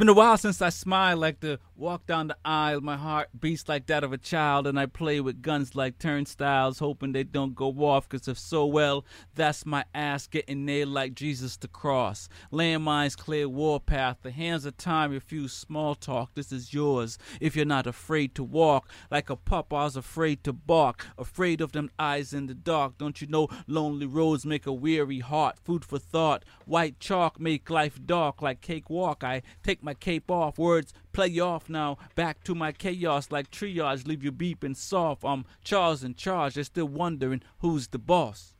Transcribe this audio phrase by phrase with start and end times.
[0.00, 2.82] been a while since I smiled like to walk down the aisle.
[2.82, 6.78] My heart beats like that of a child, and I play with guns like turnstiles,
[6.78, 8.08] hoping they don't go off.
[8.08, 12.28] Cause if so, well, that's my ass getting nailed like Jesus the cross.
[12.52, 14.18] Landmines clear warpath.
[14.22, 16.34] The hands of time refuse small talk.
[16.34, 18.90] This is yours if you're not afraid to walk.
[19.10, 22.98] Like a pup, I was afraid to bark, afraid of them eyes in the dark.
[22.98, 25.58] Don't you know lonely roads make a weary heart?
[25.64, 26.44] Food for thought.
[26.66, 29.24] White chalk make life dark like cakewalk.
[29.24, 30.58] I take my cape off.
[30.58, 31.98] Words play you off now.
[32.14, 34.06] Back to my chaos like triage.
[34.06, 35.24] Leave you beeping soft.
[35.24, 36.54] I'm Charles in charge.
[36.54, 38.54] They're still wondering who's the boss.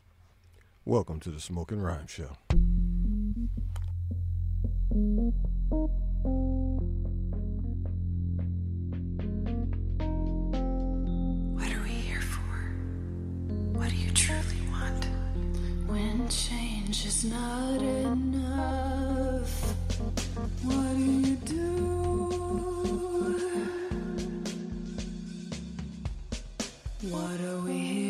[0.85, 2.37] Welcome to the Smoking Rhyme Show.
[11.55, 13.79] What are we here for?
[13.79, 15.05] What do you truly want?
[15.87, 19.53] When change is not enough,
[20.65, 21.90] what do you do?
[27.03, 28.10] What are we here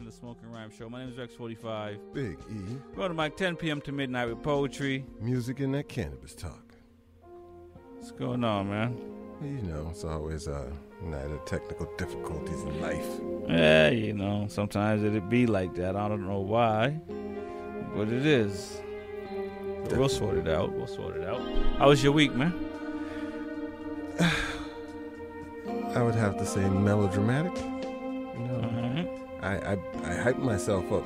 [0.00, 0.88] to of the Smoking Rhyme Show.
[0.88, 1.98] My name is Rex45.
[2.14, 3.80] Big E, Go to Mike 10 p.m.
[3.82, 5.04] to midnight with poetry.
[5.20, 6.72] music and that cannabis talk.
[7.96, 8.96] What's going on, man?
[9.42, 10.72] You know, it's always a
[11.02, 13.06] night of technical difficulties in life.
[13.48, 15.96] Yeah, you know, sometimes it'd be like that.
[15.96, 16.98] I don't know why,
[17.94, 18.80] but it is.
[19.84, 20.72] But we'll sort it out.
[20.72, 21.40] We'll sort it out.
[21.78, 22.54] How was your week, man?
[25.94, 27.79] I would have to say melodramatic.
[29.42, 31.04] I, I I hyped myself up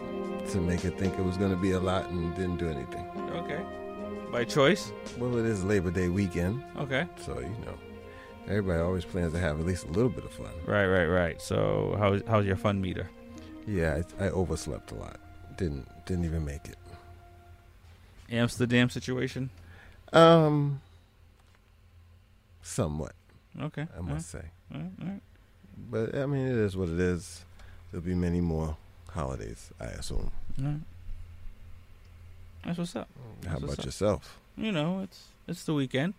[0.51, 3.07] to make it think it was going to be a lot and didn't do anything.
[3.33, 3.61] Okay.
[4.31, 4.93] By choice?
[5.19, 7.07] Well, it is Labor Day weekend, Okay.
[7.25, 7.79] so you know,
[8.49, 10.51] everybody always plans to have at least a little bit of fun.
[10.67, 11.41] Right, right, right.
[11.41, 13.09] So, how's how's your fun meter?
[13.67, 15.21] Yeah, I, I overslept a lot.
[15.57, 16.77] Didn't didn't even make it.
[18.31, 19.51] Amsterdam situation?
[20.13, 20.81] Um,
[22.63, 23.13] somewhat,
[23.61, 23.87] Okay.
[23.97, 24.43] I must say.
[24.75, 25.21] All right, all right.
[25.91, 27.45] But I mean, it is what it is.
[27.95, 28.77] There'll be many more
[29.11, 30.33] holidays, I assume.
[30.59, 30.81] All right.
[32.65, 33.09] That's what's up.
[33.47, 33.85] How That's what's about up.
[33.85, 34.39] yourself?
[34.57, 36.15] You know, it's it's the weekend.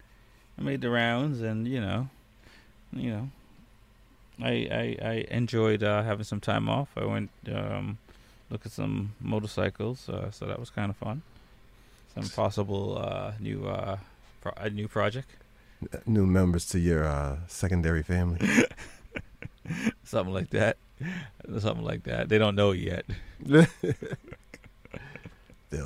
[0.57, 2.07] I made the rounds, and you know,
[2.93, 3.29] you know,
[4.41, 6.87] I I, I enjoyed uh, having some time off.
[6.95, 7.97] I went um,
[8.49, 11.23] look at some motorcycles, uh, so that was kind of fun.
[12.13, 13.97] Some possible uh, new uh,
[14.39, 15.27] pro- a new project,
[16.05, 18.39] New members to your uh, secondary family.
[20.03, 20.77] something like that,
[21.59, 22.29] something like that.
[22.29, 23.05] They don't know yet,
[23.45, 23.67] They'll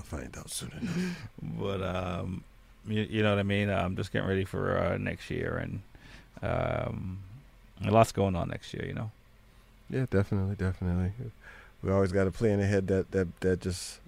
[0.03, 1.29] find out soon enough.
[1.41, 2.43] but um,
[2.87, 3.69] you, you know what I mean.
[3.69, 5.81] I'm just getting ready for uh, next year, and
[6.43, 7.19] um,
[7.85, 8.85] a lot's going on next year.
[8.85, 9.11] You know.
[9.89, 11.11] Yeah, definitely, definitely.
[11.81, 13.99] We always got a plan ahead that that that just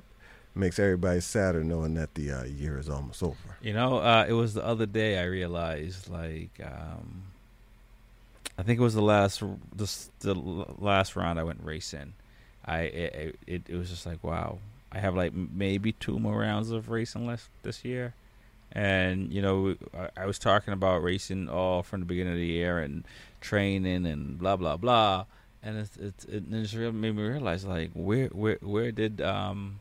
[0.53, 3.57] makes everybody sadder knowing that the uh, year is almost over.
[3.61, 7.23] You know, uh, it was the other day I realized, like, um,
[8.61, 9.41] I think it was the last,
[9.73, 10.35] the,
[10.77, 12.13] last round I went racing.
[12.63, 14.59] I it, it it was just like, wow,
[14.91, 18.13] I have like maybe two more rounds of racing left this year,
[18.71, 22.45] and you know, I, I was talking about racing all from the beginning of the
[22.45, 23.03] year and
[23.39, 25.25] training and blah blah blah,
[25.63, 29.79] and it's, it's it just really made me realize like where where where did um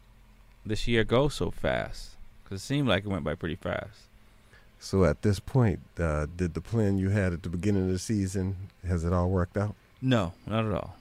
[0.64, 2.12] this year go so fast?
[2.42, 4.08] Because it seemed like it went by pretty fast.
[4.82, 7.98] So at this point, uh, did the plan you had at the beginning of the
[7.98, 8.56] season
[8.86, 9.74] has it all worked out?
[10.00, 10.96] No, not at all.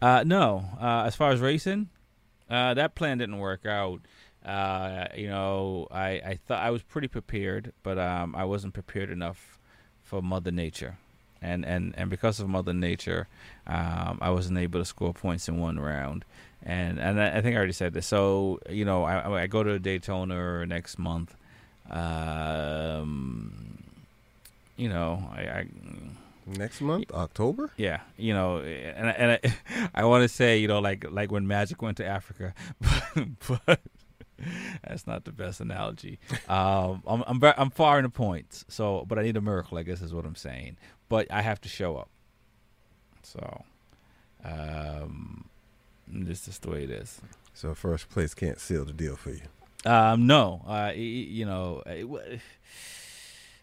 [0.00, 0.64] Uh, no.
[0.80, 1.88] Uh, as far as racing,
[2.48, 4.00] uh, that plan didn't work out.
[4.44, 9.10] Uh, you know, I, I thought I was pretty prepared, but um, I wasn't prepared
[9.10, 9.58] enough
[10.04, 10.98] for Mother Nature,
[11.42, 13.26] and and, and because of Mother Nature,
[13.66, 16.24] um, I wasn't able to score points in one round.
[16.62, 18.06] And and I think I already said this.
[18.06, 21.34] So you know, I, I go to Daytona next month.
[21.90, 23.78] Um,
[24.76, 25.66] you know, I, I
[26.48, 27.72] Next month, October.
[27.76, 31.32] yeah, you know, and I- and I, I want to say, you know, like like
[31.32, 32.54] when Magic went to Africa,
[33.66, 33.80] but
[34.86, 36.20] that's not the best analogy.
[36.48, 39.76] Um, I'm I'm I'm far in the points, so but I need a miracle.
[39.76, 40.76] I guess is what I'm saying.
[41.08, 42.08] But I have to show up.
[43.24, 43.64] So,
[44.44, 45.46] um,
[46.06, 47.20] this is the way it is.
[47.54, 49.40] So first place can't seal the deal for you.
[49.86, 51.82] Um, no, uh, you know,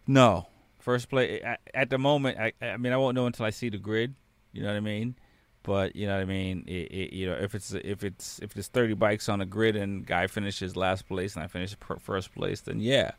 [0.08, 0.48] no.
[0.80, 1.42] First play
[1.74, 2.38] at, the moment.
[2.38, 4.16] I, I mean, I won't know until I see the grid.
[4.52, 5.16] You know what I mean?
[5.64, 6.66] But you know what I mean.
[6.68, 9.78] It, it, you know, if it's if it's if there's 30 bikes on a grid
[9.78, 13.12] and guy finishes last place and I finish first place, then yeah,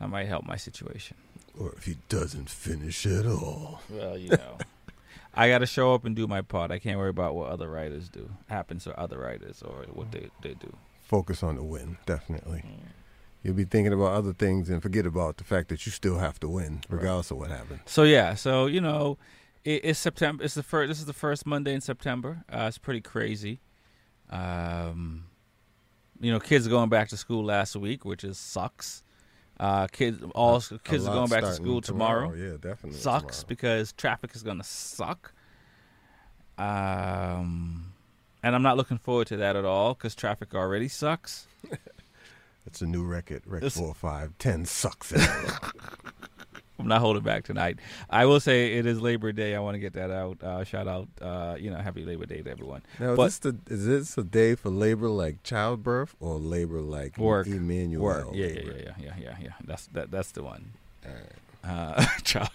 [0.00, 1.16] that might help my situation.
[1.58, 3.80] Or if he doesn't finish at all.
[3.90, 4.58] Well, you know,
[5.34, 6.70] I got to show up and do my part.
[6.70, 8.30] I can't worry about what other riders do.
[8.48, 10.74] Happens to other riders or what they they do.
[11.06, 12.64] Focus on the win, definitely.
[13.44, 16.40] You'll be thinking about other things and forget about the fact that you still have
[16.40, 17.80] to win, regardless of what happens.
[17.86, 19.16] So yeah, so you know,
[19.64, 20.42] it, it's September.
[20.42, 20.88] It's the first.
[20.88, 22.44] This is the first Monday in September.
[22.52, 23.60] Uh, it's pretty crazy.
[24.30, 25.26] Um,
[26.20, 29.04] you know, kids are going back to school last week, which is sucks.
[29.60, 32.34] Uh, kids, all A kids are going back to school tomorrow.
[32.34, 32.98] Yeah, definitely.
[32.98, 33.46] Sucks tomorrow.
[33.46, 35.32] because traffic is gonna suck.
[36.58, 37.92] Um,
[38.46, 41.46] and I'm not looking forward to that at all because traffic already sucks.
[42.68, 43.42] It's a new record.
[43.46, 45.12] Record This- four, five, ten sucks.
[46.80, 47.78] I'm not holding back tonight.
[48.10, 49.54] I will say it is Labor Day.
[49.54, 50.42] I want to get that out.
[50.42, 52.82] Uh, shout out, uh, you know, happy Labor Day to everyone.
[52.98, 57.16] now, is this the is this a day for labor like childbirth or labor like
[57.18, 57.46] Work.
[57.46, 58.02] Emmanuel?
[58.02, 58.26] Work.
[58.32, 58.72] Yeah, yeah, labor?
[58.78, 59.52] yeah, yeah, yeah, yeah, yeah.
[59.64, 60.10] That's that.
[60.10, 60.72] That's the one.
[61.06, 61.98] All right.
[61.98, 62.50] Uh, child.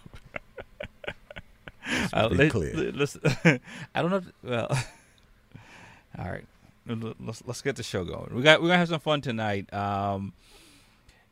[2.13, 2.73] Uh, be let- clear.
[2.75, 3.17] let- let's-
[3.95, 4.17] I don't know.
[4.17, 4.77] If, well,
[6.17, 6.45] all right.
[6.87, 8.33] Let's let's get the show going.
[8.33, 9.71] We got we're gonna have some fun tonight.
[9.73, 10.33] Um,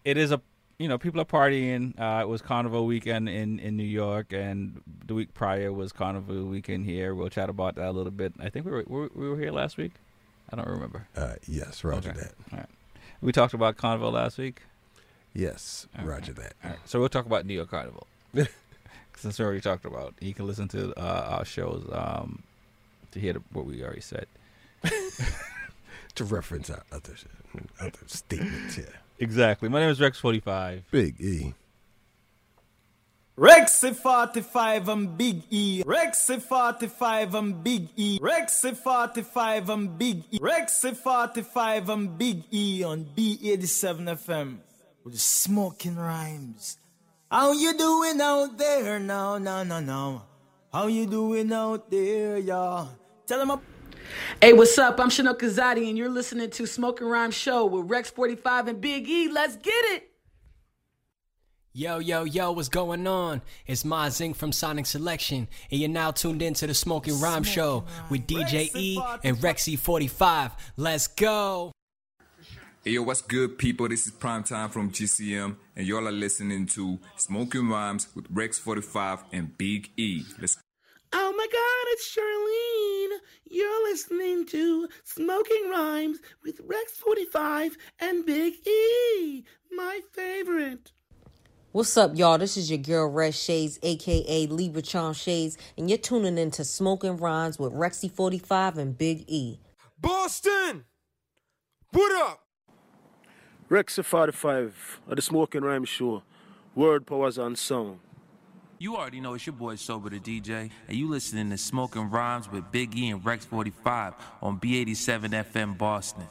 [0.06, 0.40] it is a
[0.78, 2.00] you know people are partying.
[2.00, 6.46] Uh, it was Carnival weekend in in New York, and the week prior was Carnival
[6.46, 7.16] weekend here.
[7.16, 8.34] We'll chat about that a little bit.
[8.40, 9.94] I think we were we were, we were here last week.
[10.52, 11.08] I don't remember.
[11.16, 12.28] Uh, yes, Roger Okay.
[12.52, 12.70] that.
[13.22, 14.62] We talked about Carnival last week.
[15.34, 16.06] Yes, Okay.
[16.08, 16.54] Roger that.
[16.64, 18.08] All right, so we'll talk about New York Carnival.
[19.16, 22.44] Since we already talked about, you can listen to uh, our shows um,
[23.12, 24.26] to hear the, what we already said.
[26.16, 27.14] To reference our other
[27.80, 28.94] other statements here.
[29.20, 29.70] Exactly.
[29.70, 30.84] My name is Rex Forty Five.
[30.92, 31.54] Big E.
[33.38, 35.82] Rexy 45 and Big E.
[35.86, 38.20] Rexy 45 and Big E.
[38.20, 40.40] Rexy 45 and Big E.
[40.40, 44.58] Rexy 45 and Big E on B87 FM
[45.06, 46.80] with the smoking rhymes.
[47.32, 49.00] How you doing out there?
[49.00, 50.24] No, no, no, no.
[50.74, 52.90] How you doing out there, y'all?
[53.26, 53.64] Tell them up.
[54.42, 55.00] Hey, what's up?
[55.00, 59.08] I'm Chanel Kazadi, and you're listening to Smoking Rhyme Show with Rex 45 and Big
[59.10, 59.30] E.
[59.30, 60.12] Let's get it!
[61.74, 63.42] Yo, yo, yo, what's going on?
[63.68, 67.44] It's Ma Zing from Sonic Selection, and you're now tuned in to the Smoking Rhyme
[67.44, 70.52] Show with DJ E and Rexy45.
[70.78, 71.72] Let's go!
[72.84, 73.90] Hey yo, what's good, people?
[73.90, 78.58] This is Prime Time from GCM, and y'all are listening to Smoking Rhymes with Rex
[78.58, 80.24] 45 and Big E.
[80.40, 80.58] Let's
[81.12, 83.18] Oh my god, it's Charlene.
[83.50, 90.92] You're listening to Smoking Rhymes with Rex 45 and Big E, my favorite.
[91.72, 92.38] What's up, y'all?
[92.38, 96.64] This is your girl Red Shades, aka Libra Charm Shades, and you're tuning in to
[96.64, 99.60] Smoking Rhymes with Rexy45 and Big E.
[100.00, 100.86] Boston!
[101.92, 102.42] What up?
[103.68, 106.22] Rex 45 of the Smoking Rhymes Show.
[106.76, 108.00] Word powers on sound.
[108.82, 112.50] You already know it's your boy Sober the DJ, and you listening to Smoking Rhymes
[112.50, 116.24] with Big E and Rex 45 on B87 FM Boston.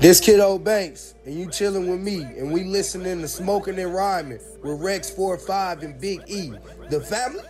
[0.00, 3.94] This kid old Banks, and you chilling with me, and we listening to Smoking and
[3.94, 6.50] Rhyming with Rex 45 and Big E.
[6.90, 7.44] The family?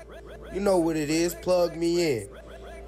[0.52, 2.28] You know what it is, plug me in.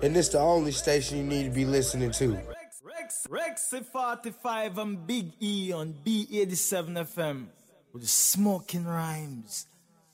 [0.02, 2.38] And it's the only station you need to be listening to.
[2.84, 7.46] Rex, Rexy 45 and Big E on B87 FM
[7.94, 9.64] with the smoking rhymes.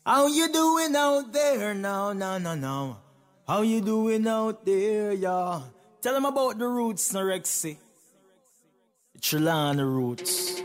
[0.07, 1.73] How you doing out there?
[1.73, 2.99] No, no, no, no.
[3.49, 5.65] How you doing out there, y'all?
[6.03, 7.79] Tell them about the roots, no Rexy.
[9.15, 10.61] The Trelawny roots.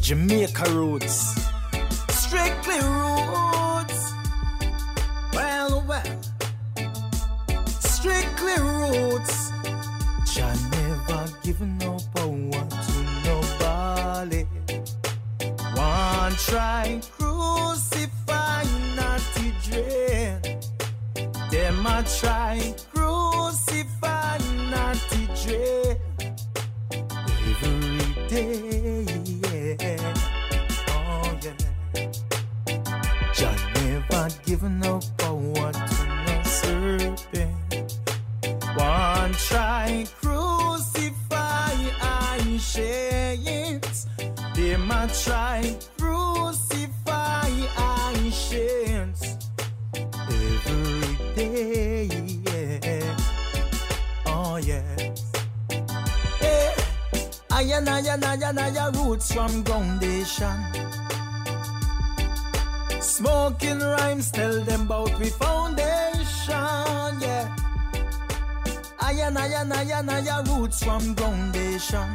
[0.00, 1.46] Jamaica roots.
[2.10, 4.12] Strictly roots.
[5.32, 6.20] Well, well.
[8.34, 9.52] clear roots.
[10.34, 14.42] Jah never given no power to nobody.
[15.76, 18.15] One try crucify
[19.70, 20.64] dread.
[21.50, 24.38] Them a try crucify
[24.70, 26.00] naughty dread.
[27.48, 29.04] Every day,
[29.42, 30.14] yeah.
[30.88, 31.60] Oh yeah.
[33.34, 37.98] Jah never given no power to no serpent.
[38.76, 41.74] One try crucify
[42.38, 44.06] ancients.
[44.54, 45.76] Them a try
[51.56, 52.04] Day,
[52.44, 53.16] yeah.
[54.26, 54.82] Oh yeah.
[56.38, 56.74] Hey,
[57.50, 60.56] I and I and I and I roots from foundation.
[63.00, 67.56] Smoking rhymes tell them about we foundation, yeah.
[69.00, 72.08] I and I and I and I roots from foundation.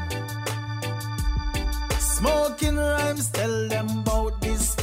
[1.97, 4.75] Smoking rhymes tell them about this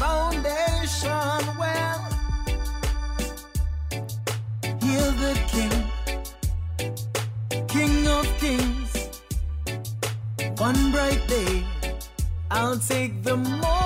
[12.69, 13.77] I'll take the morning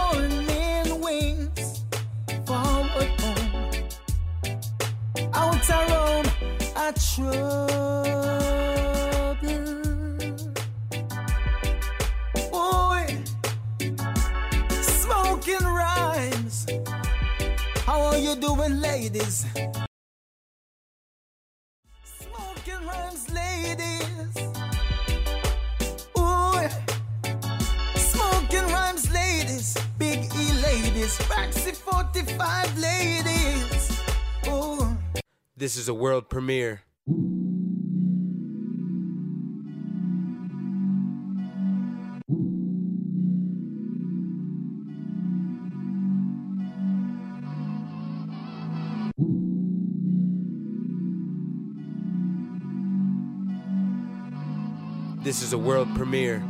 [55.52, 56.42] is a world premiere.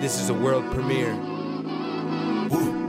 [0.00, 1.14] This is a world premiere.
[2.48, 2.83] This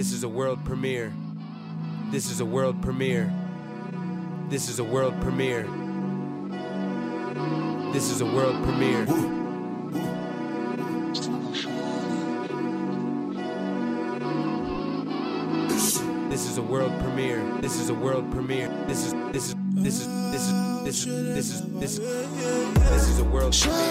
[0.00, 1.12] This is a world premiere.
[2.10, 3.30] This is a world premiere.
[4.48, 5.64] This is a world premiere.
[7.92, 9.04] This is a world premiere.
[16.30, 17.44] This is a world premiere.
[17.60, 18.70] This is a world premiere.
[18.86, 23.06] This is this is this is this is this is this is this is this
[23.06, 23.90] is a world premiere.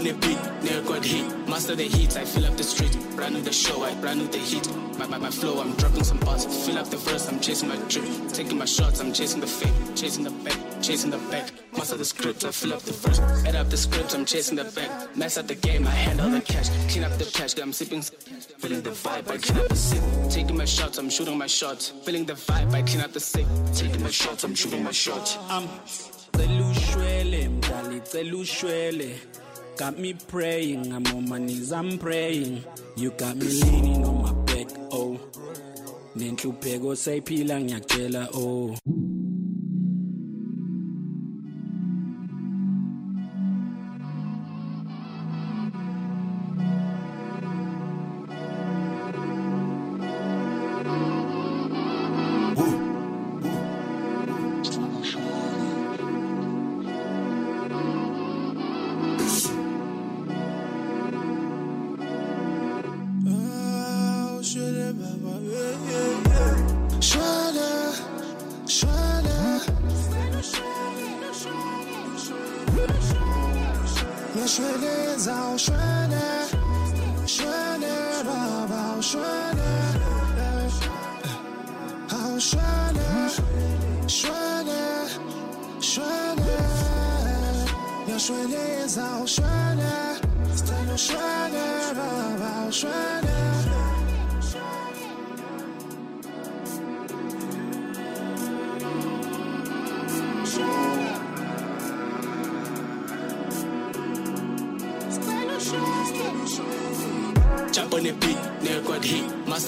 [0.00, 1.26] on the beat, never got hit.
[1.48, 2.96] Master the hits, I fill up the street.
[3.16, 4.66] Brand new the show, I brand new the heat.
[4.98, 6.44] My, my, my flow, I'm dropping some bars.
[6.66, 8.28] Fill up the verse, I'm chasing my dream.
[8.28, 9.74] Taking my shots, I'm chasing the fame.
[9.94, 11.50] Chasing the back, chasing the back.
[11.76, 13.20] Master the script, I fill up the verse.
[13.46, 15.16] Add up the script, I'm chasing the back.
[15.16, 16.68] Mess up the game, I handle the cash.
[16.90, 18.02] Clean up the cash, I'm sipping.
[18.02, 20.02] Feeling the vibe, I clean up the sick.
[20.30, 21.92] Taking my shots, I'm shooting my shots.
[22.04, 23.46] Feeling the vibe, I clean up the sick.
[23.74, 25.36] Taking my shots, I'm shooting my shots.
[25.48, 25.64] I'm.
[25.64, 25.68] Um,
[29.80, 30.92] cela ushwele mdali cela ushwele got me praying.
[30.92, 32.64] I'm on my knees i'm praying.
[32.96, 35.18] You got me leaning on my back oh.
[36.16, 38.76] Nenhlupheko sayiphila ngiyakutshela oh.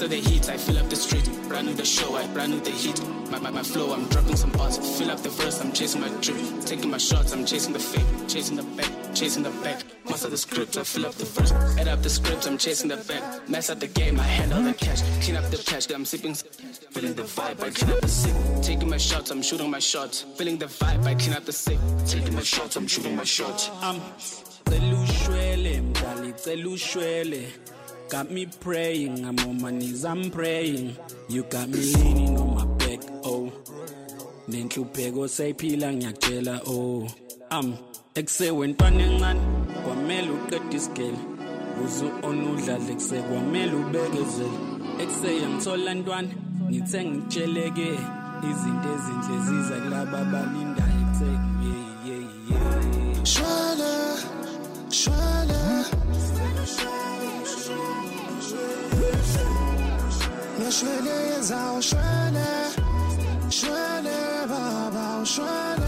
[0.03, 1.29] Master the heat, I fill up the street.
[1.47, 3.01] Brand new the show, I brand new the heat.
[3.31, 4.77] My, my, my flow, I'm dropping some bars.
[4.97, 6.59] Fill up the verse, I'm chasing my dream.
[6.59, 8.27] Taking my shots, I'm chasing the fame.
[8.27, 9.81] Chasing the back, chasing the back.
[10.03, 11.53] Master the script, I fill up the verse.
[11.79, 13.47] Add up the script, I'm chasing the back.
[13.47, 15.01] Mess up the game, I handle the cash.
[15.23, 16.35] Clean up the cash, I'm sipping.
[16.35, 18.35] Feeling the vibe, I clean up the sick.
[18.61, 20.25] Taking my shots, I'm shooting my shots.
[20.35, 21.79] Feeling the vibe, I clean up the sick.
[22.05, 23.71] Taking my shots, I'm shooting my shots.
[23.81, 23.95] I'm.
[23.95, 24.01] Um,
[28.13, 29.25] cela ushwele mdali cela ushwele got me praying.
[29.25, 30.95] I'm on my knees i'm praying.
[31.29, 33.51] You got me leaning on my back oh.
[34.47, 37.07] Nenhlupheko sayiphila ngiyakutshela oh.
[37.51, 37.77] Um
[38.15, 39.41] ekusewentwana encane
[39.83, 41.17] kwamele uqeda isigele.
[41.83, 44.57] Uze onudlale kusekwamele ubekezele
[44.99, 46.33] ekuseya ngithola ntwana
[46.69, 47.99] ngithe ngitsheleke
[48.49, 51.49] izinto ezinhle ziza kulaba abalindayo ekuseni.
[51.65, 53.23] Yeah, yeah, yeah.
[53.23, 53.91] Schöne,
[54.89, 55.63] schöne.
[56.63, 57.02] Ja,
[60.73, 62.49] schöne Sau, schöne,
[63.49, 65.82] schöne Barbau, schöne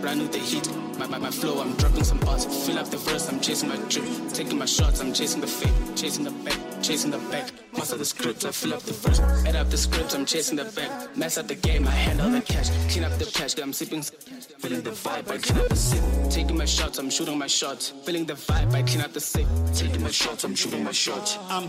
[0.00, 0.68] brand new the heat.
[0.98, 2.44] My, my, my flow, I'm dropping some bars.
[2.66, 4.28] Fill up the verse, I'm chasing my dream.
[4.30, 5.94] Taking my shots, I'm chasing the fame.
[5.94, 7.50] Chasing the back, chasing the back.
[7.72, 9.20] Master the script, I fill up the verse.
[9.46, 11.16] Add up the script, I'm chasing the back.
[11.16, 12.70] Mess up the game, I handle the cash.
[12.90, 14.02] Clean up the cash, I'm sipping.
[14.02, 16.02] Feeling the vibe, I clean up the sick.
[16.30, 17.90] Taking my shots, I'm shooting my shots.
[18.04, 19.46] Feeling the vibe, I clean up the sick.
[19.74, 21.38] Taking my shots, I'm shooting my shots.
[21.48, 21.68] Um,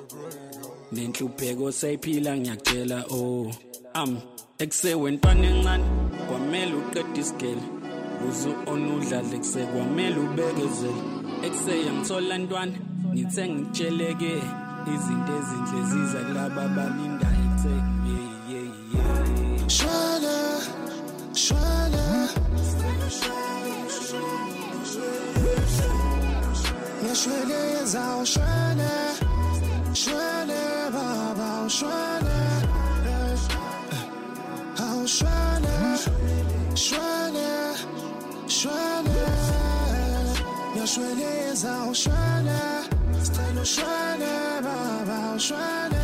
[0.93, 3.53] Nenhlupheko sayiphila ngiyakutshela oh.
[3.95, 4.19] Um
[4.59, 5.85] ekusewentwana encane
[6.29, 7.63] kwamele uqeda isigele.
[8.29, 11.03] Uze onudlale kusekwamele ubekezele.
[11.45, 12.79] Ekuseya ngithola ntwana
[13.15, 14.43] ngithe ngitsheleke
[14.95, 17.36] izinto ezinhle ziza kulaba abalindayo.
[27.27, 28.91] Schöne auch schöne.
[29.95, 32.37] Schöne, aber auch schöne.
[34.79, 35.99] Auch schöne,
[36.77, 37.75] schöne,
[38.47, 39.27] schöne.
[40.77, 42.61] Ja, schöne ist auch schöne.
[43.21, 45.97] Ist eine schöne, aber auch schöne.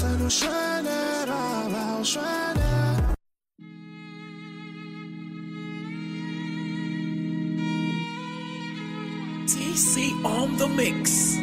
[0.00, 0.30] Schöne, schöne.
[0.30, 2.70] Schöne, ist eine schöne, aber auch schöne.
[9.46, 11.36] TC on the mix.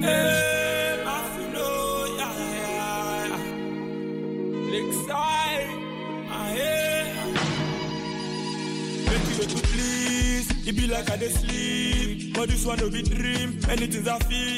[0.00, 3.38] Hey, my flow, yeah, yeah, yeah.
[6.30, 6.46] Ah.
[9.10, 10.48] Make you to please.
[10.68, 12.34] it be like I sleep.
[12.34, 13.58] But this one be dream.
[13.66, 14.51] Many things I feel,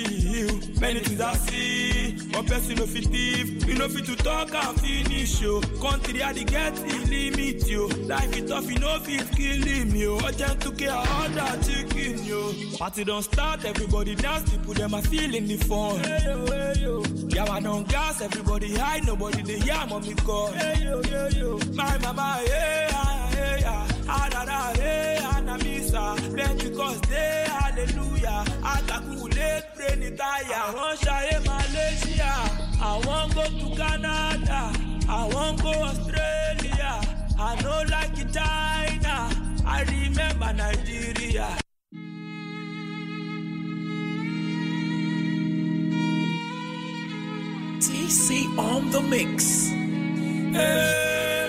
[0.81, 2.17] many things I see.
[2.33, 5.61] One person no fit thief, you no fit to talk and finish yo.
[5.81, 7.87] Country I dey get the limit yo.
[8.07, 10.19] Life is tough, you no fit kill him yo.
[10.27, 12.53] Urgent to care all that chicken yo.
[12.79, 15.99] Party don't start, everybody dance, people them are feeling the fun.
[16.01, 17.03] Hey, yo, hey, yo.
[17.29, 20.49] Yeah, I don't gas, everybody high, nobody they hear mommy call.
[20.53, 21.59] Hey, yo, yo, yo.
[21.75, 23.89] My mama, yeah, yeah, yeah.
[24.09, 26.37] Ah, da, da, eh, yeah, Anamisa.
[26.37, 28.24] Pentecost day, hallelujah.
[30.57, 32.33] I want Shaye Malaysia.
[33.35, 34.73] Go to Canada.
[35.09, 37.01] I want go Australia.
[37.39, 39.31] I know like China.
[39.67, 41.59] I remember Nigeria.
[47.81, 49.69] TC on the mix.
[50.57, 51.44] Hey,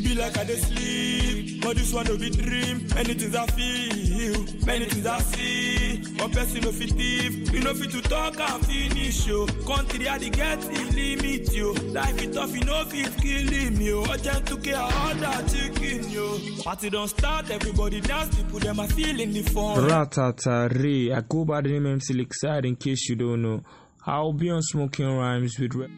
[0.00, 2.86] It be like I dey sleep, but this one no be dream.
[2.94, 6.02] Many things I feel, many things I see.
[6.18, 9.44] One person no fit thief, you no fit to talk and finish yo.
[9.66, 11.72] Country I dey get limit yo.
[11.92, 14.04] Life is tough, you no fit kill him yo.
[14.10, 16.38] Urgent to care all that chicken yo.
[16.62, 19.76] Party don't start, everybody dance, people them are feeling the fun.
[19.86, 21.14] Ratatare.
[21.14, 23.60] I go by the name MC Lakeside in case you don't know.
[24.06, 25.74] I'll be on Smoking Rhymes with.
[25.74, 25.88] Re-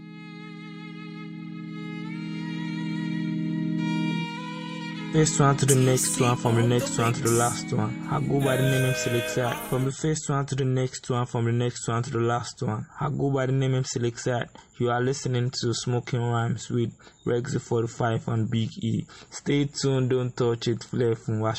[5.12, 8.08] First one to the next one, from the next one to the last one.
[8.10, 9.68] I go by the name MC Lakeside.
[9.68, 12.62] From the first one to the next one, from the next one to the last
[12.62, 12.86] one.
[12.98, 14.48] I go by the name MC Lakeside.
[14.78, 16.94] You are listening to Smoking Rhymes with
[17.26, 19.04] Rexy45 on Big E.
[19.28, 21.52] Stay tuned, don't touch it, flare from my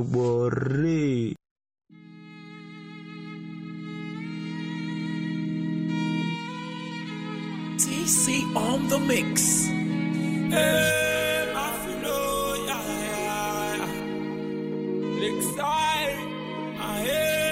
[0.00, 1.34] boy.
[7.78, 9.66] TC on the mix.
[10.54, 11.06] Hey,
[15.18, 16.18] Lakeside,
[16.78, 17.45] ah, yeah.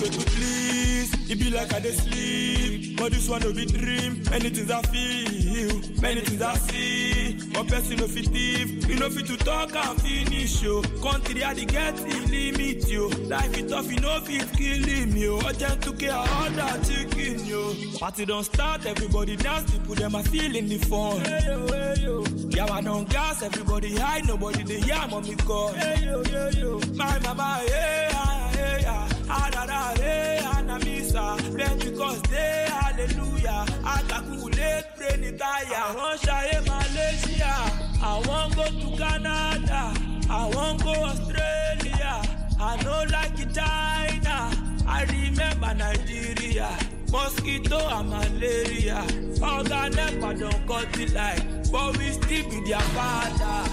[0.00, 1.30] To please.
[1.30, 4.22] It be like I dey sleep, but this one no be dream.
[4.30, 7.34] Many things I feel, many things I see.
[7.54, 10.82] One person no fit thief, you no fit to talk and finish yo.
[11.02, 13.08] Country I dey get the limit yo.
[13.28, 15.38] Life is tough, you no fit kill him yo.
[15.46, 17.74] Urgent to care all that chicken yo.
[17.98, 21.20] Party don't start, everybody dance, people them are feeling the fun.
[21.20, 22.24] Hey, yo, hey, yo.
[22.48, 25.72] Yeah, I don't gas, everybody high, nobody they hear mommy call.
[25.74, 26.80] Hey, yo, yo, yo.
[26.96, 28.09] My mama, yeah,
[29.34, 31.36] yeah, Anamisa.
[31.56, 33.64] Pentecost day, hallelujah.
[33.84, 35.76] Atakulate, pray ni tire.
[35.76, 37.54] I want Shaye Malaysia.
[38.28, 39.94] Want go to Canada.
[40.28, 42.22] Want go Australia.
[42.60, 44.50] I know like China.
[44.86, 46.68] I remember Nigeria.
[47.10, 49.04] Mosquito and malaria.
[49.42, 51.42] Organ never don't cut the light.
[51.72, 53.70] But we still be their father.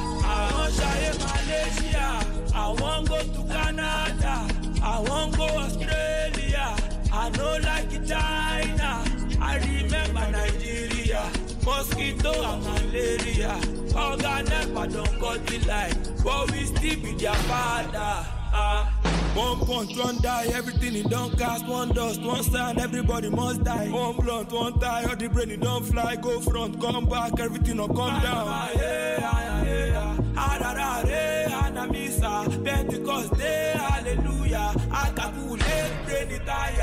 [0.54, 2.08] Want Shaye Malaysia.
[2.56, 4.67] I want go to Canada.
[4.82, 6.76] I won't go Australia.
[7.12, 9.04] I know like China.
[9.42, 11.30] I remember Nigeria.
[11.66, 13.60] Mosquito and malaria.
[13.96, 15.96] Organ never don't cut the light.
[16.24, 18.26] But we still be their father.
[18.54, 18.94] Ah.
[19.36, 23.88] One punch, one die, everything it don't cast, one dust, one stand, everybody must die.
[23.88, 27.78] One blunt, one tie, all the brain it don't fly, go front, come back, everything
[27.78, 28.48] will come down.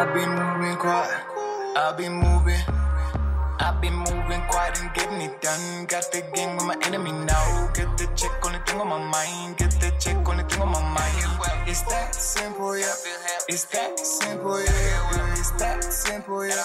[0.00, 1.26] I've been moving quiet.
[1.76, 2.79] I've been moving.
[3.62, 5.84] I've been moving quiet and getting it done.
[5.84, 7.70] Got the game with my enemy now.
[7.74, 9.58] Get the check on the thing on my mind.
[9.58, 11.68] Get the check on the thing on my mind.
[11.68, 12.86] It's that simple, yeah.
[13.48, 15.32] It's that simple, yeah.
[15.36, 16.64] It's that simple, yeah.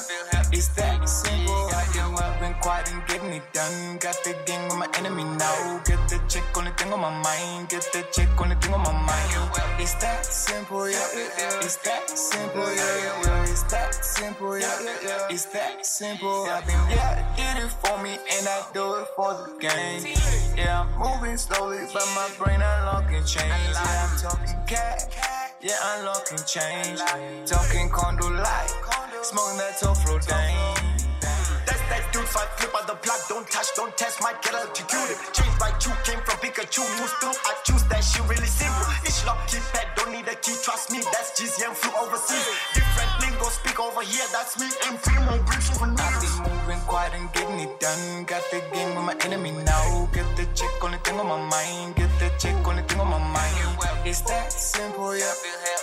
[0.54, 1.70] It's that simple.
[1.96, 3.98] Yeah, I've been quiet and getting it done.
[3.98, 5.82] Got the game with my enemy now.
[5.84, 7.70] Get the check on the thing on my mind.
[7.70, 9.52] Get the check on the thing on my mind.
[9.80, 11.06] It's that simple, yeah.
[11.62, 13.44] It's that simple, yeah.
[13.44, 15.28] It's that simple, yeah.
[15.30, 16.46] It's that simple.
[16.50, 17.22] I've been, yeah.
[17.22, 20.02] God did it for me, and I do it for the game.
[20.56, 23.52] Yeah, I'm moving slowly, but my brain unlocking change.
[23.72, 25.12] Yeah, I'm talking cat.
[25.62, 27.00] Yeah, unlocking change.
[27.50, 28.74] Talking condo light.
[29.24, 30.76] Smoking that flow dang.
[31.66, 33.22] That's that five flip on the block.
[33.32, 35.16] Don't touch, don't test, might get electrocuted.
[35.32, 36.84] Change by two came from Pikachu.
[37.00, 38.84] Moves through, I choose that shit really simple.
[39.08, 41.00] Each lock keypad, don't need a key, trust me.
[41.16, 42.44] That's GZM flew overseas.
[42.76, 44.28] Different lingo, speak over here.
[44.36, 46.04] That's me and Primo, bring souvenirs.
[46.04, 48.26] I've been moving quiet and getting it done.
[48.28, 50.10] Got the game with my enemy now.
[50.12, 51.96] Get the check, only thing on my mind.
[51.96, 53.56] Get the check, only thing on my mind.
[54.04, 55.34] It's that simple, yeah.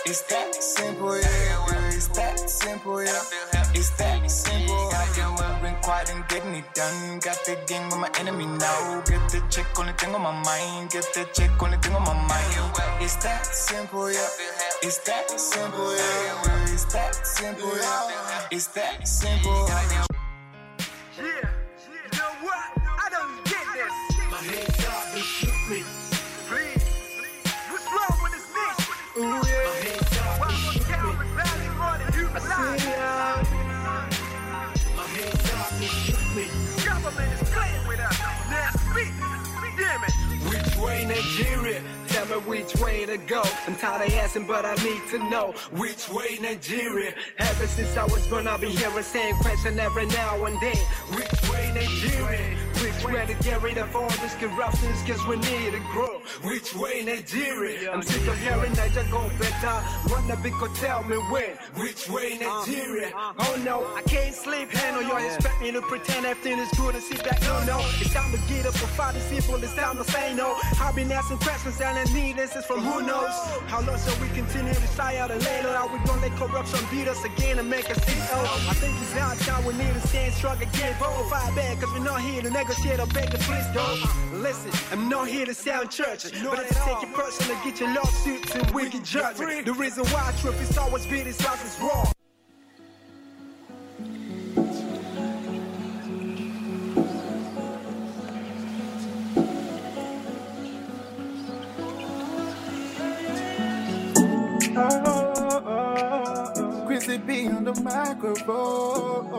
[0.05, 1.89] It's that simple, yeah.
[1.89, 3.21] It's that simple, yeah.
[3.73, 4.91] It's that simple.
[4.93, 7.19] I've been quiet and getting it done.
[7.19, 9.01] Got the game with my enemy now.
[9.05, 10.91] Get the check, only thing on my mind.
[10.91, 12.73] Get the check, only thing on my mind.
[13.01, 14.27] It's that simple, yeah.
[14.81, 16.73] It's that simple, yeah.
[16.73, 18.47] It's that simple, yeah.
[18.51, 19.67] It's that simple.
[21.17, 21.62] Yeah,
[42.45, 43.43] which way to go.
[43.67, 47.13] I'm tired of asking, but I need to know which way Nigeria.
[47.37, 50.75] Ever since I was born, I've been hearing same question every now and then.
[51.15, 52.55] Which way Nigeria?
[52.81, 54.89] Which way to get rid of all this corruption?
[55.07, 56.21] Cause we need to grow.
[56.43, 57.91] Which way Nigeria?
[57.91, 59.75] I'm sick of hearing Naija go better.
[60.09, 61.55] Wanna be could tell me when.
[61.75, 63.11] Which way Nigeria?
[63.15, 64.69] Uh, uh, oh no, I can't sleep.
[64.71, 67.41] Handle y'all expect me to pretend everything is good and sit back.
[67.41, 69.61] No, no, it's time to get up and fight the simple.
[69.63, 70.57] It's time to say no.
[70.79, 73.33] I've been asking questions and I need answers from who knows.
[73.67, 75.73] How long shall we continue to shy out and lay low?
[75.75, 78.19] Are we gonna let corruption beat us again and make us see?
[78.31, 79.65] Oh, I think it's our time.
[79.65, 80.95] We need to stand strong again.
[80.99, 83.95] Vote fire back, cause we're not here to negotiate or beg the please go.
[84.37, 87.93] Listen, I'm not here to sound church, but I just take it personal, get your
[87.93, 89.65] lawsuits and wicked judgment.
[89.65, 92.11] The reason why truth is always beat his house is wrong.
[106.87, 109.31] Chrissy B on the microphone.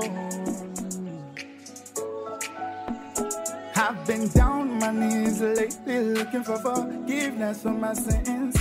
[3.76, 8.56] I've been down on my knees lately looking for forgiveness for my sins.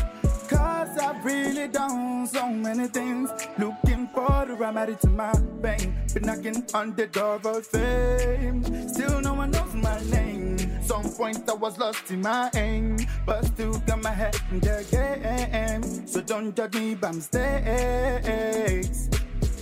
[0.47, 3.30] Cause I've really done so many things.
[3.60, 5.95] Looking for the remedy to my pain.
[6.13, 8.63] Been knocking on the door of fame.
[8.89, 10.58] Still no one knows my name.
[10.84, 12.97] Some point I was lost in my aim.
[13.26, 16.08] But still got my head in the game.
[16.08, 19.10] So don't judge me by mistakes.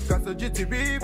[0.07, 0.99] Cause the GTB,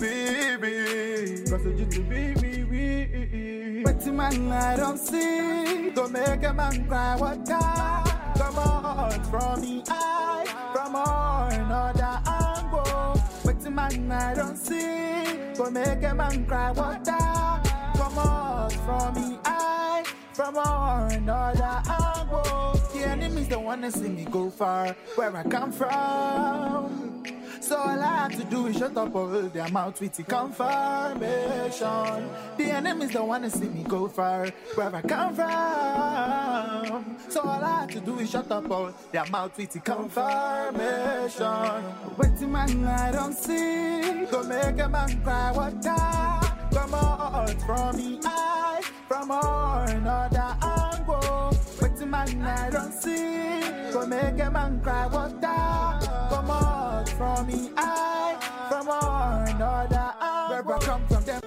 [1.50, 3.67] Cause the GTB, But
[4.02, 7.16] the man I don't see, don't make a man cry.
[7.16, 8.06] What God?
[8.38, 13.22] Come on, from the eye, from another angle.
[13.46, 16.72] But the man I don't see, don't make a man cry.
[16.72, 17.64] What God?
[17.96, 22.87] Come on, from the eye, from another angle.
[22.98, 27.24] The enemies don't wanna see me go far, where I come from.
[27.62, 32.28] So all I have to do is shut up all their mouth with the confirmation.
[32.58, 37.18] The enemies don't wanna see me go far, where I come from.
[37.30, 41.84] So all I have to do is shut up all their mouth with the confirmation.
[42.18, 45.52] Wait till man I don't see, go make a man cry.
[45.52, 46.44] What time?
[46.74, 51.54] Come out from the eye, from all another angle.
[51.98, 55.08] Till man I don't see, go make a man cry.
[55.42, 56.02] Time?
[56.30, 58.38] Come out from me, I.
[58.70, 60.14] from another.
[60.50, 61.42] Where I come from them.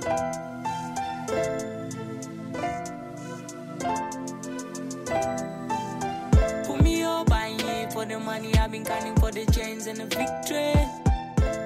[0.00, 0.47] Put
[8.28, 8.54] money.
[8.58, 10.76] I've been counting for the chains and the victory.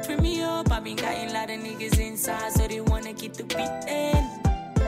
[0.05, 3.45] Free me up, I've been counting lot of niggas inside, so they wanna keep the
[3.55, 4.25] beating.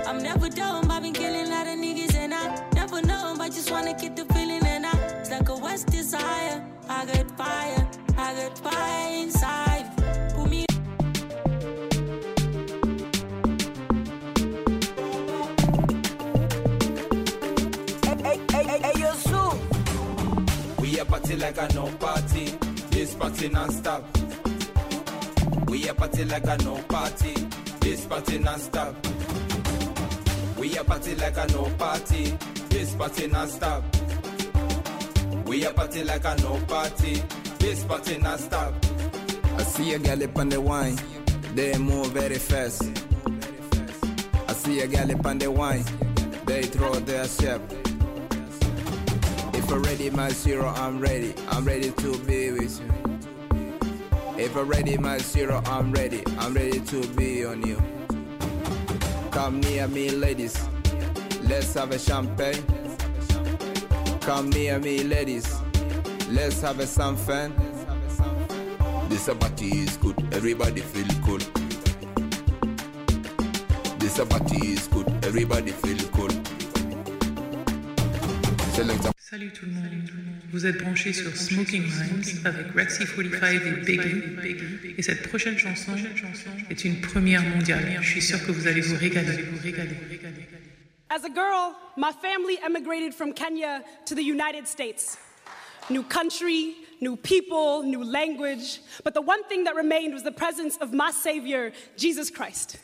[0.08, 3.72] I'm never done, I've been killing lot of niggas, and I never know, but just
[3.72, 6.56] wanna keep the feeling, and I it's like a West desire.
[6.88, 7.82] I got fire,
[8.24, 9.63] I got fire inside.
[21.04, 22.46] A party like a no party.
[22.90, 24.04] This party non-stop.
[25.68, 27.34] We a party like a no party.
[27.80, 28.94] This party non-stop.
[30.58, 32.36] We a party like a no party.
[32.70, 33.84] This party non stop.
[35.46, 37.22] We a party like a no party.
[37.58, 38.74] This party non stop.
[39.58, 40.98] I see a gal up on the wine.
[41.54, 42.82] They move very fast.
[44.48, 45.84] I see a gal up on the wine.
[46.46, 47.60] They throw their step.
[49.64, 51.32] If I'm ready, my zero, I'm ready.
[51.48, 52.92] I'm ready to be with you.
[54.36, 56.22] If I'm ready, my zero, I'm ready.
[56.38, 57.82] I'm ready to be on you.
[59.30, 60.68] Come near me, ladies.
[61.44, 62.62] Let's have a champagne.
[64.20, 65.46] Come near me, ladies.
[66.28, 67.54] Let's have a some fun.
[69.08, 70.18] This party is good.
[70.34, 71.40] Everybody feel cool.
[73.98, 75.08] This party is good.
[75.24, 76.28] Everybody feel cool.
[78.74, 80.10] Select Salut tout le monde.
[80.52, 84.94] Vous êtes branchés sur Smoking Rhymes avec Rexy 45 et Biggie.
[84.96, 85.90] Et cette prochaine chanson
[86.70, 87.98] est une première mondiale.
[88.00, 88.80] Je suis sûr que vous allez.
[88.80, 89.44] Vous régaler.
[91.10, 95.18] As a girl, my family emigrated from Kenya to the United States.
[95.90, 98.82] New country, new people, new language.
[99.02, 102.76] But the one thing that remained was the presence of my Savior, Jesus Christ.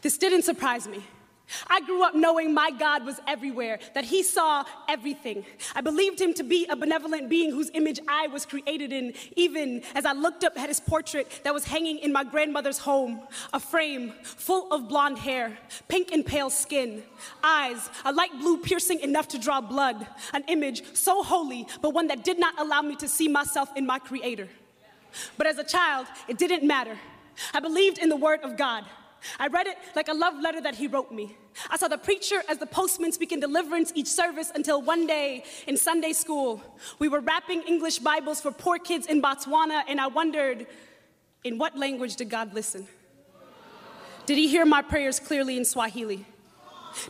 [0.00, 1.02] This didn't surprise me.
[1.68, 5.44] I grew up knowing my God was everywhere, that He saw everything.
[5.74, 9.82] I believed Him to be a benevolent being whose image I was created in, even
[9.94, 13.20] as I looked up at His portrait that was hanging in my grandmother's home
[13.52, 15.56] a frame full of blonde hair,
[15.88, 17.02] pink and pale skin,
[17.42, 22.08] eyes, a light blue piercing enough to draw blood, an image so holy, but one
[22.08, 24.48] that did not allow me to see myself in my Creator.
[25.36, 26.98] But as a child, it didn't matter.
[27.54, 28.84] I believed in the Word of God.
[29.38, 31.36] I read it like a love letter that he wrote me.
[31.70, 35.76] I saw the preacher as the postman speaking deliverance each service until one day in
[35.76, 36.62] Sunday school,
[36.98, 40.66] we were wrapping English Bibles for poor kids in Botswana, and I wondered,
[41.44, 42.86] in what language did God listen?
[44.26, 46.26] Did he hear my prayers clearly in Swahili?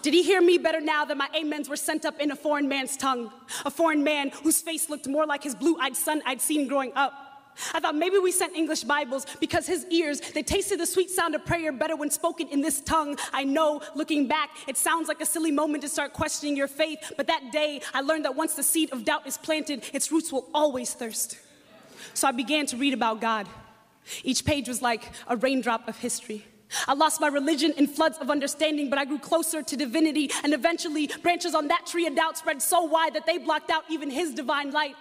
[0.02, 2.68] Did he hear me better now that my amens were sent up in a foreign
[2.68, 3.31] man's tongue?
[3.64, 6.92] A foreign man whose face looked more like his blue eyed son I'd seen growing
[6.94, 7.25] up.
[7.73, 11.35] I thought maybe we sent English Bibles because his ears, they tasted the sweet sound
[11.35, 13.16] of prayer better when spoken in this tongue.
[13.33, 17.12] I know, looking back, it sounds like a silly moment to start questioning your faith,
[17.16, 20.33] but that day I learned that once the seed of doubt is planted, its roots
[20.33, 21.38] will always thirst.
[22.14, 23.49] So I began to read about God.
[24.23, 26.45] Each page was like a raindrop of history.
[26.88, 30.53] I lost my religion in floods of understanding, but I grew closer to divinity, and
[30.53, 34.11] eventually branches on that tree of doubt spread so wide that they blocked out even
[34.11, 34.97] his divine light.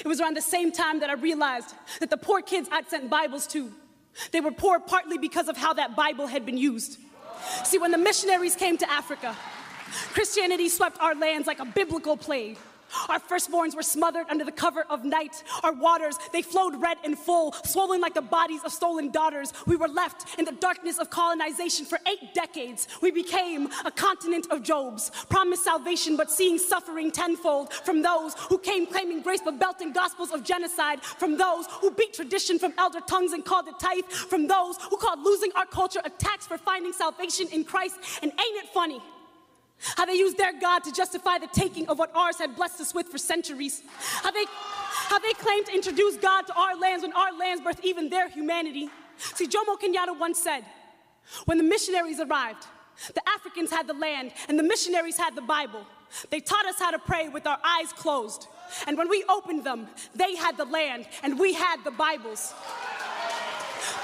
[0.00, 3.10] It was around the same time that I realized that the poor kids I'd sent
[3.10, 3.72] Bibles to,
[4.32, 6.98] they were poor partly because of how that Bible had been used.
[7.64, 9.36] See, when the missionaries came to Africa,
[10.12, 12.58] Christianity swept our lands like a biblical plague.
[13.08, 15.42] Our firstborns were smothered under the cover of night.
[15.62, 19.52] Our waters, they flowed red and full, swollen like the bodies of stolen daughters.
[19.66, 22.88] We were left in the darkness of colonization for eight decades.
[23.00, 28.58] We became a continent of Jobs, promised salvation but seeing suffering tenfold from those who
[28.58, 33.00] came claiming grace but belting gospels of genocide, from those who beat tradition from elder
[33.00, 36.58] tongues and called it tithe, from those who called losing our culture a tax for
[36.58, 37.96] finding salvation in Christ.
[38.22, 39.00] And ain't it funny?
[39.96, 42.94] How they used their God to justify the taking of what ours had blessed us
[42.94, 43.82] with for centuries.
[44.22, 47.84] How they, how they claimed to introduce God to our lands when our lands birthed
[47.84, 48.90] even their humanity.
[49.18, 50.64] See, Jomo Kenyatta once said,
[51.46, 52.66] when the missionaries arrived,
[53.14, 55.84] the Africans had the land and the missionaries had the Bible.
[56.30, 58.48] They taught us how to pray with our eyes closed.
[58.86, 62.52] And when we opened them, they had the land and we had the Bibles.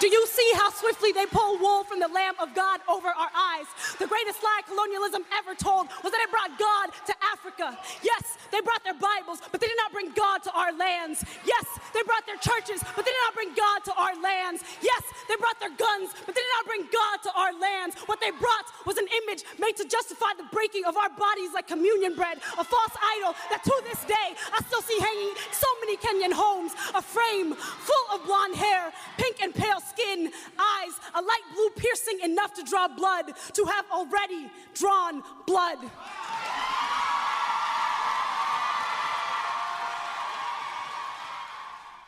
[0.01, 3.33] Do you see how swiftly they pull wool from the Lamb of God over our
[3.33, 3.67] eyes?
[3.99, 7.79] The greatest lie colonialism ever told was that it brought God to Africa.
[8.05, 11.25] Yes, they brought their Bibles, but they did not bring God to our lands.
[11.49, 14.65] Yes, they brought their churches, but they did not bring God to our lands.
[14.85, 17.97] Yes, they brought their guns, but they did not bring God to our lands.
[18.05, 21.69] What they brought was an image made to justify the breaking of our bodies like
[21.69, 25.97] communion bread, a false idol that to this day I still see hanging so many
[25.97, 31.43] Kenyan homes, a frame full of blonde hair, pink and pale skin, eyes, a light
[31.55, 35.79] blue piercing enough to draw blood, to have already drawn blood.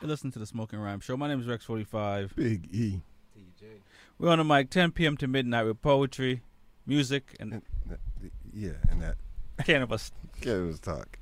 [0.01, 1.17] You listen to the Smoking Rhyme Show.
[1.17, 2.37] My name is Rex45.
[2.37, 3.01] Big E.
[3.37, 3.67] TJ.
[4.19, 5.17] We're on the mic 10 p.m.
[5.17, 6.43] to midnight with poetry,
[6.87, 7.63] music, and.
[8.53, 9.17] yeah, and that.
[9.65, 10.13] Cannabis.
[10.41, 11.19] Cannabis talk.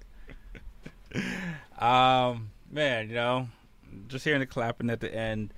[1.78, 3.48] um, man, you know,
[4.08, 5.54] just hearing the clapping at the end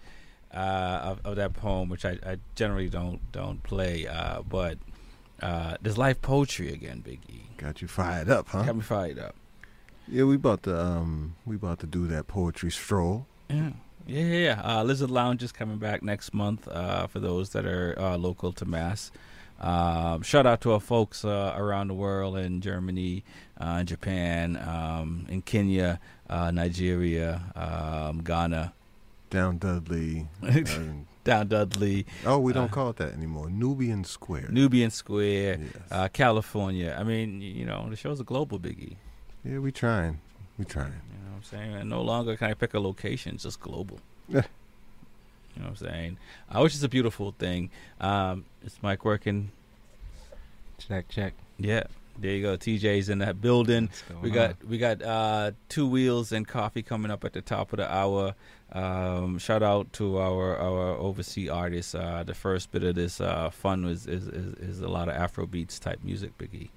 [0.57, 4.79] of, of that poem, which I, I generally don't don't play, uh, but
[5.43, 7.43] uh, there's live poetry again, Big E.
[7.57, 8.63] Got you fired up, huh?
[8.63, 9.35] Got me fired up.
[10.07, 13.27] Yeah, we about to um we about to do that poetry stroll.
[13.51, 13.73] Yeah.
[14.07, 14.63] Yeah, yeah, yeah.
[14.65, 18.53] Uh, Lizard Lounge is coming back next month uh, for those that are uh, local
[18.53, 19.11] to Mass.
[19.61, 23.23] Um, shout out to our folks uh, around the world in Germany,
[23.61, 28.73] uh, in Japan, um, in Kenya, uh, Nigeria, um, Ghana.
[29.31, 30.27] Down Dudley.
[31.25, 32.07] Down Dudley.
[32.25, 33.51] oh, we don't uh, call it that anymore.
[33.51, 34.49] Nubian Square.
[34.51, 35.61] Nubian Square,
[35.91, 36.97] uh, California.
[36.99, 38.97] I mean, you know, the show's a global biggie.
[39.45, 40.21] yeah, we trying.
[40.59, 40.87] We trying.
[40.87, 41.75] You know what I'm saying?
[41.75, 44.01] And no longer can I pick a location, it's just global.
[44.31, 44.43] Yeah.
[45.57, 46.19] You know what I'm saying?
[46.55, 47.71] Uh, which is a beautiful thing.
[48.01, 49.51] Um, is Mike working?
[50.77, 51.33] Check, check.
[51.59, 51.85] Yeah.
[52.21, 52.57] There you go.
[52.57, 53.91] TJ's in that building.
[54.21, 57.79] We got we got uh, two wheels and coffee coming up at the top of
[57.79, 58.35] the hour.
[58.73, 61.95] Um, shout out to our our overseas artists.
[61.95, 65.15] Uh, the first bit of this uh, fun was is, is is a lot of
[65.15, 66.69] Afro beats type music, Biggie.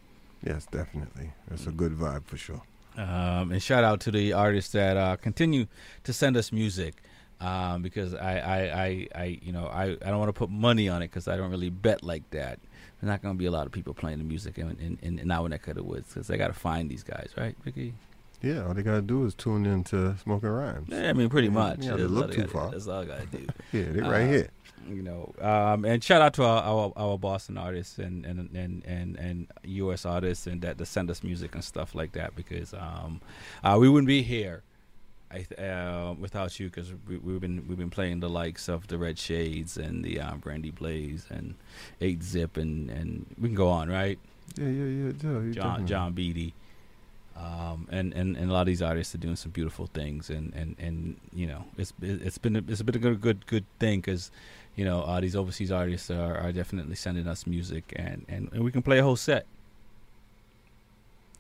[0.44, 1.32] Yes, definitely.
[1.48, 2.62] That's a good vibe for sure.
[2.98, 5.68] Um, and shout out to the artists that uh, continue
[6.04, 6.96] to send us music.
[7.40, 10.88] Um, because I, I, I, I, you know, I, I don't want to put money
[10.88, 12.60] on it because I don't really bet like that.
[13.00, 15.18] There's not going to be a lot of people playing the music in, in, in,
[15.18, 17.96] in our neck of the woods because they got to find these guys, right, Vicky?
[18.42, 20.90] Yeah, all they gotta do is tune into Smoking Rhymes.
[20.90, 21.80] Yeah, I mean, pretty much.
[21.84, 22.72] Yeah, have to all look too gotta- far.
[22.72, 23.48] That's all I got to do.
[23.72, 24.50] yeah, they're right Uh, here.
[24.90, 28.84] You know, um, and shout out to our, our, our Boston artists and, and, and,
[28.84, 30.08] and, and U.S.
[30.08, 33.22] artists and that, that send us music and stuff like that because um,
[33.64, 34.64] uh, we wouldn't be here
[35.30, 38.88] I, th- uh, without you because we, we've been we've been playing the likes of
[38.88, 41.54] the Red Shades and the um, Brandy Blaze and
[42.02, 44.18] Eight Zip and, and we can go on right.
[44.58, 45.06] Yeah, yeah, yeah.
[45.06, 46.54] yeah John definitely- John Beatty.
[47.42, 50.54] Um, and, and, and a lot of these artists are doing some beautiful things, and,
[50.54, 54.00] and, and you know it's it's been a, it's been a good good good thing
[54.00, 54.30] because
[54.76, 58.64] you know uh, these overseas artists are, are definitely sending us music, and, and, and
[58.64, 59.46] we can play a whole set.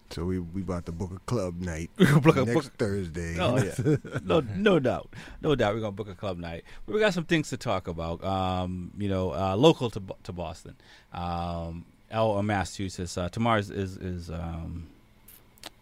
[0.10, 3.38] So we we about to book a club night Book a- next book- Thursday.
[3.40, 5.74] Oh yeah, no no doubt, no doubt.
[5.76, 6.64] We're gonna book a club night.
[6.86, 8.24] But we got some things to talk about.
[8.24, 10.76] Um, you know, uh, local to to Boston,
[11.14, 13.18] um, or Massachusetts.
[13.18, 14.88] Uh, tomorrow is is, is um,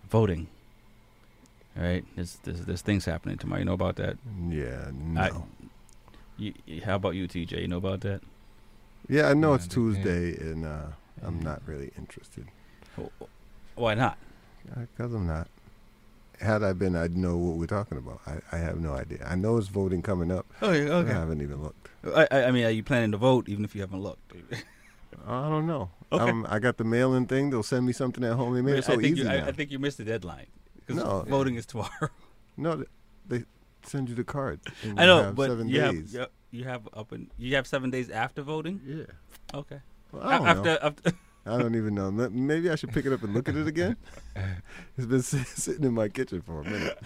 [0.10, 0.48] voting.
[1.78, 3.60] All right, there's, there's there's things happening tomorrow.
[3.60, 4.18] You know about that?
[4.50, 5.22] Yeah, no.
[5.22, 5.32] I,
[6.38, 7.62] you, you- how about you, TJ?
[7.62, 8.22] You know about that?
[9.08, 9.74] Yeah, I know it's Yeah.
[9.74, 10.88] Tuesday, and uh,
[11.24, 12.48] I'm not really interested.
[13.76, 14.18] Why not?
[14.76, 15.48] Because I'm not.
[16.42, 18.22] Had I been, I'd know what we're talking about.
[18.26, 19.26] I, I have no idea.
[19.26, 20.46] I know it's voting coming up.
[20.62, 21.12] Oh, yeah, okay.
[21.12, 21.90] I haven't even looked.
[22.16, 24.32] I, I I mean, are you planning to vote even if you haven't looked?
[25.28, 25.90] I don't know.
[26.12, 26.24] Okay.
[26.30, 27.50] Um, I got the mail-in thing.
[27.52, 28.54] They'll send me something at home.
[28.56, 29.48] They made it so I think easy you, I.
[29.48, 31.24] I think you missed the deadline because No.
[31.28, 32.10] voting is tomorrow.
[32.58, 32.84] No,
[33.28, 33.46] they
[33.84, 34.60] send you the card.
[34.84, 36.14] I you know, have but seven you days.
[36.14, 38.82] have you, you have up and you have seven days after voting.
[38.86, 39.04] Yeah.
[39.58, 39.80] Okay.
[40.12, 40.78] Well, I don't after, know.
[40.82, 41.12] after
[41.46, 42.12] I don't even know.
[42.12, 43.96] Maybe I should pick it up and look at it again.
[44.98, 47.00] It's been sitting in my kitchen for a minute.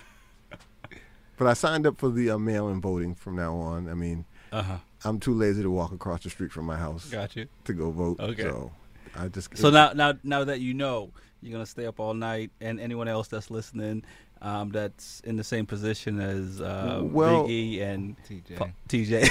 [1.37, 3.89] But I signed up for the uh, mail-in voting from now on.
[3.89, 4.77] I mean, Uh-huh.
[5.05, 7.09] I'm too lazy to walk across the street from my house.
[7.09, 7.47] Got you.
[7.65, 8.19] To go vote.
[8.19, 8.43] Okay.
[8.43, 8.71] So
[9.15, 12.51] I just So now, now, now that you know, you're gonna stay up all night,
[12.61, 14.03] and anyone else that's listening,
[14.43, 18.57] um, that's in the same position as uh, Well- Big E and TJ.
[18.57, 19.29] Fa- TJ,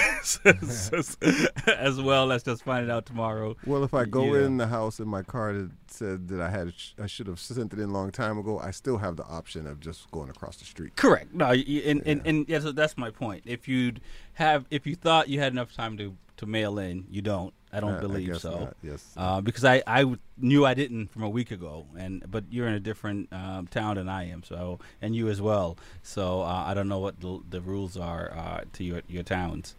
[1.79, 2.27] as well.
[2.27, 3.57] Let's just find it out tomorrow.
[3.67, 4.47] Well, if I go Yeah.
[4.47, 7.73] in the house and my card had said that I had, I should have sent
[7.73, 8.59] it in a long time ago.
[8.59, 10.97] I still have the option of just going across the street.
[10.97, 11.35] Correct.
[11.35, 13.43] No, y- y- and and, and yeah, so that's my point.
[13.47, 14.01] If you'd
[14.35, 17.53] have, if you thought you had enough time to to mail in, you don't.
[17.73, 18.59] I don't I- I believe guess so.
[18.59, 19.13] not, yes.
[19.17, 22.69] Uh, because I I w- knew I didn't from a week ago, and but you're
[22.69, 25.79] in a different um, town than I am, so and you as well.
[26.03, 29.75] So uh, I don't know what the, the rules are uh, to your your towns.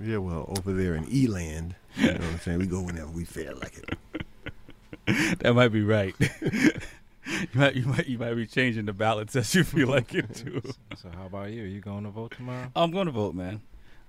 [0.00, 2.58] Yeah, well, over there in Eland, you know what I'm saying?
[2.58, 5.38] We go whenever we feel like it.
[5.40, 6.14] that might be right.
[6.50, 10.32] you might you might you might be changing the ballots as you feel like it
[10.42, 10.62] too.
[10.96, 11.62] So how about you?
[11.64, 12.70] You going to vote tomorrow?
[12.76, 13.60] I'm going to vote, man.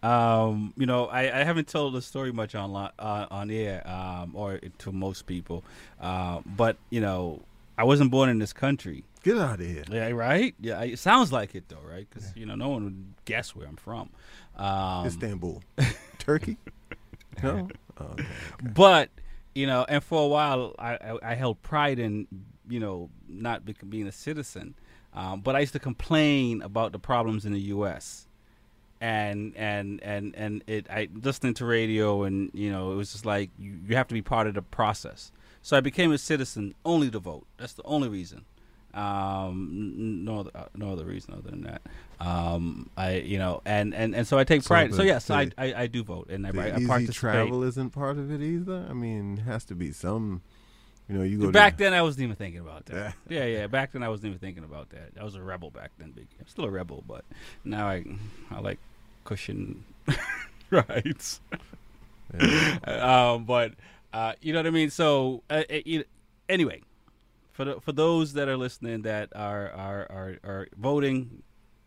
[0.04, 4.32] Um, you know, I, I haven't told the story much on uh, on air, um,
[4.36, 5.64] or to most people,
[6.02, 7.42] uh, but you know,
[7.78, 9.06] I wasn't born in this country.
[9.24, 9.86] Get out of here.
[9.90, 10.54] Yeah, right.
[10.60, 12.06] Yeah, it sounds like it though, right?
[12.10, 14.10] Because you know, no one would guess where I'm from.
[14.58, 15.64] Um, Istanbul,
[16.20, 16.58] Turkey.
[17.42, 17.70] No.
[17.98, 18.26] Oh, okay.
[18.62, 19.10] But
[19.56, 22.28] you know, and for a while, I, I, I held pride in
[22.68, 24.76] you know not bec being a citizen.
[25.14, 28.28] Um, but I used to complain about the problems in the U.S.
[29.04, 33.26] And and and and it I listening to radio and you know it was just
[33.26, 35.30] like you, you have to be part of the process.
[35.62, 37.46] So I became a citizen only to vote.
[37.58, 38.46] That's the only reason.
[38.94, 41.82] Um, no other uh, no other reason other than that.
[42.22, 44.92] Um, I you know and and and so I take pride.
[44.92, 47.16] So, the- yes, I, the- I I do vote and I, I easy participate.
[47.20, 48.86] travel isn't part of it either.
[48.90, 50.42] I mean, it has to be some.
[51.10, 53.16] You know, you go back then, I wasn't even thinking about that.
[53.30, 53.68] yeah, yeah.
[53.68, 55.10] Back then, I wasn't even thinking about that.
[55.20, 56.14] I was a rebel back then.
[56.16, 57.26] I'm still a rebel, but
[57.66, 58.06] now I,
[58.50, 58.80] I like
[59.24, 59.84] cushion
[60.70, 61.40] rights.
[62.88, 63.74] um, but
[64.14, 64.92] Uh, you know what I mean?
[64.92, 66.06] So, uh, uh, you-
[66.48, 66.82] anyway,
[67.52, 71.42] for the, for those that are listening that are are are, are voting,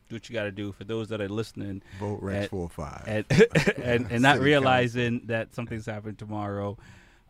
[0.09, 0.73] do what you got to do.
[0.73, 3.05] For those that are listening, Vote Rex at- 45.
[3.07, 3.25] and
[3.83, 6.77] and, and not realizing that something's happening tomorrow.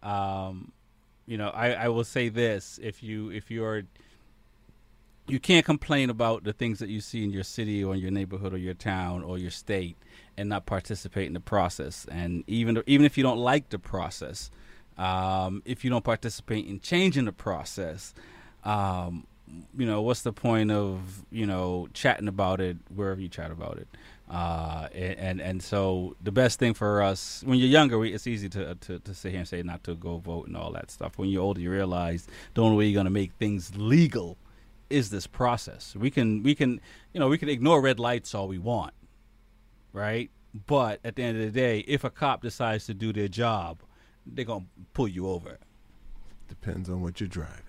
[0.02, 0.72] Um,
[1.26, 3.82] you know, I, I will say this: if you if you're
[5.29, 8.11] you can't complain about the things that you see in your city or in your
[8.11, 9.97] neighborhood or your town or your state
[10.37, 12.07] and not participate in the process.
[12.11, 14.51] And even even if you don't like the process,
[14.99, 18.14] um, if you don't participate in changing the process,
[18.64, 19.27] um,
[19.77, 23.79] you know what's the point of you know chatting about it wherever you chat about
[23.79, 23.89] it.
[24.29, 28.49] Uh, and, and so the best thing for us when you're younger, we, it's easy
[28.49, 31.16] to, to to sit here and say not to go vote and all that stuff.
[31.16, 34.37] When you're older, you realize the only way you're going to make things legal
[34.91, 35.95] is this process.
[35.97, 36.80] We can we can
[37.12, 38.95] you know we can ignore red lights all we want,
[39.93, 40.30] right?
[40.66, 43.80] But at the end of the day, if a cop decides to do their job,
[44.24, 44.64] they're gonna
[44.95, 45.59] pull you over.
[46.49, 47.62] Depends on what you're driving.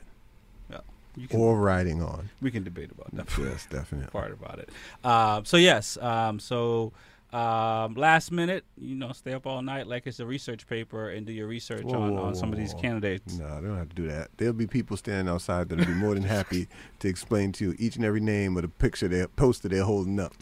[0.70, 0.80] Yeah,
[1.16, 2.30] you can- or riding on.
[2.42, 3.38] We can debate about that.
[3.38, 4.10] Yes, definitely.
[4.12, 4.70] part about it.
[5.04, 6.94] Um, so yes, um, so
[7.38, 11.26] um, last minute, you know, stay up all night like it's a research paper and
[11.28, 13.38] do your research Whoa, on, whoa, on some of these candidates.
[13.38, 14.30] No, they don't have to do that.
[14.38, 16.68] There'll be people standing outside that'll be more than happy
[17.00, 20.20] to explain to you each and every name of the picture, their poster they're holding
[20.20, 20.34] up.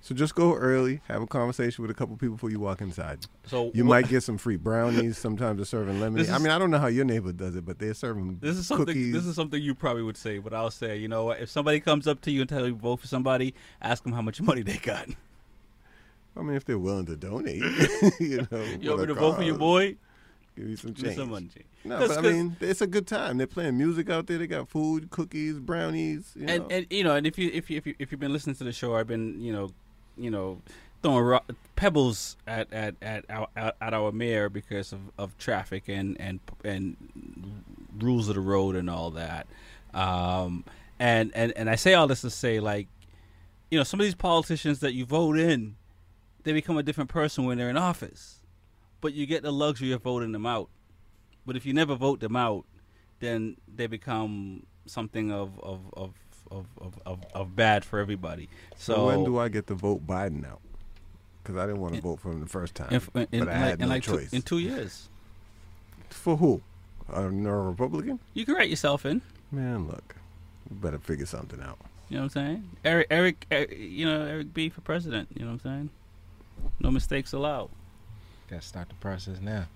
[0.00, 3.20] So just go early, have a conversation with a couple people before you walk inside.
[3.46, 5.16] So you what- might get some free brownies.
[5.16, 6.26] Sometimes they're serving lemonade.
[6.26, 8.56] This I mean, I don't know how your neighbor does it, but they're serving This
[8.56, 8.86] is something.
[8.86, 9.12] cookies.
[9.12, 12.08] This is something you probably would say, but I'll say, you know, if somebody comes
[12.08, 14.78] up to you and tell you vote for somebody, ask them how much money they
[14.78, 15.06] got.
[16.36, 17.56] I mean, if they're willing to donate,
[18.20, 18.62] you know.
[18.80, 19.96] You want me to vote for your boy?
[20.56, 21.18] Give you some Give me change.
[21.18, 21.48] some money.
[21.84, 23.38] No, but I mean, it's a good time.
[23.38, 24.38] They're playing music out there.
[24.38, 26.32] They got food, cookies, brownies.
[26.36, 26.52] You know.
[26.52, 28.56] and and you know, and if you if you if you if you've been listening
[28.56, 29.70] to the show, I've been you know,
[30.16, 30.60] you know,
[31.02, 31.40] throwing ro-
[31.74, 36.96] pebbles at at at our at our mayor because of, of traffic and and and
[37.98, 39.46] rules of the road and all that.
[39.94, 40.64] Um,
[40.98, 42.88] and and and I say all this to say like,
[43.70, 45.76] you know, some of these politicians that you vote in,
[46.44, 48.40] they become a different person when they're in office,
[49.00, 50.68] but you get the luxury of voting them out.
[51.46, 52.66] But if you never vote them out,
[53.20, 56.14] then they become something of of of
[56.50, 58.48] of, of, of, of bad for everybody.
[58.76, 60.60] So, when do I get to vote Biden out?
[61.42, 63.54] Because I didn't want to vote for him the first time, in, in, but I
[63.54, 64.32] had like, no in like two, choice.
[64.32, 65.08] in two years,
[66.10, 66.60] for who?
[67.12, 68.20] A Republican?
[68.32, 69.22] you can write yourself in.
[69.50, 70.14] Man, look,
[70.70, 71.78] you better figure something out.
[72.08, 72.70] You know what I'm saying?
[72.84, 75.28] Eric, Eric, Eric you know Eric B for president.
[75.34, 75.90] You know what I'm saying?
[76.80, 77.70] No mistakes allowed.
[78.48, 79.66] Got to start the process now.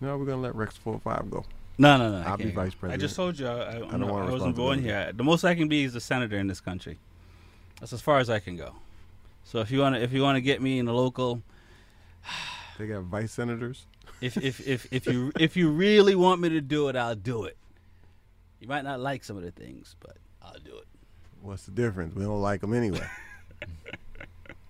[0.00, 1.44] No, we're gonna let Rex four five go.
[1.78, 2.18] No, no, no.
[2.26, 2.92] I I'll be vice president.
[2.92, 5.12] I just told you I, I, I I'm don't not- want I wasn't born here.
[5.14, 6.98] The most I can be is a senator in this country.
[7.80, 8.74] That's as far as I can go.
[9.44, 11.42] So if you want to, if you want to get me in the local,
[12.78, 13.86] They got vice senators.
[14.20, 17.44] if if if if you if you really want me to do it, I'll do
[17.44, 17.56] it.
[18.60, 20.86] You might not like some of the things, but I'll do it.
[21.42, 22.14] What's the difference?
[22.14, 23.06] We don't like them anyway.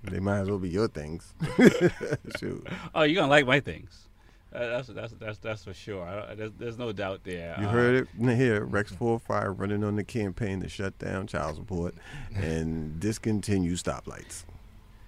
[0.05, 1.33] they might as well be your things.
[2.39, 2.67] Shoot.
[2.95, 4.09] Oh, you're gonna like my things.
[4.55, 6.05] Uh, that's that's that's that's for sure.
[6.05, 7.57] I there's, there's no doubt there.
[7.59, 8.65] You Uh, heard it n- here.
[8.65, 11.95] Rex four five running on the campaign to shut down child support
[12.35, 14.45] and discontinue stoplights.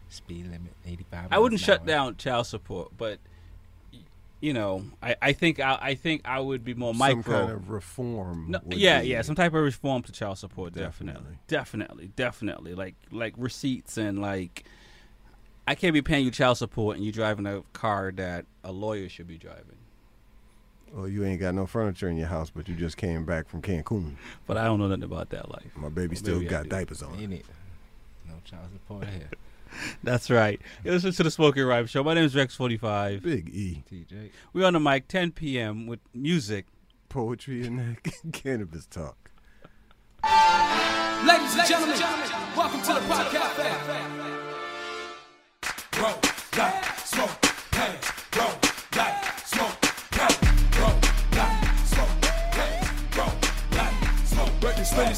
[0.09, 1.28] Speed limit 85.
[1.32, 1.86] I wouldn't shut hour.
[1.86, 3.18] down child support, but
[4.40, 7.40] you know, I, I think I, I think I would be more Some micro.
[7.40, 8.47] kind of reform.
[8.51, 12.74] No, would yeah, be- yeah, some type of reform to child support, definitely, definitely, definitely,
[12.74, 14.64] like like receipts and like,
[15.67, 19.09] I can't be paying you child support and you driving a car that a lawyer
[19.09, 19.77] should be driving.
[20.93, 23.62] Well, you ain't got no furniture in your house, but you just came back from
[23.62, 24.15] Cancun.
[24.47, 25.73] But I don't know nothing about that life.
[25.75, 27.19] My baby Well, still got diapers on.
[27.19, 27.47] Ain't it?
[28.29, 29.29] No child support here.
[30.05, 30.61] That's right.
[30.85, 32.05] You listen to the Smoking Rhyme Show.
[32.05, 33.23] My name is Rex45.
[33.23, 33.83] Big E.
[33.91, 34.31] TJ.
[34.53, 35.87] We're on the mic 10 p.m.
[35.87, 36.67] with music,
[37.09, 37.99] poetry, and
[38.33, 39.17] cannabis talk.
[41.27, 41.99] Ladies and gentlemen,
[42.57, 44.43] welcome to the Pod Cafe.
[46.05, 46.13] Roll,
[46.59, 47.54] like, smoke,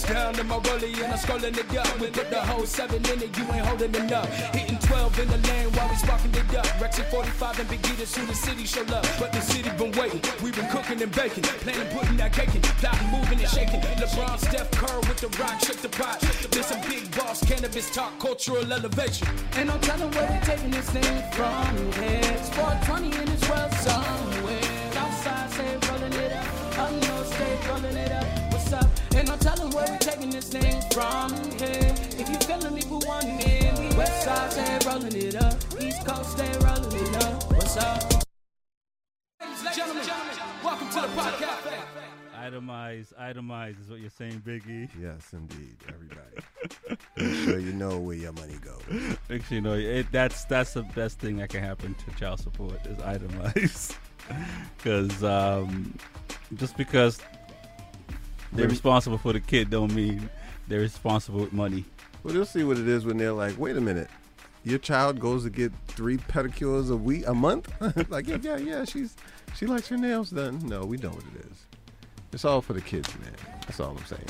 [0.03, 1.99] Down in my rollie and I'm scrolling it up.
[1.99, 4.27] We put the whole seven in it, you ain't holding up.
[4.55, 6.81] Hitting 12 in the lane while we sparking it up.
[6.81, 9.07] Rex at 45 and Big E to soon the city show up.
[9.19, 11.45] But the city been waiting, we been cooking and baking.
[11.45, 13.81] Planning, putting that cake in, plotting, moving and shaking.
[13.81, 16.21] LeBron, Steph Curry with the rock, shake the pot.
[16.51, 19.29] This a big boss, cannabis talk, cultural elevation.
[19.57, 21.65] And I'm telling where we taking this thing from.
[22.05, 23.73] It's 420 in this world
[30.27, 31.95] taking this thing from here.
[32.19, 35.55] If you feeling me for one minute, West side, stay rolling it up.
[35.81, 37.53] East Coast, stay rolling it up.
[37.53, 38.13] What's up?
[39.41, 40.07] Ladies and gentlemen,
[40.65, 41.77] welcome to the
[42.37, 44.89] Itemize, itemize is what you're saying, Biggie.
[45.01, 46.99] Yes, indeed, everybody.
[47.17, 49.17] Make sure you know where your money goes.
[49.29, 52.39] Make sure you know it, that's that's the best thing that can happen to child
[52.39, 53.97] support is itemize,
[54.77, 55.99] because um,
[56.55, 57.19] just because
[58.53, 60.29] they're responsible for the kid don't mean
[60.69, 61.85] they're responsible with money.
[62.23, 64.09] Well, they'll see what it is when they're like, wait a minute,
[64.65, 67.73] your child goes to get three pedicures a week, a month?
[68.11, 69.17] like, yeah, yeah, yeah, she's
[69.55, 70.59] she likes her nails done.
[70.67, 71.67] No, we don't know what it is.
[72.33, 73.33] It's all for the kids, man.
[73.63, 74.27] That's all I'm saying.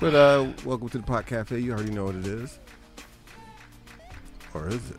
[0.00, 1.58] But uh, welcome to the Pot Cafe.
[1.58, 2.58] You already know what it is,
[4.54, 4.96] or is it?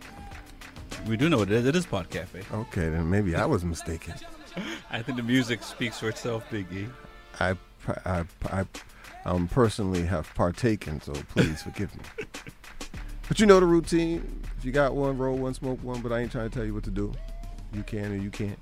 [1.07, 1.65] We do know what it is.
[1.65, 2.43] It is Pod Cafe.
[2.53, 4.13] Okay, then maybe I was mistaken.
[4.91, 6.89] I think the music speaks for itself, Biggie.
[7.39, 7.55] I,
[8.05, 8.65] I, I,
[9.25, 12.03] um, personally have partaken, so please forgive me.
[13.27, 14.41] But you know the routine.
[14.57, 16.01] If you got one, roll one, smoke one.
[16.01, 17.11] But I ain't trying to tell you what to do.
[17.73, 18.57] You can or you can't.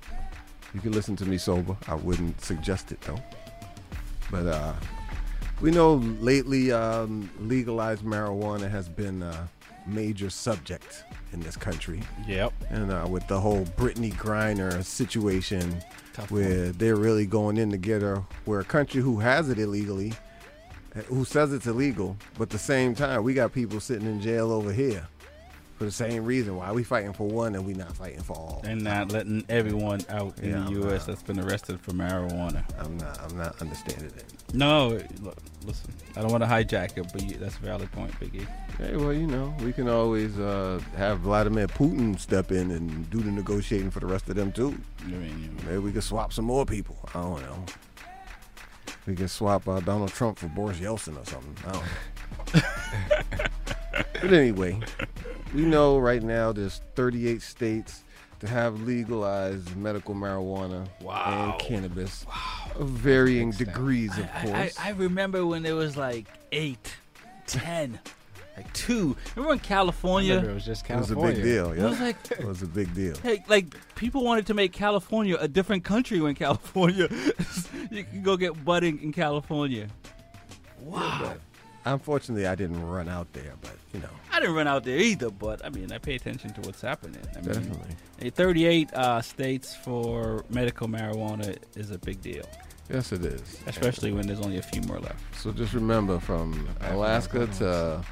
[0.74, 1.76] You can listen to me sober.
[1.86, 3.22] I wouldn't suggest it though.
[4.30, 4.72] But uh,
[5.60, 9.48] we know lately um, legalized marijuana has been a
[9.86, 12.02] major subject in this country.
[12.26, 12.52] Yep.
[12.70, 15.82] And uh, with the whole Brittney Griner situation,
[16.12, 19.58] Tough where they're really going in to get her, where a country who has it
[19.58, 20.14] illegally,
[20.94, 24.20] uh, who says it's illegal, but at the same time, we got people sitting in
[24.20, 25.06] jail over here
[25.76, 26.56] for the same reason.
[26.56, 28.62] Why we fighting for one and we not fighting for all?
[28.64, 31.00] And not letting everyone out in Yeah, the I'm U.S.
[31.00, 32.64] not- that's been arrested for marijuana.
[32.78, 33.20] I'm not.
[33.22, 34.24] I'm not understanding it.
[34.54, 35.92] No, look, listen.
[36.16, 38.46] I don't want to hijack it, but you, that's a valid point, Biggie.
[38.78, 43.18] Hey, well, you know, we can always uh, have Vladimir Putin step in and do
[43.20, 44.78] the negotiating for the rest of them too.
[45.04, 46.96] I mean, Maybe we could swap some more people.
[47.14, 47.64] I don't know.
[49.06, 51.56] We can swap uh, Donald Trump for Boris Yeltsin or something.
[51.66, 52.60] I don't know.
[54.20, 54.80] but anyway,
[55.56, 58.02] we know right now there's 38 states
[58.40, 61.52] that have legalized medical marijuana Wow.
[61.52, 62.26] and cannabis
[62.78, 64.76] of varying degrees, of I, course.
[64.78, 66.94] I, I remember when there was like eight,
[67.46, 67.98] ten,
[68.56, 69.16] like two.
[69.34, 70.32] Remember in California?
[70.34, 71.24] remember it was just California.
[71.24, 71.74] it was a big deal.
[71.74, 71.86] Yeah.
[71.86, 73.16] It was like- it was a big deal.
[73.22, 77.08] Hey, like people wanted to make California a different country when California
[77.90, 79.86] you can go get budding in California.
[80.82, 81.36] Wow.
[81.86, 84.08] Unfortunately, I didn't run out there, but you know.
[84.32, 87.20] I didn't run out there either, but I mean, I pay attention to what's happening.
[87.32, 87.96] I mean, Definitely.
[88.22, 92.44] eh, 38 uh, states for medical marijuana is a big deal.
[92.90, 93.60] Yes, it is.
[93.66, 95.20] Especially when there's only a few more left.
[95.40, 98.04] So just remember, from Alaska to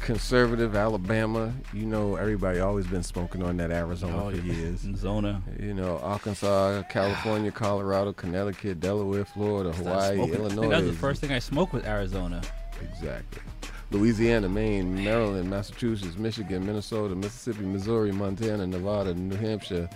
[0.00, 4.52] conservative Alabama, you know everybody always been smoking on that Arizona Oh, for yeah.
[4.52, 4.84] years.
[4.86, 5.42] Arizona.
[5.60, 10.60] You know, Arkansas, California, Colorado, Connecticut, Delaware, Florida, Hawaii, Smoking- I Illinois.
[10.60, 12.40] think that was the first thing I smoked with Arizona.
[12.82, 13.42] Exactly.
[13.90, 19.88] Louisiana, Maine, Maryland, Massachusetts, Michigan, Minnesota, Mississippi, Missouri, Montana, Nevada, New Hampshire,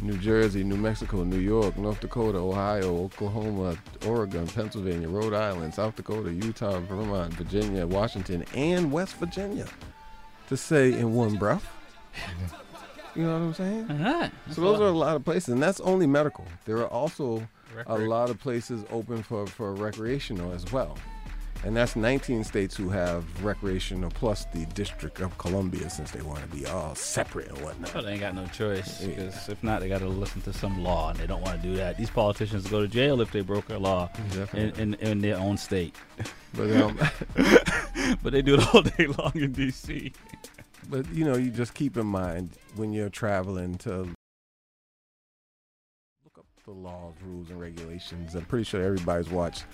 [0.00, 3.76] New Jersey, New Mexico, New York, North Dakota, Ohio, Oklahoma,
[4.06, 9.66] Oregon, Pennsylvania, Rhode Island, South Dakota, Utah, Vermont, Virginia, Washington, and West Virginia.
[10.48, 11.66] To say in one breath.
[13.14, 13.90] You know what I'm saying?
[13.90, 14.28] Uh-huh.
[14.52, 16.46] So those are a lot of places, and that's only medical.
[16.66, 17.48] There are also
[17.86, 20.96] a lot of places open for, for recreational as well.
[21.64, 26.40] And that's 19 states who have recreational plus the District of Columbia since they want
[26.40, 27.96] to be all separate and whatnot.
[27.96, 29.00] Oh, they ain't got no choice.
[29.00, 29.08] Yeah.
[29.08, 31.68] Because if not, they got to listen to some law, and they don't want to
[31.68, 31.96] do that.
[31.96, 34.08] These politicians go to jail if they broke a law
[34.52, 35.94] in, in, in their own state.
[36.54, 36.98] But, um,
[38.22, 40.14] but they do it all day long in D.C.
[40.88, 44.08] But you know, you just keep in mind when you're traveling to
[46.68, 48.34] the laws, rules, and regulations.
[48.34, 49.64] I'm pretty sure everybody's watched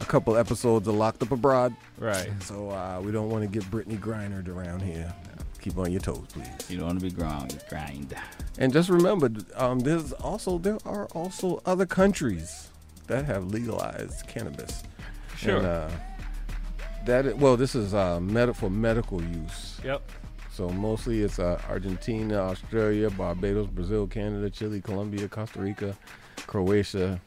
[0.00, 1.74] a couple episodes of Locked Up Abroad.
[1.98, 2.30] Right.
[2.42, 5.14] So uh, we don't want to get Brittney Griner around here.
[5.60, 6.50] Keep on your toes, please.
[6.68, 7.62] You don't want to be grind.
[7.70, 8.14] grind.
[8.58, 12.68] And just remember, um, there's also there are also other countries
[13.06, 14.82] that have legalized cannabis.
[15.36, 15.58] Sure.
[15.58, 15.90] And, uh,
[17.06, 19.80] that well, this is uh, med- for medical use.
[19.84, 20.02] Yep.
[20.52, 25.96] So mostly it's uh, Argentina, Australia, Barbados, Brazil, Canada, Chile, Colombia, Costa Rica,
[26.46, 27.20] Croatia,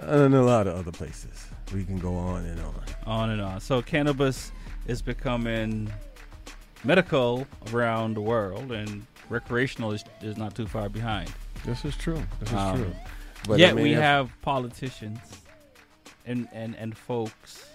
[0.00, 1.46] and a lot of other places.
[1.74, 2.84] We can go on and on.
[3.06, 3.60] On and on.
[3.60, 4.52] So cannabis
[4.86, 5.90] is becoming
[6.84, 11.32] medical around the world, and recreational is, is not too far behind.
[11.64, 12.22] This is true.
[12.40, 12.92] This is Um, true.
[13.48, 15.18] But yet I mean, we have politicians
[16.26, 17.66] and, and, and folks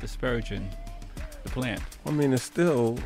[0.00, 0.68] disparaging
[1.42, 1.80] the plant.
[2.06, 2.98] I mean, it's still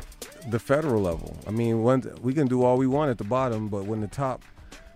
[0.49, 1.37] the federal level.
[1.45, 4.07] I mean, one, we can do all we want at the bottom, but when the
[4.07, 4.41] top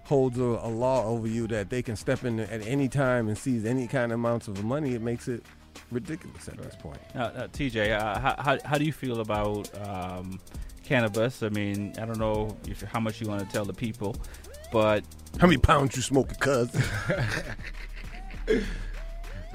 [0.04, 3.38] holds a, a law over you that they can step in at any time and
[3.38, 5.44] seize any kind of amounts of money, it makes it
[5.92, 7.00] ridiculous at this point.
[7.16, 10.40] Now, uh, TJ, uh, how, how, how do you feel about um,
[10.84, 11.42] cannabis?
[11.44, 14.16] I mean, I don't know if, how much you want to tell the people,
[14.72, 15.04] but
[15.40, 16.70] how many pounds you smoking, cuz?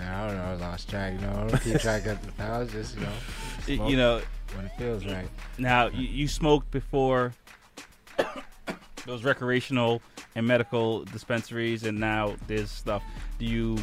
[0.00, 0.42] I don't know.
[0.42, 1.14] I lost track.
[1.14, 2.72] You know, I don't keep track of the pounds.
[2.72, 3.12] just, you know,
[3.64, 4.22] smoke you know,
[4.54, 5.28] when it feels right.
[5.58, 7.34] Now you, you smoked before
[9.06, 10.00] those recreational
[10.38, 13.02] and medical dispensaries, and now there's stuff.
[13.38, 13.76] Do you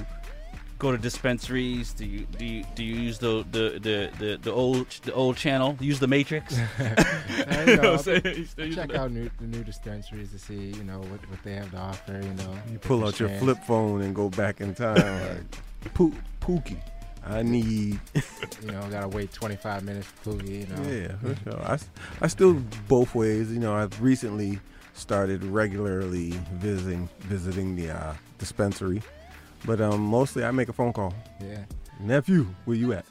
[0.79, 1.93] go to dispensaries?
[1.93, 5.35] Do you do you, do you use the the, the, the the old the old
[5.37, 5.77] channel?
[5.79, 6.57] Use the Matrix?
[7.37, 8.21] You know, know what I'm I saying?
[8.21, 10.83] check- You still I use check the- out new, the new dispensaries to see, you
[10.83, 12.13] know, what, what they have to offer.
[12.13, 14.95] You know, You pull out your flip phone and go back in time.
[15.83, 16.79] like, Poo- Pookie,
[17.25, 17.99] I need.
[18.63, 20.61] you know, gotta wait 25 minutes for Poogie.
[20.61, 21.61] You know, Yeah, for sure.
[21.63, 21.89] I, s-
[22.21, 22.53] I still
[22.87, 23.51] both ways.
[23.51, 24.59] You know, I've recently
[24.95, 29.01] started regularly visiting visiting the uh, dispensary,
[29.65, 31.13] but um, mostly I make a phone call.
[31.39, 31.65] Yeah.
[31.99, 33.05] nephew, where you at?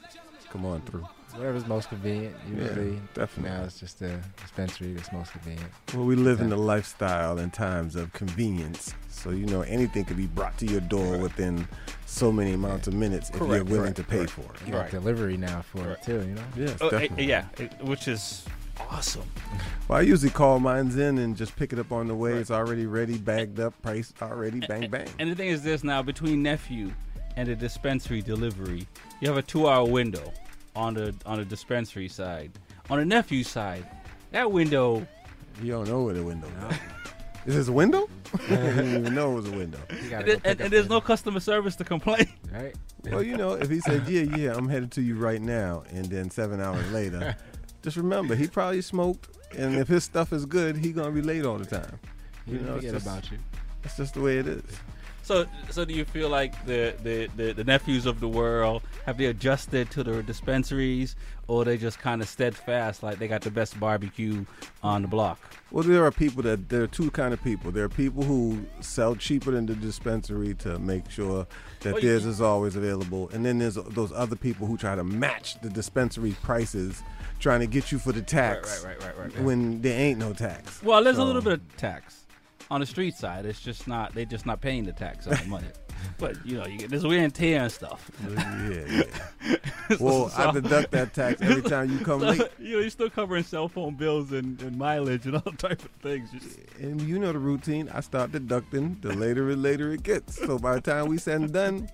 [0.51, 1.05] Come on through.
[1.35, 2.33] Whatever's most convenient.
[2.49, 3.51] Yeah, Usually, definitely.
[3.51, 5.69] now it's just a dispensary that's most convenient.
[5.93, 10.15] Well, we live in the lifestyle and times of convenience, so you know anything could
[10.15, 11.67] be brought to your door within
[12.05, 14.31] so many amounts of minutes if you're willing correct, to pay correct.
[14.31, 14.65] for it.
[14.65, 16.19] You got delivery now for it too.
[16.21, 16.43] You know.
[16.55, 17.25] Yes, Oh, eh, definitely.
[17.25, 17.45] yeah,
[17.81, 18.45] which is
[18.89, 19.23] awesome.
[19.87, 22.33] Well, I usually call mines in and just pick it up on the way.
[22.33, 25.07] It's already ready, bagged up, priced already, bang bang.
[25.19, 26.91] And the thing is this now between nephew
[27.37, 28.87] and the dispensary delivery,
[29.21, 30.31] you have a two hour window
[30.75, 32.51] on the on the dispensary side.
[32.89, 33.85] On the nephew side,
[34.31, 35.05] that window
[35.61, 36.77] You don't know where the window is.
[37.47, 38.09] Is this a window?
[38.49, 39.79] I didn't even know it was a window.
[39.89, 42.27] and, and- and there's no customer service to complain.
[42.51, 42.75] Right.
[43.05, 46.05] Well, you know, if he said, "Yeah, yeah, I'm headed to you right now," and
[46.07, 47.35] then seven hours later,
[47.85, 51.45] just remember he probably smoked, and if his stuff is good, he gonna be late
[51.45, 51.99] all the time.
[52.45, 53.37] He didn't forget just- about you.
[53.83, 54.63] It's just the way it is.
[55.21, 59.17] So, so do you feel like the, the, the, the nephews of the world have
[59.17, 61.15] they adjusted to the dispensaries,
[61.47, 64.45] or they just kind of steadfast, like they got the best barbecue
[64.83, 65.39] on the block?
[65.71, 67.71] Well, there are people that there are two kind of people.
[67.71, 71.47] There are people who sell cheaper than the dispensary to make sure
[71.81, 74.95] that Well, you- theirs is always available, and then there's those other people who try
[74.95, 77.01] to match the dispensary prices,
[77.45, 79.43] trying to get you for the tax right, right, right, right.
[79.43, 80.81] when there ain't no tax.
[80.81, 82.25] Well, there's a little bit of tax
[82.71, 83.45] on the street side.
[83.45, 85.67] It's just not they're just not paying the tax on the money.
[86.17, 88.09] But you know, you get this wear and tear and stuff.
[88.27, 89.03] Yeah,
[89.43, 89.55] yeah.
[89.99, 92.41] Well, I deduct that tax every time you come so, late.
[92.57, 95.91] You know, you're still covering cell phone bills and, and mileage and all type of
[96.01, 96.31] things.
[96.31, 97.89] Just- And you know the routine.
[97.93, 100.37] I start deducting the later and later it gets.
[100.43, 101.89] So by the time we said and done,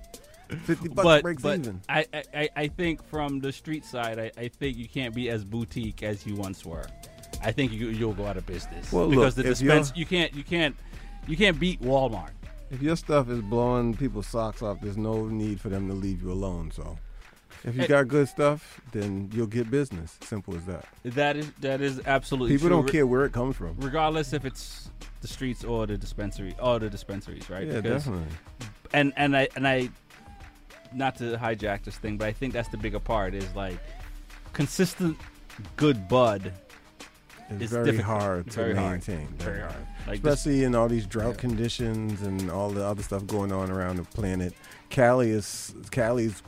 [0.58, 1.82] fifty bucks but breaks but even.
[1.90, 5.44] I, I- I, think from the street side, I, I think you can't be as
[5.44, 6.86] boutique as you once were.
[7.44, 10.34] I think you, you'll go out of business Well, because look, the dispense you're- can't
[10.36, 10.76] you can't
[11.28, 12.32] you can't beat Walmart.
[12.70, 16.22] If your stuff is blowing people's socks off, there's no need for them to leave
[16.22, 16.72] you alone.
[16.72, 16.98] So,
[17.66, 20.18] if you got good stuff, then you'll get business.
[20.22, 20.86] Simple as that.
[21.04, 22.78] That is that is absolutely People true.
[22.78, 23.76] don't care where it comes from.
[23.80, 24.90] regardless if it's
[25.20, 27.68] the streets or the dispensary or the dispensaries, right?
[27.68, 28.26] Yeah, definitely.
[28.94, 29.90] And and I and I,
[30.94, 33.78] not to hijack this thing, but I think that's the bigger part is like
[34.54, 35.18] consistent
[35.76, 36.54] good bud.
[37.50, 38.22] It's is very difficult.
[38.22, 38.92] hard to Very hard.
[38.92, 39.28] maintain.
[39.38, 39.76] Very hard.
[40.08, 43.70] Like this- Especially in all these drought conditions and all the other stuff going on
[43.70, 44.54] around the planet.
[44.90, 46.42] Cali is Cali's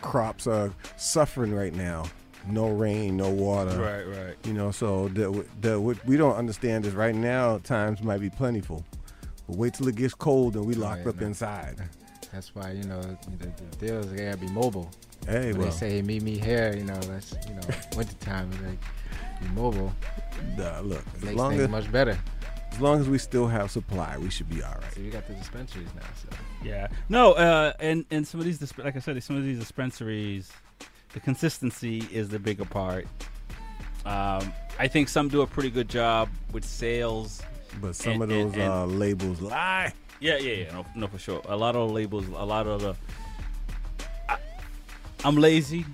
[0.00, 2.04] crops are suffering right now.
[2.48, 3.76] No rain, no water.
[3.78, 4.36] Right, right.
[4.44, 8.30] You know, so the, the, what we don't understand is right now times might be
[8.30, 8.84] plentiful,
[9.48, 11.26] but wait till it gets cold and we oh, locked yeah, up no.
[11.26, 11.76] inside.
[12.36, 14.90] That's why you know the, the deals they gotta be mobile.
[15.26, 15.70] Hey, when well.
[15.70, 17.62] they say meet me here, you know that's you know
[17.96, 19.90] wintertime, it's like be mobile.
[20.58, 22.18] Nah, look, as makes long things as much better.
[22.72, 24.92] As long as we still have supply, we should be all right.
[24.94, 26.28] So you got the dispensaries now, so
[26.62, 26.88] Yeah.
[27.08, 30.52] No, uh, and and some of these, disp- like I said, some of these dispensaries,
[31.14, 33.06] the consistency is the bigger part.
[34.04, 37.40] Um, I think some do a pretty good job with sales,
[37.80, 39.94] But some and- of those and- and- uh, labels lie.
[40.20, 40.72] Yeah, yeah, yeah.
[40.72, 41.42] No, no, for sure.
[41.46, 42.96] A lot of the labels, a lot of the.
[44.28, 44.38] I,
[45.24, 45.84] I'm lazy.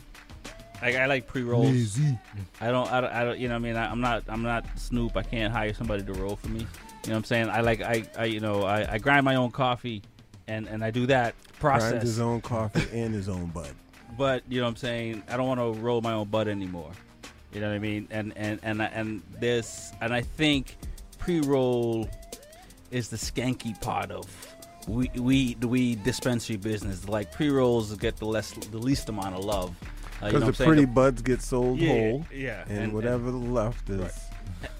[0.80, 1.66] Like I like pre rolls.
[1.66, 2.18] Lazy.
[2.60, 3.12] I don't, I don't.
[3.12, 3.38] I don't.
[3.38, 4.24] You know, what I mean, I, I'm not.
[4.28, 5.16] I'm not Snoop.
[5.16, 6.60] I can't hire somebody to roll for me.
[6.60, 6.68] You know
[7.04, 7.48] what I'm saying?
[7.48, 7.82] I like.
[7.82, 8.04] I.
[8.16, 8.62] I you know.
[8.62, 10.02] I, I grind my own coffee,
[10.48, 11.90] and and I do that process.
[11.90, 13.74] Grind his own coffee and his own bud.
[14.18, 15.22] But you know what I'm saying?
[15.28, 16.90] I don't want to roll my own butt anymore.
[17.52, 18.08] You know what I mean?
[18.10, 20.76] And and and and this and I think
[21.18, 22.08] pre-roll
[22.92, 24.26] is the skanky part of
[24.88, 27.08] we we we dispensary business.
[27.08, 29.70] Like pre-rolls get the less the least amount of love.
[30.22, 30.68] Uh, you Because know what the I'm saying?
[30.68, 32.26] pretty The- buds get sold Yeah, whole.
[32.34, 34.00] yeah, And, and- whatever left is.
[34.00, 34.12] Right.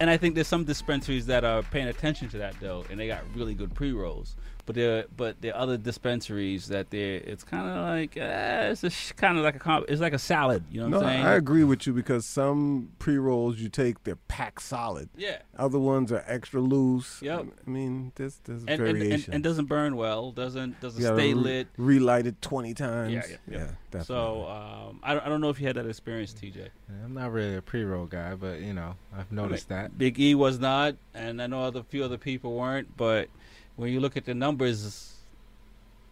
[0.01, 3.07] And I think there's some dispensaries that are paying attention to that though, and they
[3.09, 4.37] got really good pre rolls.
[4.65, 7.17] But there, but there are other dispensaries that there.
[7.17, 10.63] It's kind of like uh, it's a kind of like a it's like a salad.
[10.71, 11.27] You know what no, I'm saying?
[11.27, 15.09] I agree with you because some pre rolls you take they're packed solid.
[15.17, 15.39] Yeah.
[15.59, 17.21] Other ones are extra loose.
[17.23, 17.47] Yep.
[17.67, 19.35] I mean, there's there's and, and, and, variation.
[19.35, 20.31] and doesn't burn well.
[20.31, 21.69] Doesn't doesn't You stay re- lit.
[21.77, 23.13] Relight it twenty times.
[23.13, 23.59] Yeah, yeah, yeah.
[23.59, 24.05] Yeah, definitely.
[24.05, 26.57] So um, I, don't- I don't know if you had that experience, TJ.
[26.57, 29.99] Yeah, I'm not really a pre-roll guy, but you know, I've noticed that.
[29.99, 32.97] Big E was not, and I know other few other people weren't.
[32.97, 33.29] But
[33.77, 35.15] when you look at the numbers,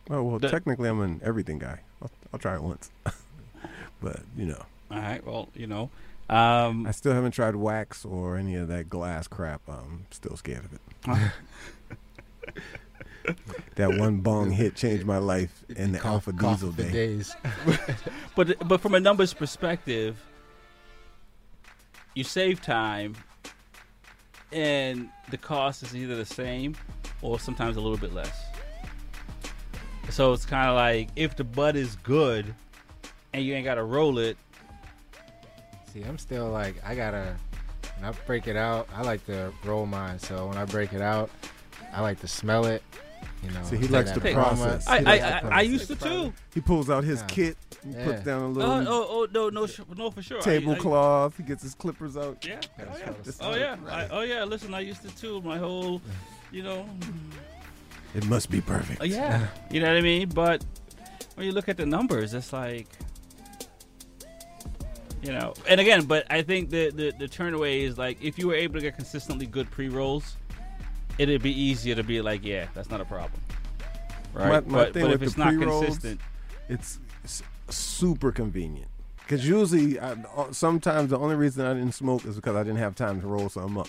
[0.09, 1.81] Oh well, The- technically I'm an everything guy.
[2.03, 2.91] I'll, I'll try it once,
[4.03, 4.65] but you know.
[4.91, 5.91] all right, well, you know,
[6.29, 9.61] um, I still haven't tried wax or any of that glass crap.
[9.69, 11.33] I'm still scared of it.
[13.77, 16.91] that one bong hit changed my life in the Alpha Diesel day.
[16.91, 17.37] days.
[18.35, 20.17] but but from a numbers perspective,
[22.15, 23.15] you save time,
[24.51, 26.75] and the cost is either the same
[27.23, 28.43] or sometimes a little bit less.
[30.11, 32.55] So it's kind of like if the bud is good,
[33.33, 34.37] and you ain't got to roll it.
[35.93, 37.37] See, I'm still like I gotta.
[37.99, 40.19] When I break it out, I like to roll mine.
[40.19, 41.31] So when I break it out,
[41.93, 42.83] I like to smell it.
[43.43, 44.57] You know, so he likes that the aroma.
[44.57, 44.87] process.
[44.89, 46.33] I- I- likes the I- I used to too.
[46.55, 47.27] He pulls out his Yeah.
[47.27, 48.05] kit, and Yeah.
[48.05, 49.67] puts down a Oh, little oh, oh no, no,
[49.97, 50.41] no, for sure.
[50.43, 51.37] Tablecloth.
[51.37, 52.45] He gets his clippers out.
[52.45, 52.61] Yeah.
[52.79, 53.13] Oh yeah.
[53.41, 53.77] Oh yeah.
[53.77, 53.91] smoke.
[53.93, 54.45] I, oh yeah.
[54.45, 55.41] Listen, I used to too.
[55.43, 56.03] My whole,
[56.51, 56.87] you know.
[58.15, 59.01] It must be perfect.
[59.01, 59.47] Oh, yeah.
[59.71, 60.29] you know what I mean?
[60.29, 60.65] But
[61.35, 62.89] when you look at the numbers, it's like,
[65.23, 68.49] you know, and again, but I think the the, the turnaway is like if you
[68.49, 70.37] were able to get consistently good pre rolls,
[71.19, 73.41] it'd be easier to be like, yeah, that's not a problem,
[74.33, 74.49] right?
[74.49, 76.21] My, my but but if it's not consistent,
[76.69, 78.89] it's, s super convenient.
[79.21, 82.79] Because usually, I, uh, sometimes the only reason I didn't smoke is because I didn't
[82.79, 83.89] have time to roll something up.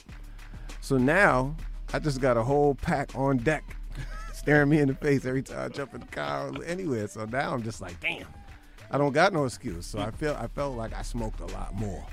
[0.82, 1.56] So now
[1.94, 3.64] I just got a whole pack on deck,
[4.34, 7.08] staring me in the face every time I jump in the car anywhere.
[7.08, 8.28] So now I'm just like, damn,
[8.90, 9.86] I don't got no excuse.
[9.86, 12.06] So I feel I felt like I smoked a lot more.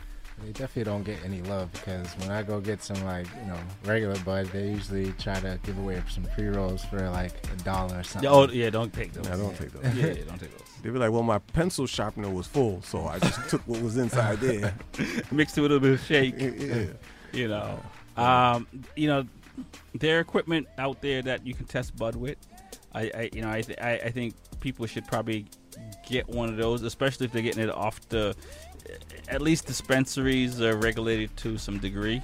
[0.44, 3.58] They definitely don't get any love because when I go get some like you know
[3.84, 8.00] regular bud, they usually try to give away some pre rolls for like a dollar
[8.00, 8.30] or something.
[8.30, 9.26] oh yeah, don't take those.
[9.28, 9.96] I don't take those.
[9.96, 10.62] Yeah, yeah, don't take those.
[10.80, 13.96] They be like, well, my pencil sharpener was full, so I just took what was
[13.96, 14.72] inside there.
[15.32, 16.36] Mixed it with a little bit of shake.
[16.38, 16.84] Yeah.
[17.32, 17.80] You know,
[18.16, 19.26] um, you know,
[19.94, 22.36] there are equipment out there that you can test bud with.
[22.94, 25.46] I, I you know, I, th- I, I think people should probably
[26.08, 28.34] get one of those, especially if they're getting it off the.
[29.28, 32.22] At least dispensaries are regulated to some degree.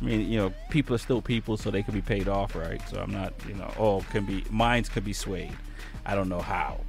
[0.00, 2.80] I mean, you know, people are still people, so they can be paid off, right?
[2.88, 5.56] So I'm not, you know, all can be minds can be swayed.
[6.04, 6.80] I don't know how.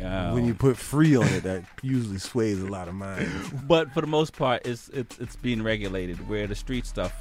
[0.00, 3.50] Um, when you put free on it, that usually sways a lot of minds.
[3.68, 6.28] but for the most part, it's it's it's being regulated.
[6.28, 7.12] Where the street stuff,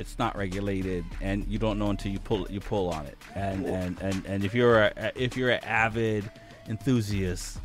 [0.00, 3.18] it's not regulated, and you don't know until you pull you pull on it.
[3.34, 6.30] And and and, and if you're a, if you're an avid
[6.68, 7.58] enthusiast,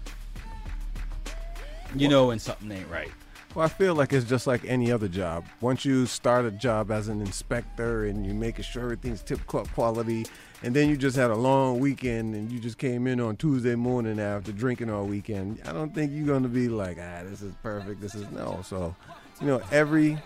[1.96, 3.12] you know when something ain't right.
[3.56, 5.46] Well, I feel like it's just like any other job.
[5.62, 9.72] Once you start a job as an inspector and you're making sure everything's tip top
[9.72, 10.26] quality,
[10.62, 13.76] and then you just had a long weekend and you just came in on Tuesday
[13.76, 17.54] morning after drinking all weekend, I don't think you're gonna be like, ah, this is
[17.64, 18.02] perfect.
[18.02, 18.60] This is no.
[18.66, 18.94] So,
[19.40, 20.18] you know, every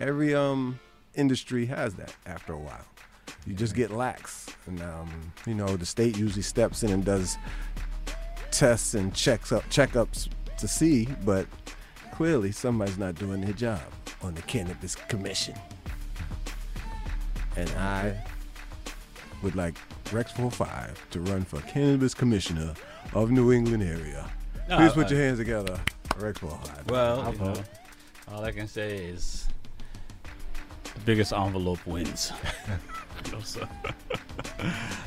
[0.00, 0.78] every um
[1.18, 2.86] industry has that after a while.
[3.46, 5.10] You just get lax, and um,
[5.46, 7.36] you know, the state usually steps in and does
[8.50, 11.46] tests and checks up checkups to see, but
[12.12, 13.80] clearly somebody's not doing their job
[14.22, 15.54] on the cannabis commission.
[17.56, 18.16] And I
[19.42, 19.74] would like
[20.12, 22.74] Rex 45 to run for cannabis commissioner
[23.14, 24.28] of New England area.
[24.68, 25.78] No, Please put your hands together,
[26.18, 26.90] Rex 45.
[26.90, 27.54] Well, you know,
[28.30, 29.47] all I can say is
[30.98, 32.32] the biggest envelope wins.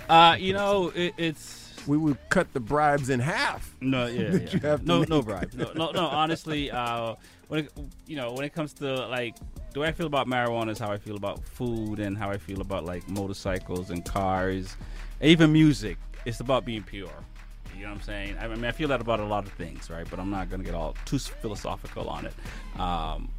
[0.09, 3.73] Uh, you know, it, it's we would cut the bribes in half.
[3.79, 4.49] No, yeah, that yeah.
[4.51, 5.25] you have no, no make.
[5.25, 5.53] bribe.
[5.53, 6.05] No, no, no.
[6.05, 7.15] Honestly, uh,
[7.47, 7.71] when it,
[8.07, 9.37] you know, when it comes to like
[9.73, 12.37] the way I feel about marijuana is how I feel about food and how I
[12.37, 14.75] feel about like motorcycles and cars,
[15.21, 15.97] even music.
[16.25, 17.09] It's about being pure.
[17.75, 18.35] You know what I'm saying?
[18.39, 20.05] I mean, I feel that about a lot of things, right?
[20.09, 22.79] But I'm not gonna get all too philosophical on it.
[22.79, 23.29] Um,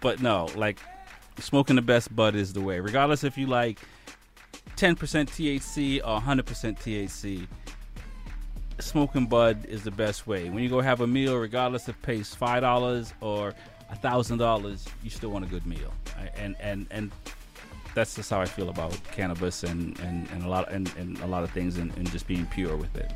[0.00, 0.80] but no, like
[1.38, 3.78] smoking the best bud is the way, regardless if you like
[4.76, 7.46] 10% THC or 100% THC
[8.80, 10.50] smoking bud is the best way.
[10.50, 13.54] When you go have a meal, regardless if it pays five dollars or
[13.90, 15.92] a thousand dollars, you still want a good meal.
[16.36, 17.12] And and and
[17.94, 21.26] that's just how I feel about cannabis and, and, and a lot and, and a
[21.26, 23.12] lot of things and, and just being pure with it.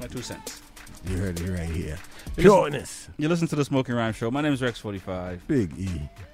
[0.00, 0.62] My two cents.
[1.08, 1.98] You heard it right here.
[2.36, 3.08] You listen- Pureness.
[3.16, 4.30] You listen to the Smoking Rhyme Show.
[4.30, 5.40] My name is Rex45.
[5.46, 5.88] Big E.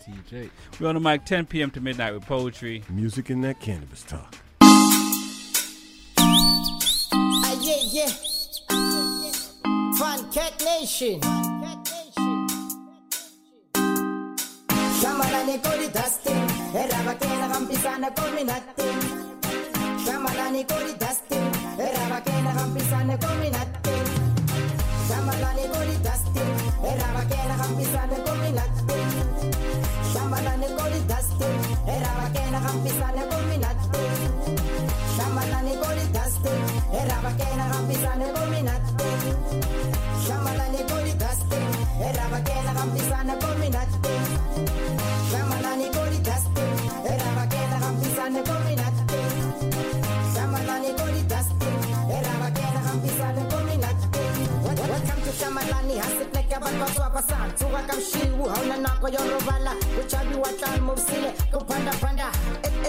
[0.05, 0.51] TJ.
[0.81, 1.70] We're on the mic 10 p.m.
[1.73, 2.83] to midnight with poetry.
[2.89, 4.35] Music and that cannabis talk.
[4.61, 4.68] Ah,
[7.93, 8.09] yeah.
[9.99, 11.20] Fun Cat Nation.
[15.01, 19.01] Shamalani kodi dustin, eraba kena kampisana komi natin.
[20.05, 24.32] Shamalani kodi dustin, eraba kena kampisana komi natin.
[25.33, 26.45] Shambalani goli dusty,
[26.85, 28.97] era bakena hampisane goli natte.
[30.12, 31.49] Shambalani goli dusty,
[31.95, 34.03] era bakena hampisane goli natte.
[35.16, 36.53] Shambalani goli dusty,
[37.01, 39.09] era bakena hampisane goli natte.
[40.26, 41.61] Shambalani goli dusty,
[42.09, 44.72] era bakena hampisane goli natte.
[57.93, 59.74] Kam shiwu, hauna na ko yung robala.
[60.01, 62.30] Uchabi watan mo sile, kupanda panda.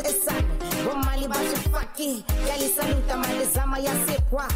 [0.04, 0.44] Esan,
[0.84, 2.24] bumali ba si faki?
[2.48, 4.48] Kali saluta mali zama ya sikwa.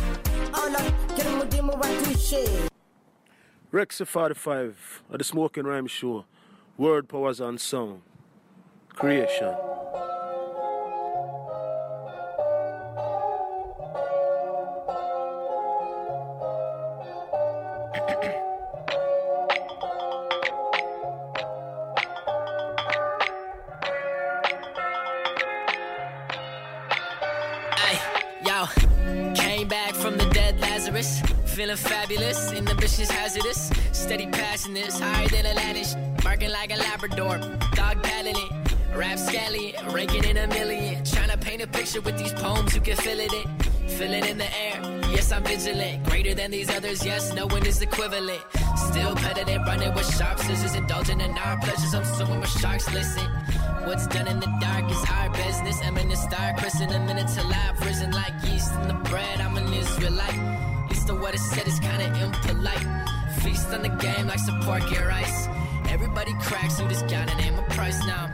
[0.53, 2.69] Olon, kirmudi mo wa touche.
[3.71, 6.25] Rex 45 at the Smoking Rhyme Show.
[6.77, 8.01] Word powers and sound.
[8.89, 9.76] Creation.
[31.67, 33.69] Feeling fabulous, inhibitions hazardous.
[33.91, 35.97] Steady passing this, higher than Atlantis.
[36.23, 37.39] Barking like a Labrador,
[37.75, 38.49] dog paddling.
[38.95, 41.03] Rap scally, raking in a million.
[41.03, 43.89] Trying to paint a picture with these poems, you can feel it in.
[43.89, 44.79] Feel it in the air,
[45.11, 46.05] yes, I'm vigilant.
[46.05, 48.41] Greater than these others, yes, no one is equivalent.
[48.77, 51.93] Still peddling, running with sharp scissors, indulging in our pleasures.
[51.93, 53.27] I'm swimming with sharks, listen.
[53.83, 55.81] What's done in the dark is our business.
[55.83, 59.41] Eminent star, christened a minute till I've risen like yeast in the bread.
[59.41, 60.76] I'm an Israelite.
[61.09, 62.85] Of what is said is kinda impolite.
[63.41, 65.47] Feast on the game like some pork and rice.
[65.89, 68.29] Everybody cracks you just gotta name a price now.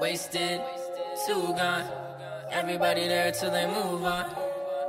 [0.00, 0.62] Wasted,
[1.26, 1.84] too gone.
[2.50, 4.24] Everybody there till they move on.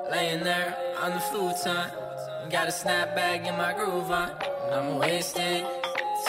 [0.09, 1.91] Laying there on the futon.
[2.49, 4.31] Got a snapback in my groove on.
[4.71, 5.65] I'm wasted,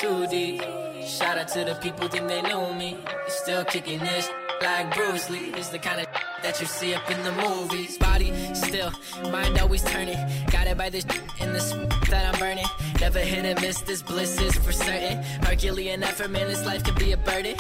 [0.01, 0.63] too deep.
[1.07, 2.99] Shout out to the people think they know me.
[3.29, 4.29] Still kicking this
[4.63, 5.53] like Bruce Lee.
[5.57, 6.07] It's the kind of
[6.43, 7.99] that you see up in the movies.
[7.99, 8.93] Body still,
[9.31, 10.19] mind always turning.
[10.51, 11.05] Got it by this
[11.41, 11.73] in this
[12.11, 12.67] that I'm burning.
[13.01, 13.81] Never hit and miss.
[13.83, 15.23] This bliss is for certain.
[15.45, 17.57] Herculean effort, man, this life can be a burden.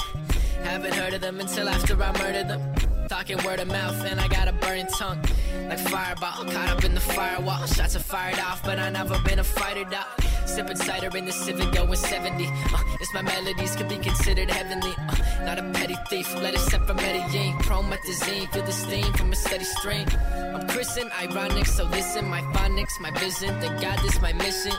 [0.62, 2.87] Haven't heard of them until after I murdered them.
[3.08, 5.22] Talking word of mouth, and I got a burning tongue.
[5.66, 7.64] Like fireball, caught up in the firewall.
[7.66, 10.04] Shots are fired off, but I never been a fighter, dog.
[10.44, 12.44] Sipping cider in the Civic, going 70.
[12.46, 14.92] Uh, it's my melodies could be considered heavenly.
[15.08, 17.54] Uh, not a petty thief, let it set from Medellin.
[17.60, 20.06] Promethazine, feel the steam from a steady stream.
[20.54, 23.58] I'm christened, ironic, so listen, my phonics, my vision.
[23.58, 24.72] Thank God this my mission.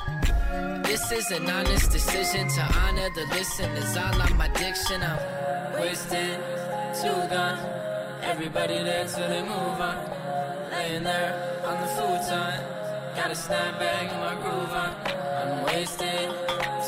[0.84, 3.98] This is an honest decision to honor the listeners.
[3.98, 6.40] All on my diction, I'm wasted,
[7.02, 7.79] too gone.
[8.22, 9.98] Everybody there till they move on.
[10.72, 12.80] Laying there on the futon.
[13.16, 14.94] Got a snapback in my groove on.
[15.40, 16.30] I'm wasted,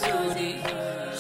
[0.02, 0.62] too deep.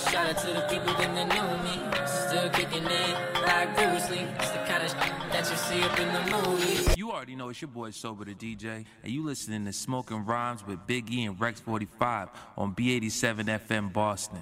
[0.09, 2.07] Shout out to the people that they know me.
[2.07, 4.28] Still kicking it like Bruce Lee.
[4.39, 4.91] It's the kind of
[5.32, 6.97] that you see up in the movies.
[6.97, 10.66] You already know it's your boy Sober the DJ, and you listening to Smoking Rhymes
[10.66, 14.41] with Big E and Rex 45 on B87 FM Boston.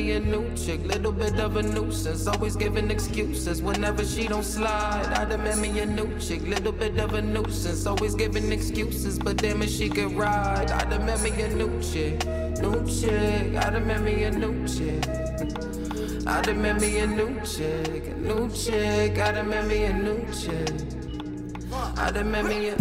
[0.00, 4.44] Me a new chick, little bit of a nuisance, always giving excuses whenever she don't
[4.44, 5.06] slide.
[5.12, 9.36] I met me a new chick, little bit of a nuisance, always giving excuses, but
[9.36, 10.70] damn it she could ride.
[10.70, 12.24] I met me a new chick,
[12.62, 13.56] new chick.
[13.56, 15.04] I met me a new chick.
[16.26, 19.18] I met me a new chick, a new chick.
[19.18, 20.72] I met me a new chick.
[21.72, 22.76] I met me a.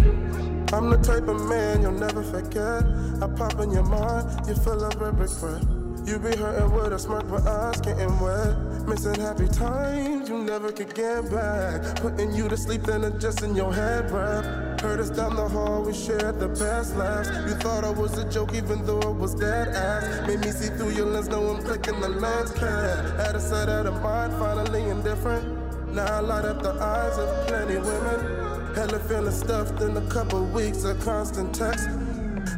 [0.71, 2.83] I'm the type of man you'll never forget.
[3.21, 5.78] I pop in your mind, you full of regret.
[6.05, 8.57] You be hurting with a smirk, but eyes getting wet.
[8.87, 11.97] Missing happy times you never could get back.
[11.97, 14.81] Putting you to sleep, then adjusting your head wrap.
[14.81, 17.29] Heard us down the hall, we shared the best laughs.
[17.47, 20.27] You thought I was a joke, even though I was dead ass.
[20.27, 23.17] Made me see through your lens, no one clicking the lens cap.
[23.19, 25.45] Had a set out of mind, finally indifferent.
[25.93, 28.73] Now I light up the eyes of plenty women.
[28.75, 31.87] Hella feeling stuffed in a couple weeks of constant text.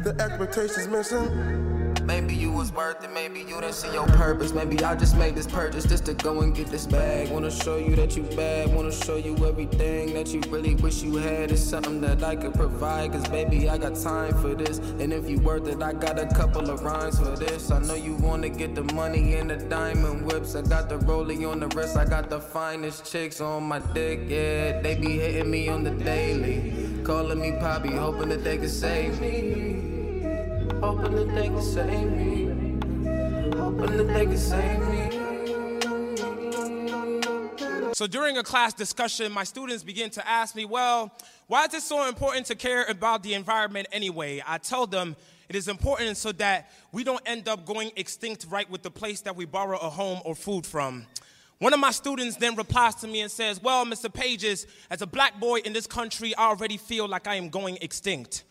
[0.04, 1.71] The expectations missing.
[2.12, 4.52] Maybe you was worth it, maybe you didn't see your purpose.
[4.52, 7.30] Maybe I just made this purchase just to go and get this bag.
[7.30, 11.16] Wanna show you that you bad, wanna show you everything that you really wish you
[11.16, 11.50] had.
[11.50, 14.76] It's something that I could provide, cause baby, I got time for this.
[15.00, 17.70] And if you worth it, I got a couple of rhymes for this.
[17.70, 20.54] I know you wanna get the money and the diamond whips.
[20.54, 24.20] I got the rollie on the wrist, I got the finest chicks on my dick,
[24.28, 24.82] yeah.
[24.82, 26.74] They be hitting me on the daily.
[27.04, 29.81] Calling me Poppy, hoping that they can save me.
[30.82, 32.46] Hoping that they can save me.
[33.56, 35.12] Hoping that they can save me.
[37.94, 41.16] So during a class discussion, my students begin to ask me, well,
[41.46, 44.42] why is it so important to care about the environment anyway?
[44.44, 45.14] I tell them
[45.48, 49.20] it is important so that we don't end up going extinct right with the place
[49.20, 51.06] that we borrow a home or food from.
[51.60, 54.12] One of my students then replies to me and says, Well, Mr.
[54.12, 57.78] Pages, as a black boy in this country, I already feel like I am going
[57.82, 58.42] extinct.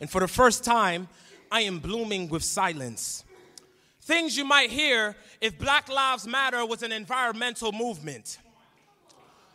[0.00, 1.08] And for the first time,
[1.54, 3.22] I am blooming with silence.
[4.02, 8.38] Things you might hear if Black Lives Matter was an environmental movement.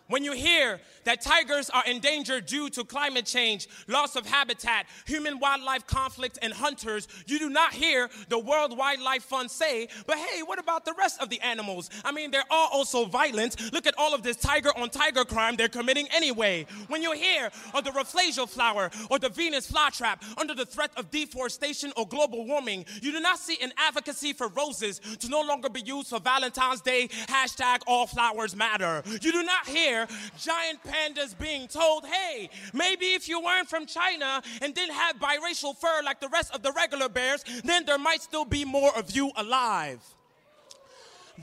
[0.07, 0.79] When you hear
[1.09, 6.53] that tigers are endangered due to climate change, loss of habitat, human wildlife conflict, and
[6.53, 10.93] hunters, you do not hear the World Wildlife Fund say, but hey, what about the
[10.99, 11.89] rest of the animals?
[12.05, 13.73] I mean, they're all also violent.
[13.73, 16.67] Look at all of this tiger on tiger crime they're committing anyway.
[16.89, 21.09] When you hear of the rafflesia flower or the Venus flytrap under the threat of
[21.09, 25.69] deforestation or global warming, you do not see an advocacy for roses to no longer
[25.69, 29.01] be used for Valentine's Day, hashtag all flowers matter.
[29.07, 30.07] You do not hear
[30.37, 35.75] giant pandas being told, hey, maybe if you weren't from China and didn't have biracial
[35.75, 39.11] fur like the rest of the regular bears, then there might still be more of
[39.11, 39.99] you alive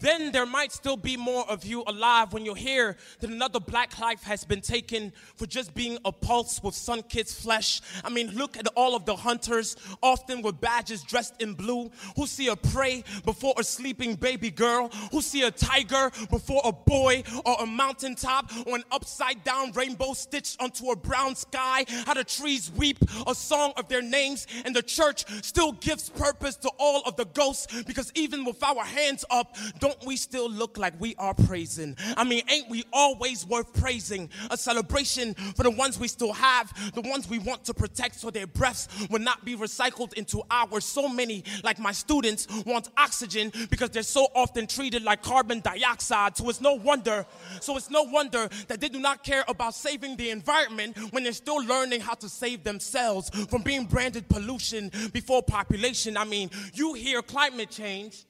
[0.01, 3.99] then there might still be more of you alive when you hear that another black
[3.99, 7.81] life has been taken for just being a pulse with sun kissed flesh.
[8.05, 12.27] I mean, look at all of the hunters, often with badges dressed in blue, who
[12.27, 17.23] see a prey before a sleeping baby girl, who see a tiger before a boy
[17.45, 21.85] or a mountaintop or an upside down rainbow stitched onto a brown sky.
[22.07, 26.57] How the trees weep a song of their names, and the church still gives purpose
[26.57, 29.57] to all of the ghosts because even with our hands up,
[29.87, 31.97] don't we still look like we are praising?
[32.17, 34.29] I mean, ain't we always worth praising?
[34.51, 38.31] A celebration for the ones we still have, the ones we want to protect so
[38.31, 40.85] their breaths will not be recycled into ours.
[40.85, 46.37] So many, like my students, want oxygen because they're so often treated like carbon dioxide.
[46.37, 47.25] So it's no wonder,
[47.61, 51.33] so it's no wonder that they do not care about saving the environment when they're
[51.33, 56.17] still learning how to save themselves from being branded pollution before population.
[56.17, 58.25] I mean, you hear climate change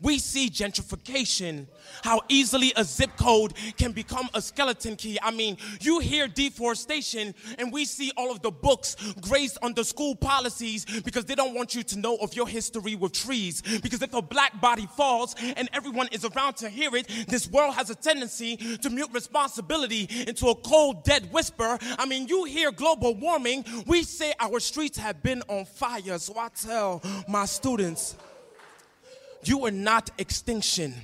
[0.00, 1.66] we see gentrification,
[2.02, 5.18] how easily a zip code can become a skeleton key.
[5.22, 9.84] I mean, you hear deforestation, and we see all of the books graced on the
[9.84, 13.62] school policies because they don't want you to know of your history with trees.
[13.62, 17.74] Because if a black body falls and everyone is around to hear it, this world
[17.74, 21.78] has a tendency to mute responsibility into a cold, dead whisper.
[21.98, 26.18] I mean, you hear global warming, we say our streets have been on fire.
[26.18, 28.16] So I tell my students,
[29.44, 30.94] you are not extinction.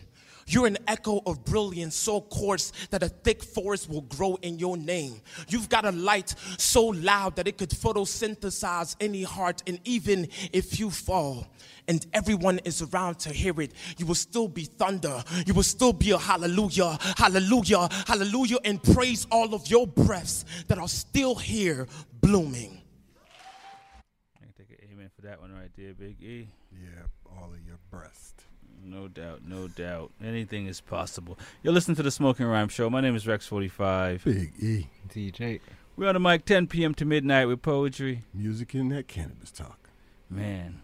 [0.47, 4.77] You're an echo of brilliance so coarse that a thick forest will grow in your
[4.77, 5.21] name.
[5.49, 10.81] You've got a light so loud that it could photosynthesize any heart, and even if
[10.81, 11.47] you fall
[11.89, 15.23] and everyone is around to hear it, you will still be thunder.
[15.47, 20.79] You will still be a hallelujah, hallelujah, hallelujah, and praise all of your breaths that
[20.79, 21.87] are still here
[22.21, 22.83] blooming.
[24.37, 26.49] I can take an amen for that one right there, Big E.
[26.73, 28.32] Yeah, all of your breasts.
[28.85, 30.11] No doubt, no doubt.
[30.23, 31.39] Anything is possible.
[31.63, 32.91] You're listening to the Smoking Rhyme Show.
[32.91, 34.25] My name is Rex45.
[34.25, 34.87] Big E.
[35.09, 35.61] DJ.
[35.97, 36.95] We're on the mic 10 p.m.
[36.95, 38.23] to midnight with poetry.
[38.35, 39.79] Music and that cannabis talk.
[40.29, 40.81] Man.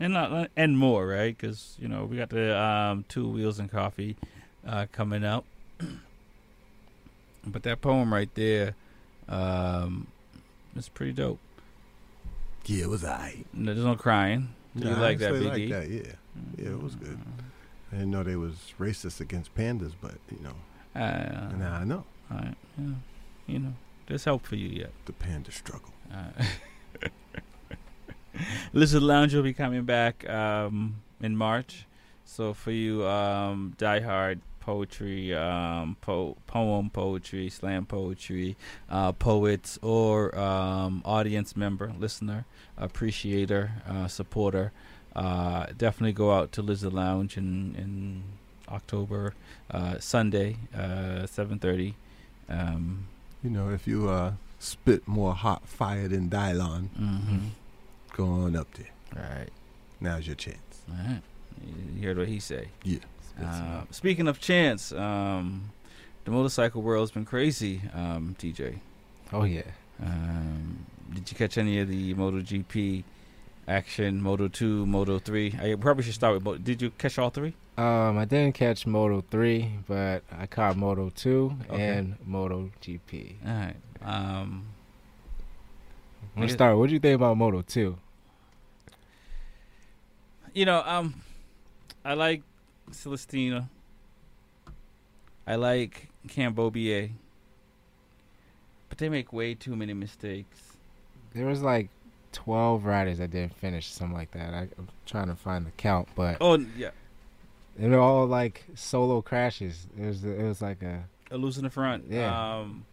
[0.00, 1.36] And not, and more, right?
[1.36, 4.16] Because, you know, we got the um, Two Wheels and Coffee
[4.66, 5.44] uh, coming up.
[7.46, 8.74] but that poem right there
[9.28, 10.06] um,
[10.74, 11.38] is pretty dope.
[12.64, 13.44] Yeah, it was I.
[13.52, 14.54] No, there's no crying.
[14.74, 15.72] Do you Nah, I like that, actually Big like E?
[15.72, 16.12] that, yeah.
[16.56, 17.18] Yeah, it was good.
[17.92, 20.54] I didn't know they was racist against pandas, but you know,
[21.00, 22.04] Uh, now I know.
[22.30, 22.54] All right.
[22.78, 22.94] Yeah.
[23.46, 23.74] You know,
[24.06, 24.92] there's help for you yet.
[25.06, 25.92] The panda struggle.
[26.12, 26.44] Uh,
[28.72, 31.86] Lizard Lounge will be coming back um, in March.
[32.24, 38.56] So for you um, diehard poetry, um, po- poem poetry, slam poetry,
[38.88, 42.46] uh, poets, or um, audience member, listener,
[42.78, 44.72] appreciator, uh, supporter,
[45.16, 48.22] uh, definitely go out to Lizard Lounge in, in
[48.68, 49.34] October,
[49.70, 51.94] uh, Sunday, uh, 7.30.
[52.48, 53.06] Um,
[53.42, 57.50] You know, if you uh, spit more hot fire than Dylon, Mhm.
[58.16, 58.90] go on up there.
[59.16, 59.50] All right.
[60.00, 60.82] Now's your chance.
[60.88, 61.22] All right.
[61.96, 62.68] You heard what he say.
[62.84, 62.98] Yeah.
[63.42, 65.70] Uh, speaking of chance, um,
[66.24, 68.78] the motorcycle world's been crazy, um, TJ.
[69.32, 69.62] Oh yeah.
[70.02, 73.04] Um, did you catch any of the MotoGP
[73.68, 75.54] action, Moto Two, Moto Three?
[75.60, 76.42] I probably should start with.
[76.44, 77.54] Mo- Did you catch all three?
[77.78, 81.88] Um, I didn't catch Moto three, but I caught Moto two Okay.
[81.88, 83.36] and Moto GP.
[83.46, 83.76] All right.
[84.02, 84.64] Um,
[86.36, 86.76] Let's start.
[86.76, 87.98] What do you think about Moto two?
[90.54, 91.14] You know, um,
[92.04, 92.42] I like
[92.90, 93.68] Celestino.
[95.46, 97.10] I like Cambobier.
[98.88, 100.76] But they make way too many mistakes.
[101.34, 101.88] There was like
[102.32, 104.54] twelve riders that didn't finish, something like that.
[104.54, 106.90] I, I'm trying to find the count, but Oh yeah,
[107.76, 109.86] they were all like solo crashes.
[109.98, 112.04] It was it was like a a loose in the front.
[112.08, 112.58] Yeah.
[112.60, 112.84] Um,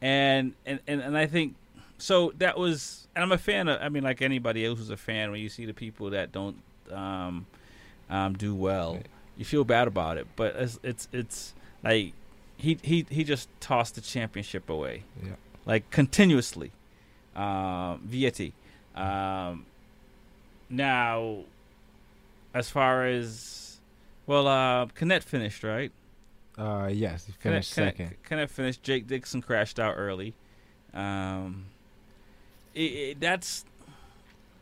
[0.00, 1.54] and and and and I think
[1.98, 2.32] so.
[2.38, 3.80] That was, and I'm a fan of.
[3.80, 6.56] I mean, like anybody else who's a fan, when you see the people that don't
[6.90, 7.46] um,
[8.10, 8.98] um, do well,
[9.36, 10.26] you feel bad about it.
[10.36, 12.12] But it's it's it's like
[12.56, 15.04] he he he just tossed the championship away.
[15.22, 15.32] Yeah.
[15.64, 16.72] Like continuously.
[17.34, 18.52] Um, Vietti.
[18.94, 19.66] Um,
[20.68, 21.44] now,
[22.54, 23.80] as far as
[24.26, 25.92] well, uh, Canet finished right.
[26.58, 28.16] uh yes, he finished Canet- second.
[28.24, 28.82] Canet finished.
[28.82, 30.34] Jake Dixon crashed out early.
[30.94, 31.66] Um,
[32.74, 33.64] it, it, that's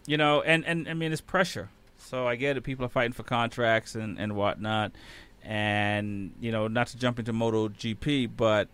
[0.07, 1.69] you know, and and I mean it's pressure.
[1.99, 2.63] So I get it.
[2.63, 4.93] People are fighting for contracts and and whatnot,
[5.43, 8.69] and you know, not to jump into MotoGP, but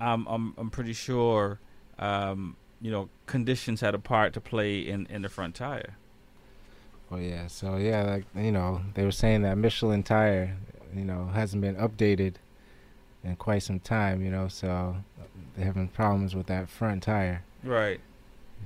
[0.00, 1.58] I'm I'm I'm pretty sure,
[1.98, 5.96] um, you know, conditions had a part to play in in the front tire.
[7.10, 10.56] Oh yeah, so yeah, like you know, they were saying that Michelin tire,
[10.94, 12.34] you know, hasn't been updated
[13.22, 14.96] in quite some time, you know, so
[15.56, 17.42] they're having problems with that front tire.
[17.62, 18.00] Right.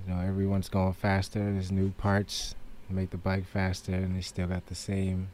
[0.07, 1.39] You know, everyone's going faster.
[1.39, 2.55] There's new parts
[2.89, 5.29] to make the bike faster, and they still got the same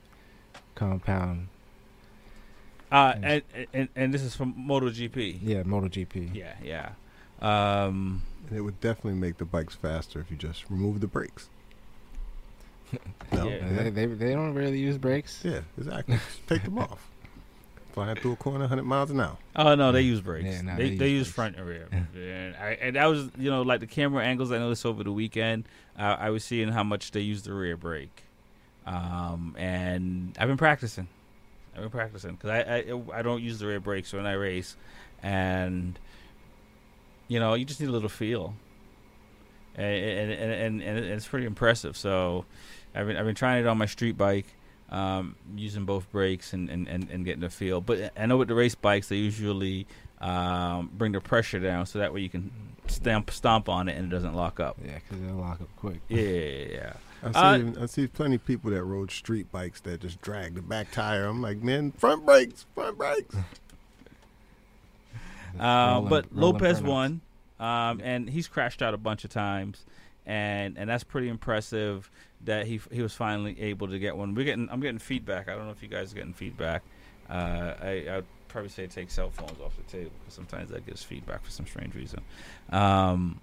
[0.75, 1.49] compound.
[2.91, 3.43] Uh, and,
[3.73, 5.41] and and this is from MotoGP.
[5.43, 6.35] Yeah, MotoGP.
[6.35, 6.91] Yeah, yeah.
[7.41, 11.49] Um, and it would definitely make the bikes faster if you just remove the brakes.
[13.33, 13.83] No, Yeah.
[13.83, 15.41] They, they they don't really use brakes.
[15.45, 16.17] Yeah, exactly.
[16.17, 17.11] Just Take them off.
[17.93, 19.37] Flying through a corner 100 miles an hour.
[19.57, 20.47] Oh no, they use brakes.
[20.47, 21.89] Yeah, no, they they they use use front and rear.
[21.91, 25.11] and, I, and that was you know like the camera angles I noticed over the
[25.13, 25.65] weekend.
[25.99, 28.23] Uh, I was seeing how much they use the rear brake,
[28.87, 31.09] um, and I've been practicing.
[31.75, 32.61] I've been practicing because I,
[32.93, 34.77] I I don't use the rear brakes when I race,
[35.23, 35.99] and
[37.29, 38.55] you know you just need a little feel,
[39.75, 41.97] and and and, and, and it's pretty impressive.
[41.97, 42.45] So
[42.95, 44.47] I've been I've been trying it on my street bike
[44.91, 47.81] um, using both brakes and, and, and, and getting the feel.
[47.81, 49.87] But I know with the race bikes, they usually
[50.21, 52.51] um, bring the pressure down so that way you can
[52.87, 54.77] stamp stomp on it and it doesn't lock up.
[54.85, 56.01] Yeah, because they'll lock up quick.
[56.09, 56.93] Yeah, yeah, yeah.
[57.23, 60.55] I see, Uh, I see plenty of people that rode street bikes that just drag
[60.55, 61.25] the back tire.
[61.27, 63.35] I'm like, man, front brakes, front brakes.
[65.61, 67.21] Uh, Rolling- but rolling Lopez won,
[67.61, 69.85] um, and he's crashed out a bunch of times,
[70.27, 72.11] and and that's pretty impressive
[72.45, 74.35] that he he was finally able to get one.
[74.35, 75.49] We're getting I'm getting feedback.
[75.49, 76.83] I don't know if you guys are getting feedback.
[77.29, 81.03] Uh, I I'd probably say take cell phones off the table because sometimes that gives
[81.03, 82.21] feedback for some strange reason.
[82.71, 83.41] Um,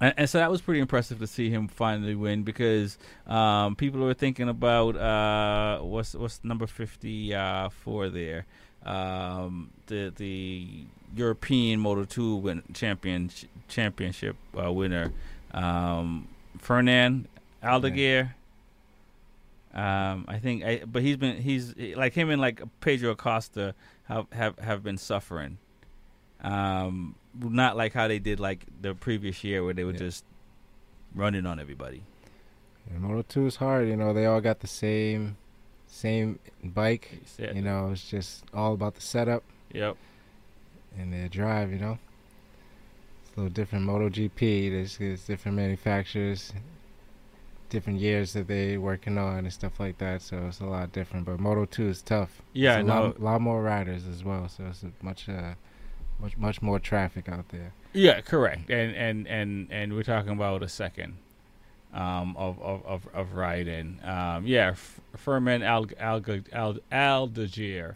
[0.00, 4.00] and, and so that was pretty impressive to see him finally win because um, people
[4.00, 8.46] were thinking about uh, what's what's number fifty uh, four there,
[8.84, 13.30] um, the the European Moto Two win, champion
[13.68, 15.12] championship uh, winner,
[15.52, 16.28] um,
[16.58, 17.24] Fermín
[17.62, 18.34] Aldeguer.
[19.74, 23.74] Um, I think, I, but he's been he's like him and like Pedro Acosta
[24.04, 25.58] have have, have been suffering.
[26.42, 30.24] Um, not like how they did like the previous year where they were just
[31.14, 32.02] running on everybody.
[32.90, 33.88] Yeah, Moto Two is hard.
[33.88, 35.36] You know, they all got the same,
[35.94, 37.20] same bike.
[37.38, 37.52] Yeah.
[37.52, 39.44] You know, it's just all about the setup.
[39.72, 39.96] Yep.
[40.98, 41.70] And the drive.
[41.72, 41.98] You know,
[43.22, 43.86] it's a little different.
[43.86, 44.70] MotoGP.
[44.70, 46.52] There's, there's different manufacturers,
[47.70, 50.22] different years that they working on and stuff like that.
[50.22, 51.26] So it's a lot different.
[51.26, 52.42] But Moto Two is tough.
[52.52, 54.48] Yeah, It's a I lot, lot more riders as well.
[54.48, 55.54] So it's much, uh,
[56.18, 57.72] much, much more traffic out there.
[57.92, 58.68] Yeah, correct.
[58.68, 61.18] And and and and we're talking about a second
[61.94, 63.98] um, of, of of of riding.
[64.04, 66.22] Um, yeah, F- Fermín Al Al
[66.52, 67.94] Al Aldeguer,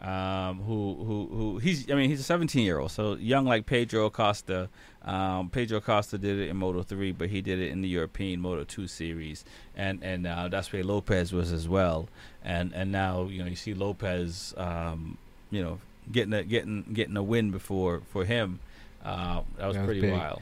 [0.00, 3.66] um, who who who he's I mean he's a 17 year old, so young like
[3.66, 4.68] Pedro Acosta.
[5.04, 8.40] Um, Pedro Acosta did it in Moto 3, but he did it in the European
[8.40, 9.44] Moto 2 series,
[9.76, 12.08] and and uh, that's where Lopez was as well.
[12.42, 15.18] And and now you know you see Lopez, um,
[15.50, 15.78] you know,
[16.10, 18.60] getting a getting getting a win before for him.
[19.04, 20.12] Uh, that was That was pretty big.
[20.12, 20.40] wild.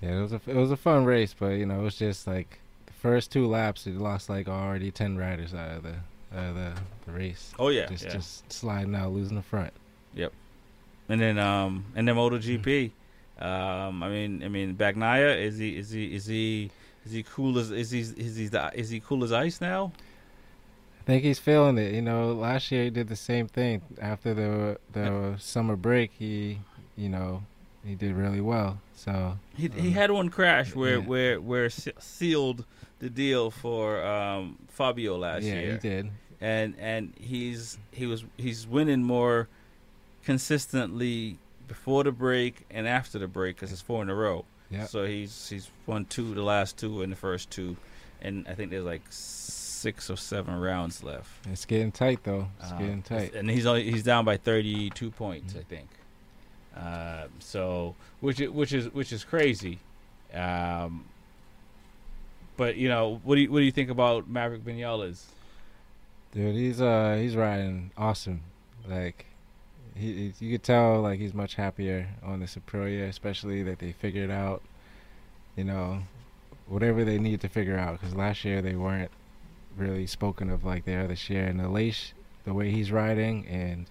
[0.00, 2.26] Yeah, it was a it was a fun race, but you know it was just
[2.26, 5.94] like the first two laps, it lost like already ten riders out of the
[6.36, 6.72] out of the,
[7.06, 7.52] the race.
[7.58, 8.10] Oh, yeah, just yeah.
[8.10, 9.72] just sliding out, losing the front.
[10.14, 10.32] Yep.
[11.08, 12.90] And then um and then MotoGP.
[13.40, 16.70] Um I mean I mean Bagnaia is he is he is he
[17.04, 19.92] is he cool as is he is he the, is he cool as ice now?
[21.00, 21.94] I think he's feeling it.
[21.94, 26.12] You know, last year he did the same thing after the the summer break.
[26.18, 26.58] He,
[26.96, 27.42] you know,
[27.88, 28.78] he did really well.
[28.94, 31.04] So He he had one crash where yeah.
[31.06, 32.64] where where sealed
[33.00, 35.78] the deal for um Fabio last Yeah, he year.
[35.78, 36.10] did.
[36.40, 39.48] And and he's he was he's winning more
[40.24, 44.44] consistently before the break and after the break because it's four in a row.
[44.70, 44.88] Yep.
[44.88, 47.76] So he's he's won two the last two and the first two,
[48.20, 51.30] and I think there's like six or seven rounds left.
[51.50, 52.48] it's getting tight though.
[52.60, 53.34] It's Uh, getting tight.
[53.34, 55.88] and he's only he's down by 32 points, I think.
[56.78, 59.78] Uh, so which is, which is which is crazy.
[60.34, 61.04] Um,
[62.56, 65.24] but you know, what do you what do you think about Maverick Vinales?
[66.32, 68.42] Dude, he's uh he's riding awesome.
[68.88, 69.26] Like
[69.96, 73.92] he, he- you could tell like he's much happier on the Aprilia, especially that they
[73.92, 74.62] figured out,
[75.56, 76.02] you know,
[76.68, 77.98] whatever they need to figure out.
[77.98, 79.10] Because last year they weren't
[79.76, 81.44] really spoken of like they are this year.
[81.44, 82.12] And the leash,
[82.44, 83.86] the way he's riding, and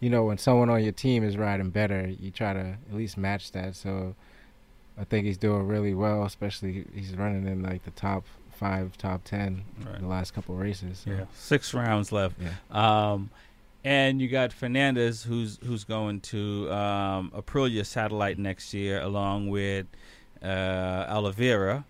[0.00, 3.16] you know when someone on your team is riding better, you try to at least
[3.16, 3.74] match that.
[3.76, 4.14] So
[4.98, 6.24] I think he's doing really well.
[6.24, 10.00] Especially he's running in like the top five, top ten Right.
[10.00, 11.02] the last couple races.
[11.04, 11.10] So.
[11.10, 12.36] Yeah, six rounds left.
[12.70, 13.30] Um,
[13.84, 19.86] and you got Fernandez, who's who's going to um, Aprilia Satellite next year, along with
[20.42, 21.84] uh, Oliveira.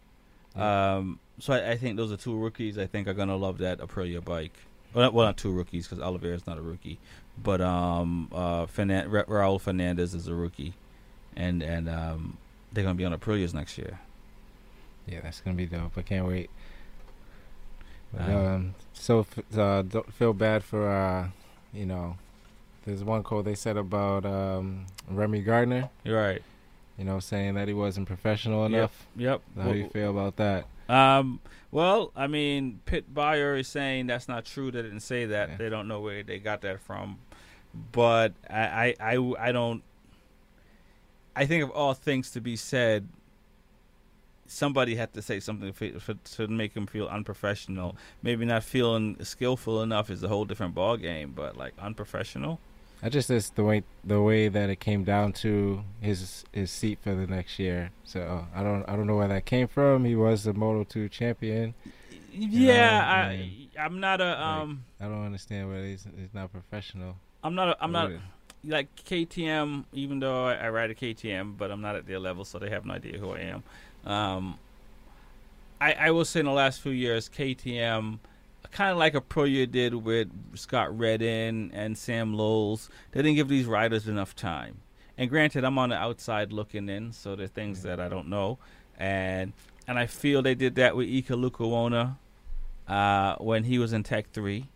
[0.54, 2.78] Um, so I, I think those are two rookies.
[2.78, 4.52] I think are going to love that Aprilia bike.
[4.92, 6.98] Well, not, well, not two rookies because Oliveira is not a rookie,
[7.42, 10.74] but um, uh, Fernan- Ra- Raul Fernandez is a rookie,
[11.36, 12.36] and and um,
[12.72, 13.98] they're going to be on Aprilias next year.
[15.06, 15.92] Yeah, that's gonna be dope.
[15.96, 16.50] I can't wait.
[18.12, 21.28] But, Um, um, so f- uh, don't feel bad for uh,
[21.72, 22.16] you know,
[22.84, 25.90] there's one quote they said about um, Remy Gardner.
[26.04, 26.42] You're right.
[26.98, 29.06] You know, saying that he wasn't professional enough.
[29.16, 29.40] Yep.
[29.56, 30.66] How do you feel about that?
[30.88, 31.38] Um,
[31.70, 34.70] well, I mean, Pit Beirer is saying that's not true.
[34.70, 35.58] They didn't say that.
[35.58, 37.18] They don't know where they got that from.
[37.74, 39.82] But I, I, I, I don't.
[41.36, 43.08] I think of all things to be said,
[44.46, 47.96] somebody had to say something for, for, to make him feel unprofessional.
[48.22, 51.32] Maybe not feeling skillful enough is a whole different ball game.
[51.34, 52.58] But like unprofessional.
[53.02, 56.98] I just it's the way the way that it came down to his his seat
[57.00, 57.90] for the next year.
[58.02, 60.04] So I don't I don't know where that came from.
[60.04, 61.74] He was the Moto Two champion.
[62.32, 64.84] Yeah, know, I, and, I'm not a like, um.
[65.00, 67.16] I don't understand why he's he's not professional.
[67.42, 67.68] I'm not.
[67.68, 68.10] A, I'm not
[68.64, 69.84] like KTM.
[69.92, 72.70] Even though I, I ride a KTM, but I'm not at their level, so they
[72.70, 73.62] have no idea who I am.
[74.10, 74.58] Um,
[75.80, 78.18] I I will say in the last few years, KTM,
[78.70, 83.36] kind of like a pro year did with Scott Redding and Sam Lowes, they didn't
[83.36, 84.78] give these riders enough time.
[85.16, 88.28] And granted, I'm on the outside looking in, so there are things that I don't
[88.28, 88.58] know,
[88.98, 89.52] and
[89.86, 92.16] and I feel they did that with Iker Lecuona
[92.88, 94.66] uh, when he was in Tech Three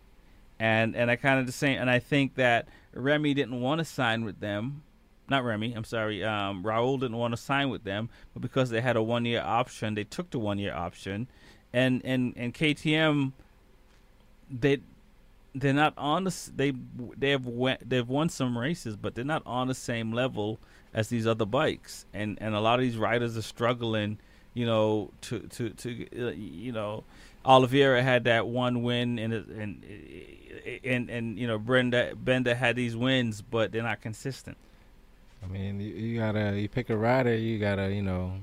[0.59, 1.79] and and I kind of the same.
[1.79, 4.83] And I think that Remy didn't want to sign with them.
[5.29, 5.73] Not Remy.
[5.73, 6.23] I'm sorry.
[6.23, 9.41] Um, Raul didn't want to sign with them, but because they had a one year
[9.41, 11.27] option, they took the one year option,
[11.71, 13.31] and and and KTM.
[14.49, 14.79] They
[15.55, 16.73] they're not on the they
[17.17, 20.59] they have went, they've won some races, but they're not on the same level
[20.93, 24.19] as these other bikes, and and a lot of these riders are struggling.
[24.53, 27.03] You know, to to to uh, you know,
[27.45, 29.85] Oliveira had that one win, and and
[30.83, 34.57] and and you know, Brad Binder had these wins, but they're not consistent.
[35.43, 38.33] I mean, you, you gotta you pick a rider, you gotta you know.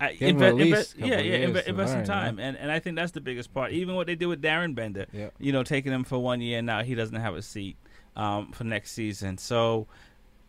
[0.00, 2.72] I, give him at least invest, yeah, yeah, invest in learn, you time, and and
[2.72, 3.70] I think that's the biggest part.
[3.72, 5.28] Even what they did with Darryn Binder, Yeah.
[5.38, 7.76] you know, taking him for one year now, he doesn't have a seat
[8.16, 9.38] um, for next season.
[9.38, 9.86] So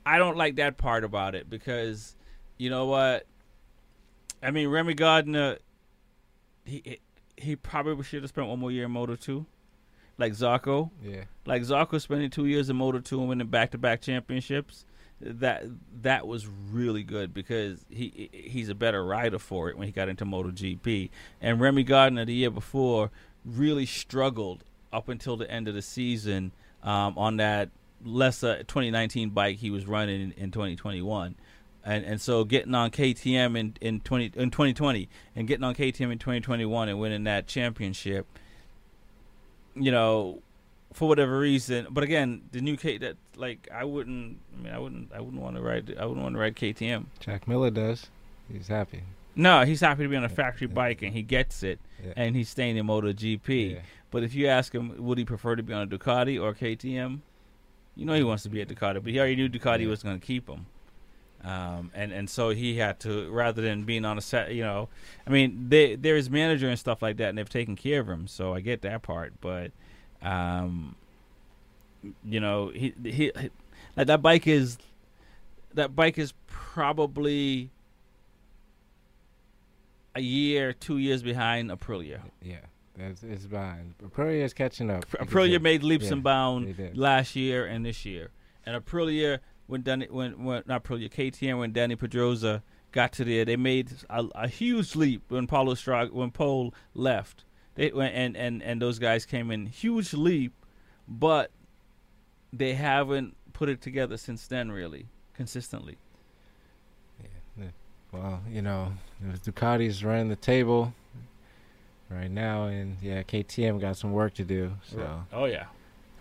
[0.05, 2.15] I don't like that part about it because
[2.57, 3.27] you know what?
[4.41, 5.57] I mean, Remy Gardner,
[6.65, 6.99] he
[7.37, 9.45] he probably should have spent one more year in Moto Two,
[10.17, 10.91] like Zarco.
[11.03, 11.23] Yeah.
[11.45, 14.85] like Zarco spending two years in Moto Two and winning back to back championships.
[15.21, 15.63] That
[16.01, 20.09] that was really good because he he's a better rider for it when he got
[20.09, 21.09] into Moto GP.
[21.41, 23.09] And Remy Gardner the year before
[23.45, 26.51] really struggled up until the end of the season
[26.83, 27.69] um, on that
[28.05, 31.35] lesser 2019 bike he was running in, in 2021
[31.85, 36.11] and and so getting on KTM in in 20 in 2020 and getting on KTM
[36.11, 38.25] in 2021 and winning that championship
[39.75, 40.41] you know
[40.93, 44.79] for whatever reason but again the new K that like I wouldn't I mean I
[44.79, 48.07] wouldn't I wouldn't want to ride I wouldn't want to ride KTM Jack Miller does.
[48.51, 49.03] He's happy.
[49.35, 52.13] No, he's happy to be on a factory bike and he gets it, Yeah.
[52.15, 53.79] and he's staying in MotoGP.
[54.11, 57.21] But if you ask him, would he prefer to be on a Ducati or KTM?
[57.95, 60.19] You know he wants to be at Ducati, but he already knew Ducati was going
[60.19, 60.67] to keep him.
[61.43, 64.87] Um, and and so he had to rather than being on a set, you know,
[65.27, 68.27] I mean, they they're manager and stuff like that, and they've taken care of him.
[68.27, 69.71] So I get that part, but
[70.21, 70.95] um,
[72.23, 73.31] you know, he he, he
[73.97, 74.77] like that bike is
[75.73, 77.71] that bike is probably
[80.15, 82.21] a year, two years behind Aprilia.
[82.41, 82.57] Yeah,
[82.97, 83.95] that's it's behind.
[84.01, 85.09] Aprilia is catching up.
[85.11, 88.31] Aprilia made leaps yeah, and bounds last year and this year,
[88.65, 93.45] and Aprilia when Danny when, when not Aprilia KTM when Dani Pedrosa got to there,
[93.45, 97.45] they made a, a huge leap when Paulo Strag when Pole left.
[97.75, 100.53] They went and and and those guys came in huge leap,
[101.07, 101.51] but
[102.51, 105.97] they haven't put it together since then really consistently.
[107.57, 107.67] Yeah.
[108.11, 108.93] Well, you know,
[109.43, 110.93] Ducati's running the table
[112.09, 114.73] right now, and yeah, KTM got some work to do.
[114.91, 115.65] So Oh yeah,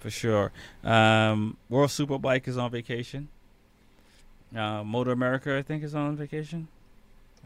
[0.02, 0.52] for sure.
[0.82, 3.28] Um, World Superbike is on vacation.
[4.54, 6.68] Uh, MotoAmerica, I think, is on vacation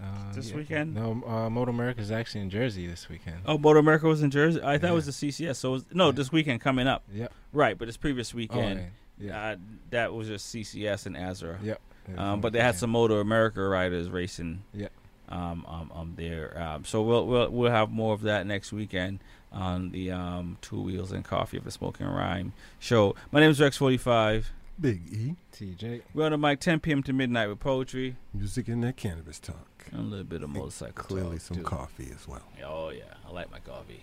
[0.03, 0.57] uh, this yeah.
[0.57, 0.95] weekend.
[0.95, 3.37] No, uh, MotoAmerica is actually in Jersey this weekend.
[3.47, 4.61] Oh, MotoAmerica was in Jersey.
[4.63, 5.57] I thought it was the CCS.
[5.57, 7.05] So was, no, this weekend coming up.
[7.13, 7.33] Yep.
[7.53, 9.51] Right, but this previous weekend, Oh, yeah.
[9.51, 9.57] uh,
[9.91, 11.63] that was just CCS and ASRA.
[11.63, 11.81] Yep.
[12.17, 14.63] Um, but they had some MotoAmerica riders racing.
[14.75, 14.93] Yep.
[15.29, 16.57] Um, um, um, there.
[16.57, 19.19] Um, so we'll we'll we'll have more of that next weekend
[19.53, 23.15] on the um Two Wheels and Coffee of the Smoking Rhyme show.
[23.33, 24.51] My name is Rex Forty Five.
[24.79, 25.37] Big E.
[25.55, 26.03] TJ.
[26.13, 27.03] We're on the mic 10 p.m.
[27.05, 28.17] to midnight with poetry.
[28.35, 29.87] Music and that cannabis talk.
[29.91, 31.63] And a little bit of motorcycle Clearly talk, some too.
[31.63, 32.43] coffee as well.
[32.63, 34.03] Oh yeah, I like my coffee.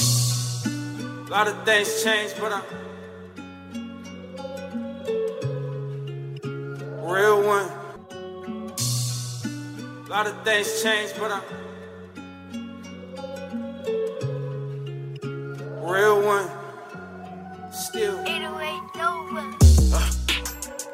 [0.00, 2.62] A lot of things change, but I'm
[7.08, 7.68] real one.
[10.06, 11.42] A lot of things change, but I'm
[15.90, 16.48] real one.
[17.72, 18.18] Still.
[19.94, 20.10] Uh,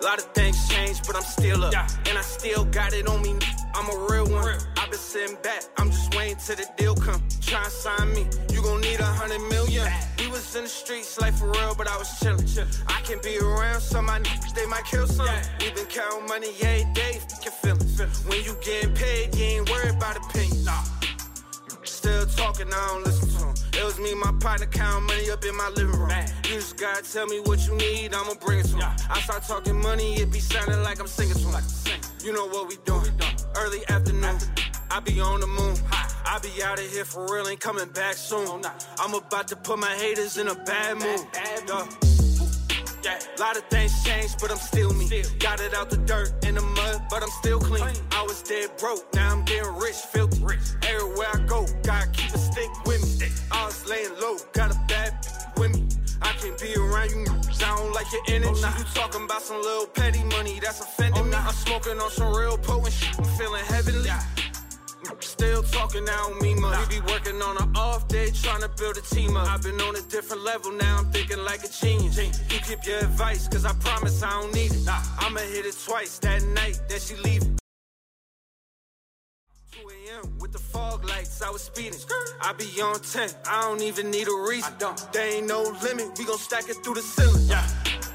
[0.00, 1.74] a lot of things change, but I'm still up.
[2.08, 3.38] And I still got it on me.
[3.74, 4.58] I'm a real one.
[4.94, 5.64] Been sitting back.
[5.76, 7.20] I'm just waiting till the deal come.
[7.40, 8.28] Try and sign me.
[8.52, 9.90] You gon' need a hundred million.
[10.20, 12.46] We was in the streets like for real, but I was chillin'.
[12.86, 15.26] I can be around some my niggas, they might kill some.
[15.58, 17.98] We been counting money every day, f***ing feelings.
[18.28, 20.68] When you getting paid, you ain't worried about opinions.
[21.82, 23.54] Still talking, I don't listen to 'em.
[23.72, 26.12] It was me, my partner, counting money up in my living room.
[26.44, 28.94] You just gotta tell me what you need, I'ma bring it to 'em.
[29.10, 31.64] I start talking money, it be sounding like I'm singing to 'em.
[32.22, 33.10] You know what we doing?
[33.56, 34.38] Early afternoon,
[34.90, 35.76] I be on the moon.
[36.26, 38.62] I be out of here for real, ain't coming back soon.
[38.98, 41.26] I'm about to put my haters in a bad mood.
[41.34, 41.86] Yeah.
[43.04, 45.06] Yeah, lot of things changed, but I'm still me.
[45.38, 47.84] Got it out the dirt in the mud, but I'm still clean.
[48.12, 50.42] I was dead broke, now I'm getting rich, filthy.
[50.88, 53.28] Everywhere I go, gotta keep a stick with me.
[53.52, 55.12] I was laying low, got a bad
[55.58, 55.86] with me.
[56.22, 58.62] I can't be around you, I don't like your energy.
[58.64, 61.34] Oh, you talking about some little petty money that's offending oh, me.
[61.34, 64.08] I'm smoking on some real potent shit, I'm feeling heavenly.
[65.24, 66.88] Still talking, I don't mean much.
[66.88, 69.48] We be working on an off day, trying to build a team up.
[69.48, 72.18] I've been on a different level, now I'm thinking like a genius.
[72.18, 74.86] You keep your advice, cause I promise I don't need it.
[75.18, 77.48] I'ma hit it twice that night, then she leave it.
[79.72, 80.38] 2 a.m.
[80.38, 81.98] with the fog lights, I was speeding.
[82.40, 84.72] I be on 10, I don't even need a reason.
[85.12, 87.46] There ain't no limit, we gon' stack it through the ceiling.
[87.48, 87.66] Yeah,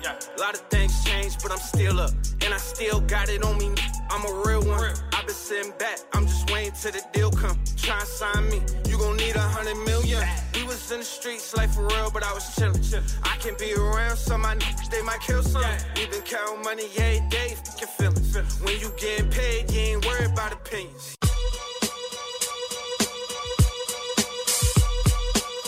[0.04, 0.20] yeah.
[0.38, 2.12] A lot of things change, but I'm still up.
[2.44, 3.74] And I still got it on me,
[4.10, 4.94] I'm a real one.
[5.14, 7.58] i been sitting back, I'm just waiting till the deal come.
[7.78, 10.24] Try and sign me, you gon' need a hundred million.
[10.56, 12.80] We was in the streets like for real, but I was chillin'.
[13.24, 15.64] I can't be around some my niggas, they might kill some.
[15.96, 18.36] We been counting money every day, f***ing feelings.
[18.62, 21.18] When you getting paid, you ain't worried about opinions.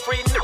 [0.05, 0.40] Free.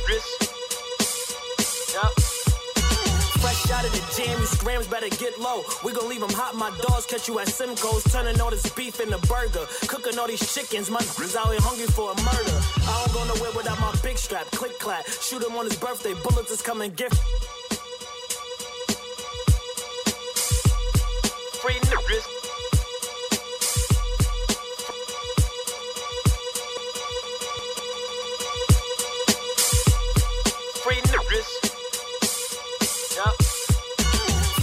[3.39, 5.64] Fresh out of the jam, you scrams better get low.
[5.84, 8.03] We gon' leave them hot, my dogs catch you at Simcoe's.
[8.11, 9.65] Turning all this beef into burger.
[9.88, 12.57] Cooking all these chickens, my niggas out here hungry for a murder.
[12.88, 15.05] I don't go nowhere without my big strap, click clap.
[15.07, 17.15] Shoot him on his birthday, bullets is coming gift.
[21.61, 22.26] Free niggas.
[30.84, 31.66] Free niggas.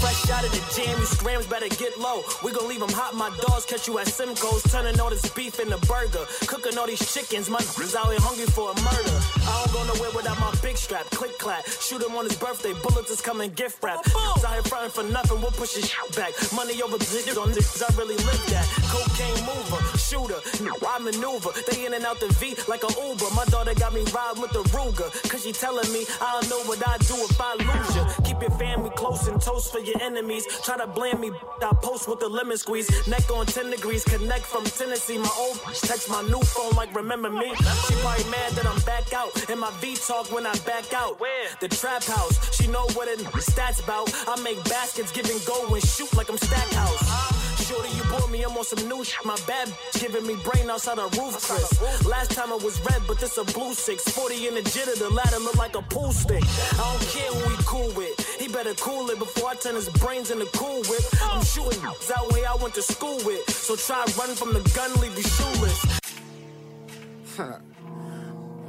[0.05, 2.21] Fresh out of the jam, you scrams better get low.
[2.45, 4.63] We gon' leave them hot, my dogs catch you at Simcoe's.
[4.71, 6.29] Turning all this beef into burger.
[6.45, 9.17] Cooking all these chickens, my niggas out here hungry for a murder.
[9.49, 11.09] I don't go nowhere without my big strap.
[11.09, 12.75] Click clap, shoot him on his birthday.
[12.85, 14.05] Bullets is coming gift wrap.
[14.45, 16.37] Out here frontin' for nothing, we'll push his back.
[16.53, 18.69] Money over bitches on this, I really live that.
[18.93, 21.49] Cocaine mover, shooter, Now I maneuver.
[21.65, 23.33] They in and out the V like a Uber.
[23.33, 25.09] My daughter got me riding with the Ruger.
[25.31, 28.05] Cause she telling me I don't know what I do if I lose ya.
[28.29, 30.47] Keep your family close and toast for your enemies.
[30.62, 31.31] Try to blame me,
[31.62, 32.89] I post with the lemon squeeze.
[33.07, 35.19] Neck on 10 degrees, connect from Tennessee.
[35.19, 37.55] My old bitch text my new phone like remember me.
[37.55, 39.51] She probably mad that I'm back out.
[39.51, 41.21] In my V talk when I back out.
[41.21, 41.49] Where?
[41.61, 44.12] The trap house, she know what it stats about.
[44.29, 47.34] I make baskets, giving go and shoot like I'm Stackhouse.
[47.75, 49.25] Shorty, you bought me, I'm on some new shit.
[49.25, 52.07] My bad bitch giving me brain outside a roof, Chris.
[52.07, 54.05] Last time it was red, but this a blue six.
[54.05, 56.43] 40 in the jitter, the ladder look like a pool stick.
[56.45, 58.39] I don't care who he cool with.
[58.39, 61.03] He better cool it before I turn his brains into cool whip.
[61.23, 63.49] I'm shooting that way I went to school with.
[63.51, 66.01] So try run from the gun, leave you shoeless.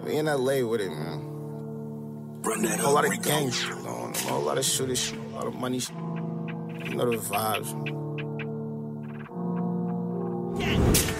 [0.04, 1.22] we in LA with it, man.
[2.80, 5.46] a lot of gang shit going on, a whole lot of shooting shit, a lot
[5.46, 5.96] of money shit.
[5.96, 8.05] You know the vibes.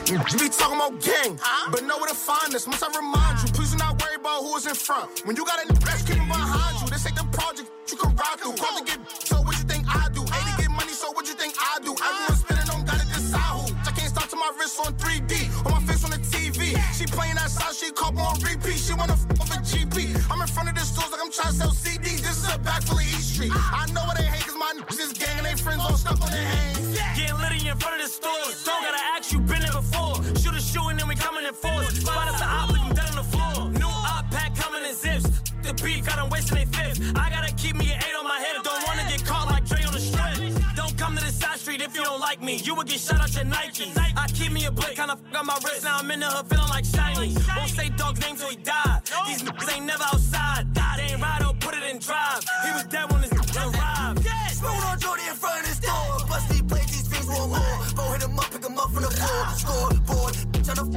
[0.08, 1.40] You be talking about gang,
[1.72, 2.68] but know where to find us.
[2.68, 3.52] Must I remind you?
[3.54, 5.26] Please do not worry about who is in front.
[5.26, 8.38] When you got a that's keeping behind you, this ain't the project you can ride
[8.38, 8.54] through.
[8.54, 10.22] Call to get, so what you think I do?
[10.22, 11.96] A to get money, so what you think I do?
[11.98, 13.74] Everyone spinning on, gotta decide who.
[13.82, 15.45] I can't stop to my wrist on 3D,
[17.06, 18.80] She playing that side, she caught on repeat.
[18.82, 20.10] She wanna f off a GP.
[20.32, 22.22] I'm in front of the stores like I'm trying to sell CDs.
[22.26, 23.52] This is a back full of East Street.
[23.54, 26.20] I know what they hate, cause my niggas is gang and they friends all stuck
[26.20, 26.98] on their hands.
[27.14, 28.64] Getting litty in front of the stores.
[28.66, 30.18] Don't gotta ask you, been there before.
[30.42, 31.94] Shoot a shoe and then we coming in force.
[31.94, 33.70] Spot us a op, leave 'em dead on the floor.
[33.70, 35.30] New op pack coming in zips.
[35.62, 36.98] The beat got got 'em wasting they fifth.
[37.14, 37.45] I gotta
[42.46, 42.62] me.
[42.64, 43.92] You would get shot out your Nike.
[44.16, 45.84] I keep me a blick, kinda f on my wrist.
[45.84, 47.36] Now I'm in the hood feeling like shiny.
[47.58, 49.02] Won't say dog's name till he died.
[49.28, 50.64] These niggas ain't never outside.
[50.98, 52.46] They ain't ride or put it in drive.
[52.66, 52.84] He was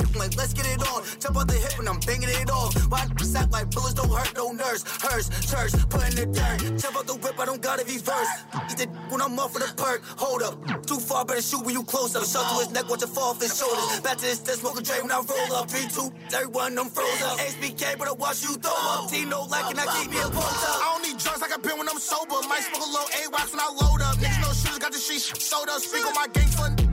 [0.00, 1.02] f like, let's get it on.
[1.20, 2.74] Jump out the hip and I'm banging it off.
[2.90, 3.06] Why
[3.38, 4.82] act like bullets don't hurt, no nurse.
[5.02, 6.58] Hers, church, put in the dirt.
[6.78, 8.30] Jump out the whip, I don't gotta be first.
[8.70, 10.02] Eat the when I'm off for the perk.
[10.18, 12.24] Hold up, too far, better shoot when you close up.
[12.24, 14.00] Shot to his neck, watch it fall off his shoulders.
[14.00, 15.68] Back to this, dead smoke a Dre when I roll up.
[15.68, 17.38] V2, everyone, them froze up.
[17.38, 19.10] HBK, but I watch you throw up.
[19.10, 20.78] Tino like, and I keep me a post up.
[20.82, 22.40] I don't need drugs like I've been when I'm sober.
[22.48, 24.16] Might smoke a little A-Wax when I load up.
[24.16, 25.80] Niggas know shooters got the shit sold up.
[25.80, 26.87] Speak on my gang for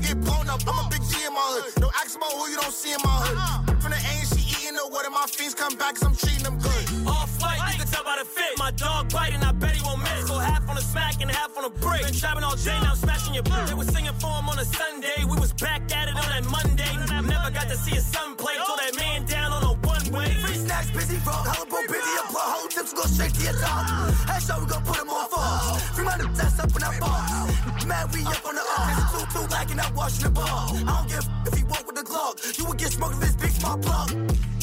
[0.55, 0.61] up.
[0.67, 1.81] I'm a big G in my hood.
[1.81, 3.37] No ask about who you don't see in my hood.
[3.37, 3.75] Uh-huh.
[3.83, 6.83] From the ANC eating the water, my fiends come back cause I'm treating them good.
[7.07, 8.55] Off white, you can tell by the fit.
[8.57, 10.29] My dog biting, I bet he won't miss.
[10.29, 12.03] Go half on the smack and half on the break.
[12.07, 13.67] Been trapping all day, now I'm smashing your brick.
[13.67, 15.19] They was singing for him on a Sunday.
[15.27, 16.93] We was back at it on that Monday.
[17.11, 18.55] Never got to see his son play.
[18.55, 20.31] Throw that man down on a one way.
[20.45, 23.85] Free snacks, busy rock, Halliburton, busy up, put whole tips, go straight to your top.
[24.29, 25.81] Headshot, we gon' put him on falls.
[25.93, 27.64] Free my that's up in that box.
[27.85, 29.11] Man, we up on the arms.
[29.11, 30.45] Two, two, like and not washing the ball.
[30.47, 32.57] I don't give if he walk with the Glock.
[32.57, 34.54] You would get smoked if this big small plug.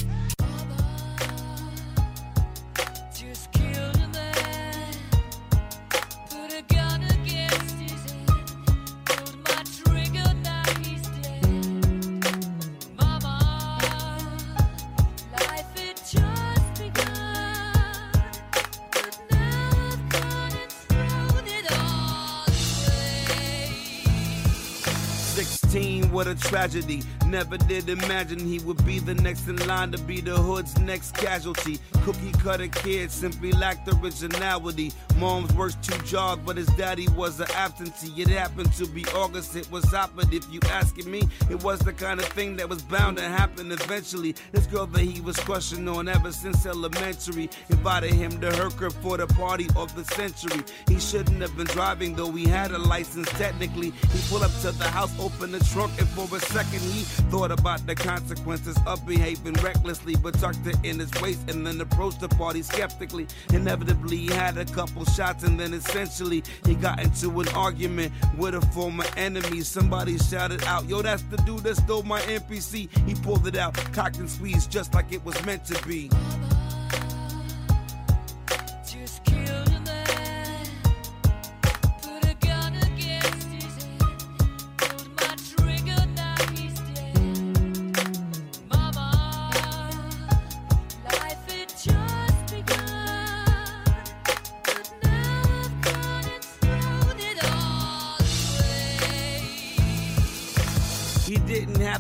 [26.12, 27.02] What a tragedy.
[27.26, 31.14] Never did imagine he would be the next in line to be the hood's next
[31.16, 31.78] casualty.
[32.04, 34.92] Cookie cutter kid simply lacked originality.
[35.16, 38.20] Mom's worked two jobs, but his daddy was an absentee.
[38.20, 40.34] It happened to be August, it was happened.
[40.34, 43.72] If you asking me, it was the kind of thing that was bound to happen
[43.72, 44.34] eventually.
[44.52, 48.92] This girl that he was crushing on ever since elementary invited him to her crib
[49.00, 50.62] for the party of the century.
[50.88, 53.90] He shouldn't have been driving, though he had a license technically.
[53.90, 57.52] He pulled up to the house, opened the trunk, and for a second he thought
[57.52, 62.20] about the consequences of behaving recklessly, but tucked it in his waist and then approached
[62.20, 63.26] the party skeptically.
[63.52, 68.54] Inevitably, he had a couple shots, and then essentially he got into an argument with
[68.54, 69.60] a former enemy.
[69.60, 72.88] Somebody shouted out, Yo, that's the dude that stole my NPC.
[73.06, 76.10] He pulled it out, cocked and squeezed just like it was meant to be.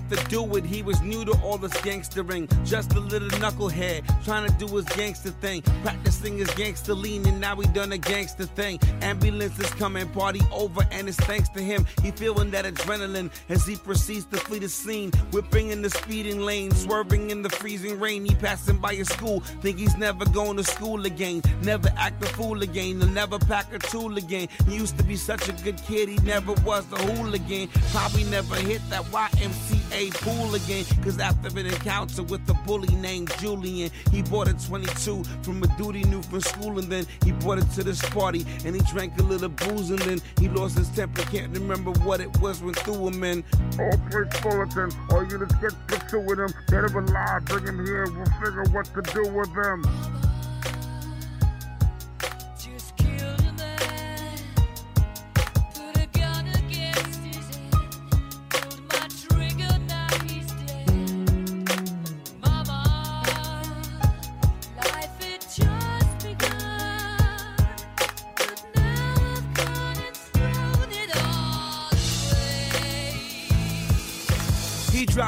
[0.00, 0.64] To do it.
[0.64, 4.84] He was new to all this gangstering, just a little knucklehead, trying to do his
[4.86, 8.78] gangster thing, practicing his gangster lean, and now he done a gangster thing.
[9.02, 11.86] Ambulance is coming, party over, and it's thanks to him.
[12.02, 16.40] He feeling that adrenaline as he proceeds to flee the scene, whipping in the speeding
[16.40, 18.24] lane, swerving in the freezing rain.
[18.24, 22.26] He passing by his school, think he's never going to school again, never act a
[22.28, 24.48] fool again, he'll never pack a tool again.
[24.68, 27.68] He used to be such a good kid, he never was a hooligan.
[27.90, 29.81] Probably never hit that YMCA
[30.14, 35.22] pool again, cause after an encounter with a bully named Julian, he bought a 22
[35.42, 38.46] from a dude he knew from school, and then he brought it to this party,
[38.64, 42.20] and he drank a little booze, and then he lost his temper, can't remember what
[42.20, 43.44] it was went through him, and
[43.78, 44.90] All police bulletin.
[45.10, 46.52] All units get pursuing him.
[46.68, 48.06] Dead or alive, bring him here.
[48.10, 50.31] We'll figure what to do with them.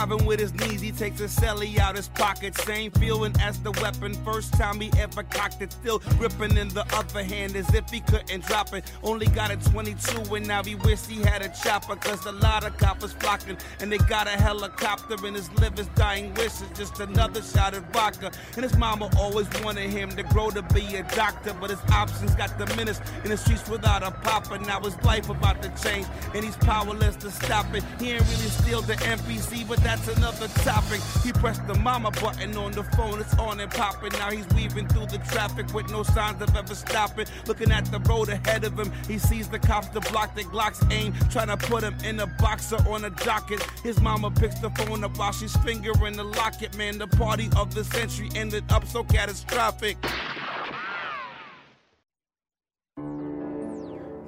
[0.06, 2.54] Driving with his knees, he takes a celly out his pocket.
[2.56, 4.14] Same feeling as the weapon.
[4.24, 8.00] First time he ever cocked it, still gripping in the other hand as if he
[8.00, 8.84] couldn't drop it.
[9.02, 11.96] Only got a 22 and now he wish he had a chopper.
[11.96, 16.34] Cause a lot of coppers flocking and they got a helicopter and his liver's dying
[16.34, 18.30] wish is just another shot of vodka.
[18.56, 22.34] And his mama always wanted him to grow to be a doctor, but his options
[22.34, 24.58] got diminished in the streets without a papa.
[24.58, 27.82] Now his life about to change and he's powerless to stop it.
[27.98, 31.00] He ain't really steal the MPC, but that's another topic.
[31.22, 34.12] He pressed the mama button on the phone, it's on and popping.
[34.12, 37.26] Now he's weaving through the traffic with no signs of ever stopping.
[37.46, 40.82] Looking at the road ahead of him, he sees the cops to block the Glock's
[40.90, 43.62] aim, trying to put him in a boxer on a docket.
[43.82, 46.76] His mama picks the phone up while she's fingering the locket.
[46.76, 49.96] Man, the party of the century ended up so catastrophic.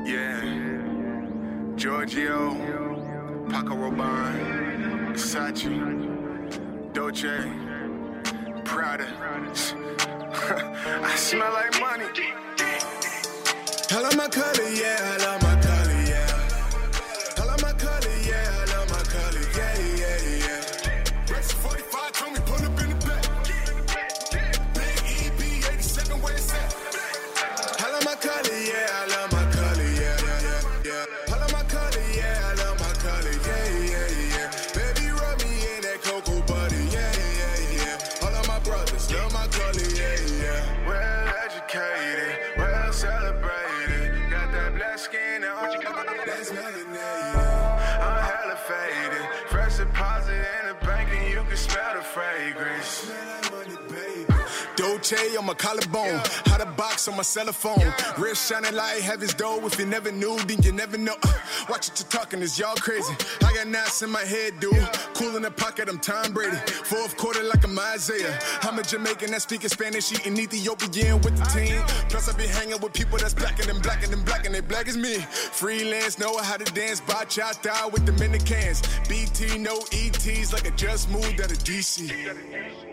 [0.05, 0.67] Yeah.
[1.77, 2.55] Giorgio,
[3.51, 4.66] Paco Rabanne,
[5.17, 7.51] Versace, Dolce,
[8.65, 9.07] Prada.
[11.03, 12.05] I smell like money.
[13.91, 15.76] I love my color, yeah, I love my color,
[55.07, 57.95] On my collarbone, hot a box on my cell phone.
[58.19, 59.65] Wrist shining like heaven's door.
[59.65, 61.15] If you never knew, then you never know.
[61.23, 61.33] Uh,
[61.71, 63.15] watch what you're talking, is y'all crazy.
[63.45, 64.75] I got knots in my head, dude.
[65.15, 66.57] Cool in the pocket, I'm Tom Brady.
[66.57, 68.37] Fourth quarter like I'm Isaiah.
[68.63, 71.81] I'm a Jamaican that speaking Spanish, eating Ethiopian with the team.
[72.09, 74.89] Plus, I be hanging with people that's blacker than blacker than black, and they black
[74.89, 75.19] as me.
[75.21, 78.83] Freelance, know how to dance, bachata with Dominicans.
[79.09, 82.86] BT, no ETs, like I just moved out of DC.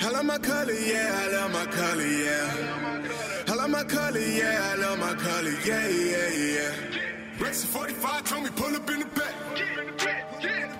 [0.00, 3.44] I love my color, yeah, I love my color, yeah.
[3.48, 6.56] I love my color, yeah, I love my color, yeah, yeah, yeah.
[6.56, 7.42] Yeah.
[7.44, 9.34] Rex 45 told me pull up in the back.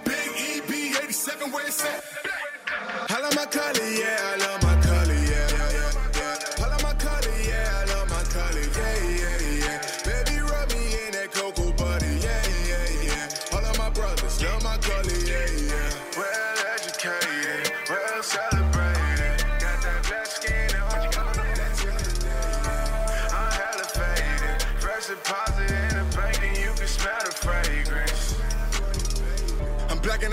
[0.05, 0.29] Big
[0.63, 0.71] EB
[1.05, 2.05] 87 where it's at.
[3.09, 4.56] I love my color, yeah, I love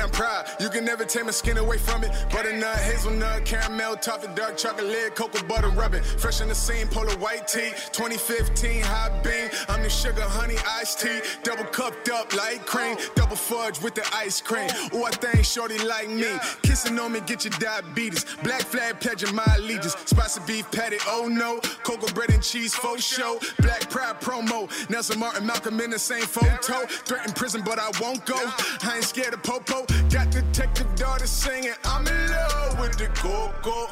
[0.04, 0.43] I'm proud.
[0.64, 2.11] You can never take my skin away from it.
[2.31, 6.02] Butternut, hazelnut, caramel, toffee, dark chocolate, cocoa butter rubbing.
[6.02, 7.72] Fresh in the scene, polar white tee.
[7.91, 9.49] 2015 hot bean.
[9.68, 11.19] I'm the sugar, honey, iced tea.
[11.44, 12.95] Double cupped up like cream.
[13.14, 14.69] Double fudge with the ice cream.
[14.95, 16.31] Ooh, I think shorty like me.
[16.61, 18.26] Kissing on me, get your diabetes.
[18.41, 19.98] Black flag pledging my allegiance.
[20.06, 21.60] Spicy beef patty, oh no.
[21.84, 23.38] Cocoa bread and cheese, faux show.
[23.60, 24.69] Black pride promo.
[24.90, 26.85] Nelson Martin, Malcolm in the same photo.
[26.88, 28.40] Threatened prison, but I won't go.
[28.84, 29.85] I ain't scared of popo.
[30.10, 31.74] Got detective daughter singing.
[31.84, 33.92] I'm in love with the coco.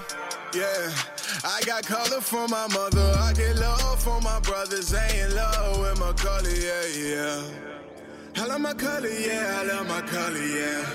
[0.54, 0.92] Yeah,
[1.44, 3.16] I got color for my mother.
[3.18, 4.94] I get love for my brothers.
[4.94, 6.50] I ain't love with my color.
[6.50, 7.44] Yeah, yeah.
[8.36, 9.10] I love my color.
[9.10, 10.38] Yeah, I love my color.
[10.38, 10.86] Yeah.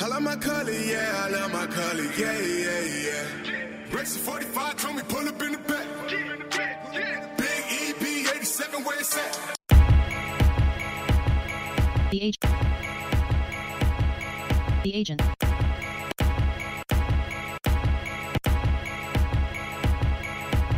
[0.00, 3.96] I love my color, yeah, I love my color, yeah, yeah, yeah.
[3.96, 5.86] Racing 45, told me pull up in the back.
[7.36, 9.56] Big EB 87, where it's at.
[12.12, 12.87] The age.
[14.84, 15.20] The agent.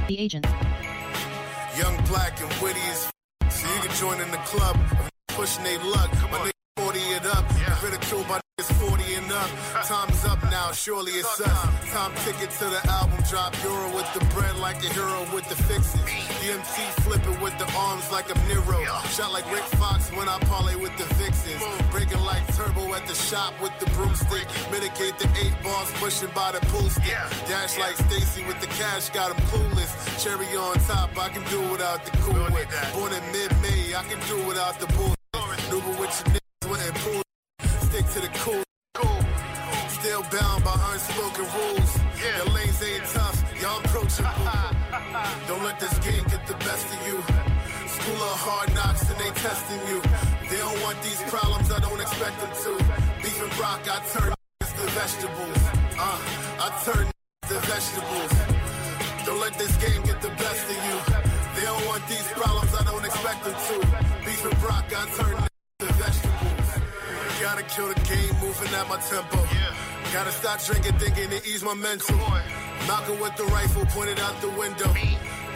[0.09, 0.47] The agent.
[1.77, 3.11] Young, black, and witty as
[3.51, 4.77] so you can join in the club.
[5.29, 6.11] Pushing they luck,
[6.91, 7.45] 40 and up.
[7.85, 9.51] Ridicule my niggas 40 and up.
[9.87, 11.93] Time's up now, surely it's us.
[11.93, 13.55] Time ticket to the album drop.
[13.63, 16.01] Euro with the bread like a hero with the fixes.
[16.43, 18.83] MC flipping with the arms like a Nero.
[19.15, 21.63] Shot like Rick Fox when I parlay with the Vixens.
[21.93, 24.49] Breaking like turbo at the shop with the broomstick.
[24.73, 27.15] Mitigate the eight balls pushing by the pool stick.
[27.47, 29.93] Dash like Stacy with the cash, got him clueless.
[30.25, 32.35] Cherry on top, I can do without the cool.
[32.99, 35.15] Born in mid-May, I can do without the bull.
[35.71, 37.25] Nuba with your niggas wouldn't.
[37.83, 38.63] Stick to the cool.
[40.01, 41.99] Still bound by unspoken rules.
[42.17, 42.37] Yeah.
[42.39, 44.31] Your lanes ain't tough, y'all approachable.
[45.49, 47.17] Don't let this game get the best of you.
[47.87, 50.01] School of hard knocks and they testing you.
[50.49, 52.73] They don't want these problems, I don't expect them to.
[53.23, 55.61] Beef and rock, I turn to vegetables.
[55.99, 56.19] Uh,
[56.65, 57.07] I turn
[57.51, 58.33] to vegetables.
[59.27, 60.97] Don't let this game get the best of you.
[61.57, 63.77] They don't want these problems, I don't expect them to.
[64.25, 65.49] Beef and rock, I turn
[65.81, 66.40] to vegetables.
[67.51, 69.37] Gotta kill the game, moving at my tempo.
[69.37, 70.13] Yeah.
[70.13, 72.17] Gotta stop drinking, thinking to ease my mental.
[72.87, 74.87] Malcolm with the rifle pointed out the window.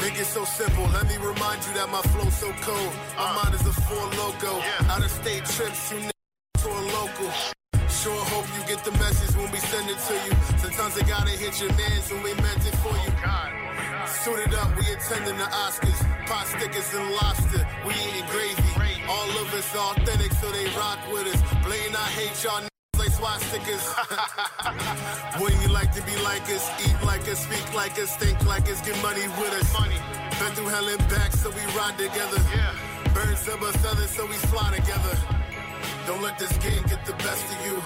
[0.00, 0.82] Think it's so simple.
[0.86, 2.92] Let me remind you that my flow's so cold.
[3.16, 4.60] My mind is a four logo.
[4.90, 7.63] Out of state trips, you niggas to a local.
[8.04, 10.32] Sure hope you get the message when we send it to you.
[10.60, 13.12] Sometimes they gotta hit your mans when we meant it for you.
[14.20, 16.04] Suited up, we attending the Oscars.
[16.28, 19.00] Pot stickers and lobster, we eating gravy.
[19.08, 21.40] All of us authentic, so they rock with us.
[21.64, 23.84] Blatant, I hate y'all niggas like swastikas.
[25.40, 26.68] Wouldn't you like to be like us?
[26.84, 29.72] Eat like us, speak like us, think like us, get money with us.
[29.72, 29.96] Money.
[30.36, 32.36] Been through hell and back, so we ride together.
[32.52, 32.76] Yeah.
[33.16, 35.43] Birds of a feather, so we fly together.
[36.06, 37.80] Don't let this game get the best of you.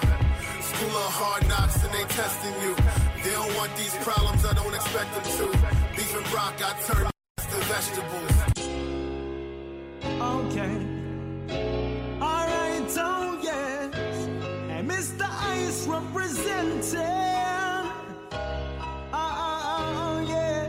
[0.61, 2.75] School of hard knocks and they testing you.
[3.23, 5.45] They don't want these problems, I don't expect them to.
[5.95, 8.35] Beef and rock, I turn to vegetables.
[10.03, 10.75] Okay.
[12.21, 14.27] Alright, oh yes.
[14.69, 15.25] And Mr.
[15.29, 16.99] Ice representing.
[19.11, 20.67] Ah, ah, ah, oh, yeah.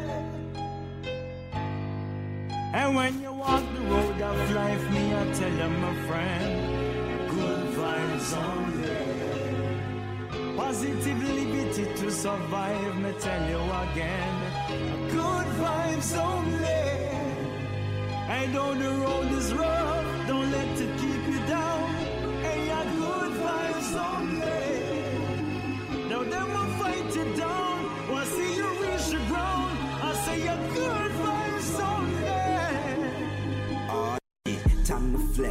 [2.75, 6.70] And when you walk the road of life, me, I tell you, my friend,
[8.35, 8.97] only.
[10.57, 14.37] Positive liberty to survive, me tell you again,
[15.11, 16.91] good vibes only.
[18.37, 21.00] And though the road is rough, don't let it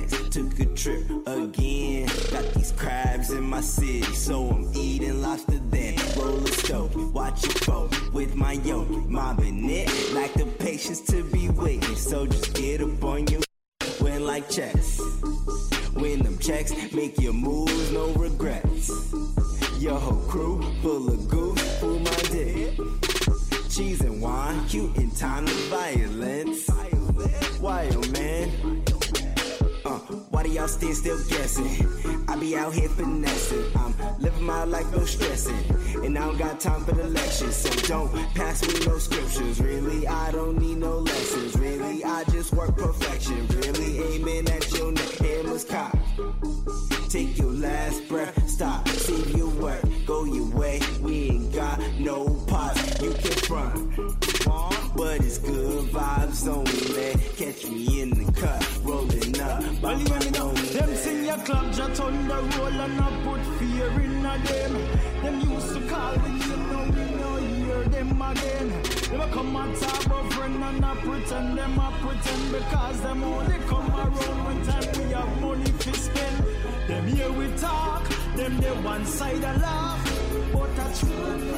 [0.09, 0.35] to flex.
[0.35, 2.07] Took a trip again.
[2.31, 5.95] Got these crabs in my city, so I'm eating lobster then.
[6.17, 9.89] Roll a watch it flow with my yo, mobbing it.
[10.13, 13.41] Like the patience to be waiting, so just get up on your
[14.01, 15.01] win like chess.
[15.95, 18.91] Win them checks, make your moves, no regrets.
[19.79, 22.77] Your whole crew full of goof, pull my dick.
[23.69, 26.69] Cheese and wine, cute in time of violence.
[27.91, 28.88] Oh man?
[29.99, 32.25] Uh, why do y'all still still guessing?
[32.27, 33.65] I be out here finessing.
[33.75, 36.05] I'm living my life no stressing.
[36.05, 37.55] And I don't got time for the lectures.
[37.55, 39.59] So don't pass me no scriptures.
[39.61, 41.57] Really, I don't need no lessons.
[41.57, 43.47] Really, I just work perfection.
[43.47, 45.11] Really aiming at your neck.
[45.17, 45.97] Hammers cock.
[47.09, 48.49] Take your last breath.
[48.49, 48.87] Stop.
[48.89, 49.83] See your work.
[50.05, 50.79] Go your way.
[51.01, 53.01] We ain't got no pause.
[53.01, 54.28] You can front.
[54.99, 57.13] But it's good vibes only.
[57.37, 58.61] Catch me in the cut.
[58.83, 59.63] Rolling up.
[59.81, 63.41] Well, you me know, them sing your club, just on the roll and I put
[63.59, 64.73] fear in a them.
[65.23, 68.67] Them used to call me, you know, we know, hear them again.
[69.09, 73.23] Them a come and talk about friend and I pretend, them I pretend because them
[73.23, 76.45] only come around when time we have money to spend.
[76.89, 78.03] Them here we talk,
[78.35, 80.03] them they one side a laugh.
[80.51, 81.55] But a truth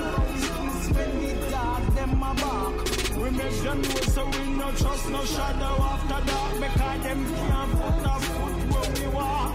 [0.77, 3.01] is when we talk, them a bark.
[3.22, 7.72] We make them know so we no trust no shadow after dark because them can't
[7.72, 9.53] put a foot where we walk.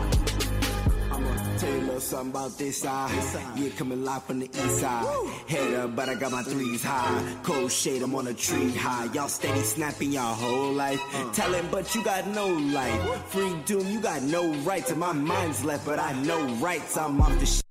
[1.10, 3.10] I'ma tell you a little something about this side.
[3.56, 5.28] Yeah, coming live from the east side.
[5.48, 7.36] Head up, but I got my threes high.
[7.42, 9.12] Cold shade, I'm on a tree high.
[9.12, 11.00] Y'all steady snapping your whole life.
[11.12, 11.32] Uh.
[11.32, 13.24] Talent, but you got no life.
[13.30, 14.92] Free doom, you got no rights.
[14.92, 16.96] And my mind's left, but I know rights.
[16.96, 17.65] I'm off the shit.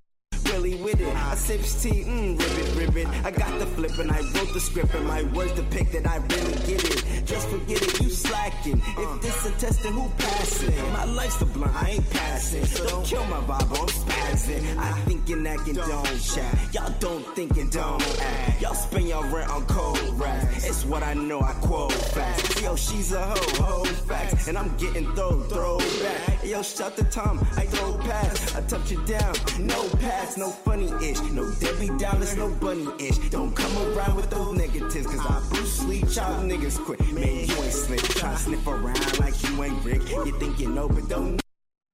[0.56, 1.14] Really with it.
[1.14, 3.08] I sips tea, mmm, ribbit, ribbit.
[3.26, 6.16] I got the flip and I wrote the script and my words depict that I
[6.16, 7.15] really get it.
[7.26, 8.82] Just forget it, you slacking.
[8.98, 10.76] If this a test, then who passing?
[10.94, 12.66] My life's the blunt, I ain't passing.
[12.66, 14.78] So don't kill my vibe, I'm spazzing.
[14.78, 16.74] I think and act and don't chat.
[16.74, 18.62] Y'all don't think and don't act.
[18.62, 20.66] Y'all spend your rent on cold racks.
[20.68, 22.62] It's what I know, I quote facts.
[22.62, 24.48] Yo, she's a hoe, hoe facts.
[24.48, 26.46] And I'm getting throw, throw back.
[26.46, 28.56] Yo, shout the Tom, I throw pass.
[28.56, 31.22] I touch it down, no pass, no funny ish.
[31.32, 33.18] No Debbie Dallas, no bunny ish.
[33.30, 37.00] Don't come around with those negatives, cause I Bruce Lee child niggas quit.
[37.16, 38.02] Man, you ain't slick.
[38.02, 40.02] Try to sniff around like you ain't Rick.
[40.10, 41.42] You think you know, but don't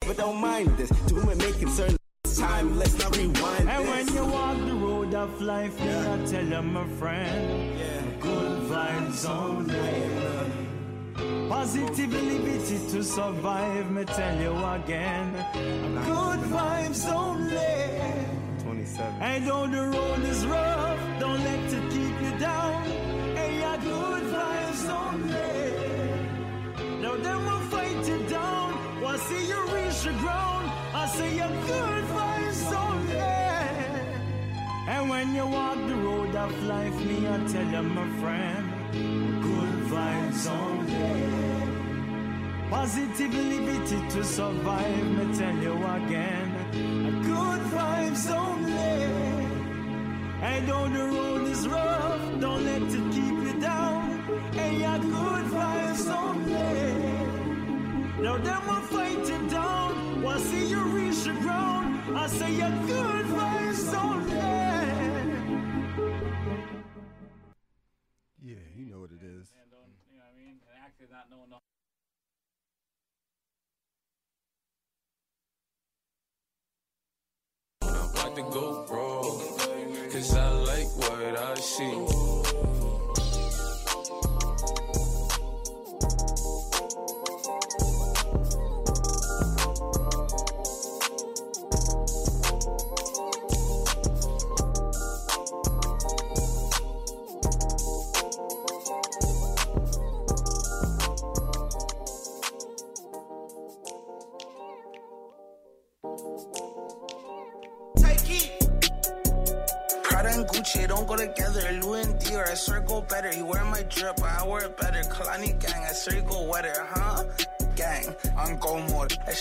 [0.07, 0.89] but don't mind this.
[1.05, 1.95] Do it, make concern.
[2.37, 6.45] Time, let's not rewind And when you walk the road of life, me I tell
[6.45, 10.29] you, my friend, good vibes only.
[11.49, 15.33] Positivity to survive, me tell you again,
[16.05, 18.01] good vibes only.
[18.63, 19.21] 27.
[19.21, 20.70] And though the road is rough,
[31.15, 33.35] say you good vibes only.
[34.93, 38.63] And when you walk the road of life, me I tell you, my friend,
[39.47, 41.41] good vibes only.
[43.53, 46.47] liberty to survive, me tell you again,
[47.31, 48.95] good vibes only.
[50.49, 54.03] And though the road is rough, don't let it keep you down.
[54.63, 56.71] And yeah, good vibes only.
[58.23, 59.91] Now them will fight you down.
[60.25, 60.80] I see you.
[62.21, 64.31] I say you good vibes only.
[68.43, 69.47] Yeah, you know what it is.
[77.81, 82.20] Like the GoPro, cause I like what I see.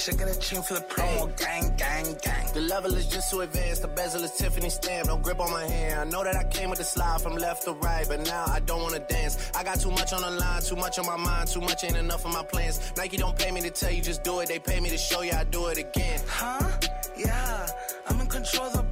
[0.01, 1.37] Should a chain for the promo.
[1.37, 2.47] Gang, gang, gang.
[2.55, 3.83] The level is just too advanced.
[3.83, 5.09] The bezel is Tiffany stamp.
[5.09, 6.01] No grip on my hand.
[6.01, 8.61] I know that I came with the slide from left to right, but now I
[8.61, 9.51] don't wanna dance.
[9.55, 11.99] I got too much on the line, too much on my mind, too much ain't
[11.99, 12.93] enough of my plans.
[12.97, 14.49] Nike don't pay me to tell you just do it.
[14.49, 16.21] They pay me to show you I do it again.
[16.27, 16.71] Huh?
[17.19, 17.67] Yeah,
[18.09, 18.90] I'm in control of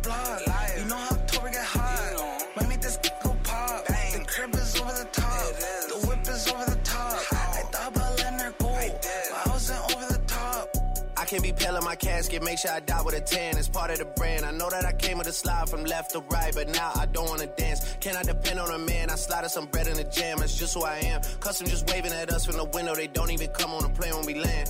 [12.18, 13.56] casket, make sure I die with a tan.
[13.58, 14.44] It's part of the brand.
[14.44, 17.06] I know that I came with a slide from left to right, but now I
[17.06, 17.80] don't wanna dance.
[18.00, 19.08] Can I depend on a man?
[19.10, 20.38] I slided some bread in the jam.
[20.38, 21.20] That's just who I am.
[21.38, 22.94] Custom just waving at us from the window.
[22.96, 24.68] They don't even come on the plane when we land.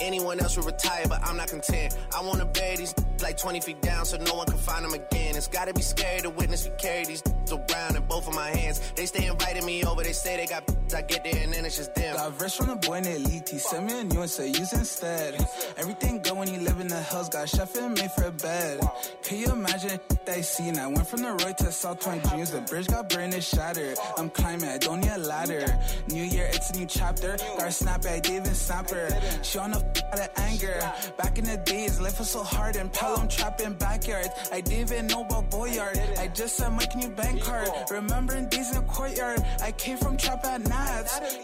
[0.00, 1.96] Anyone else would retire, but I'm not content.
[2.16, 5.36] I wanna bury these like 20 feet down so no one can find them again.
[5.36, 7.22] It's gotta be scary to witness me carry these
[7.52, 8.80] around in both of my hands.
[8.96, 10.64] They stay inviting me over, they say they got
[10.94, 12.16] I get there and then it's just them.
[12.16, 13.48] Got verse from the boy named Elite.
[13.48, 15.34] Send me a new and say use instead.
[15.76, 17.28] Everything good when you live in the hills.
[17.28, 18.80] Got chef and made for a bed.
[19.22, 20.78] Can you imagine that seen?
[20.78, 22.50] I went from the road to South Point Dreams.
[22.50, 23.98] The bridge got burned and shattered.
[24.18, 25.64] I'm climbing, I don't need a ladder.
[26.08, 27.36] New year, it's a new chapter.
[27.36, 29.08] Got a snap I didn't even snap her.
[29.42, 29.80] She on the
[30.12, 30.78] out of anger.
[31.16, 34.28] Back in the days, life was so hard and Pelham trapping backyards.
[34.52, 35.98] I didn't even know about Boyard.
[36.18, 37.68] I just said my new bank card.
[37.90, 39.40] Remembering days in the courtyard.
[39.62, 40.60] I came from trap at.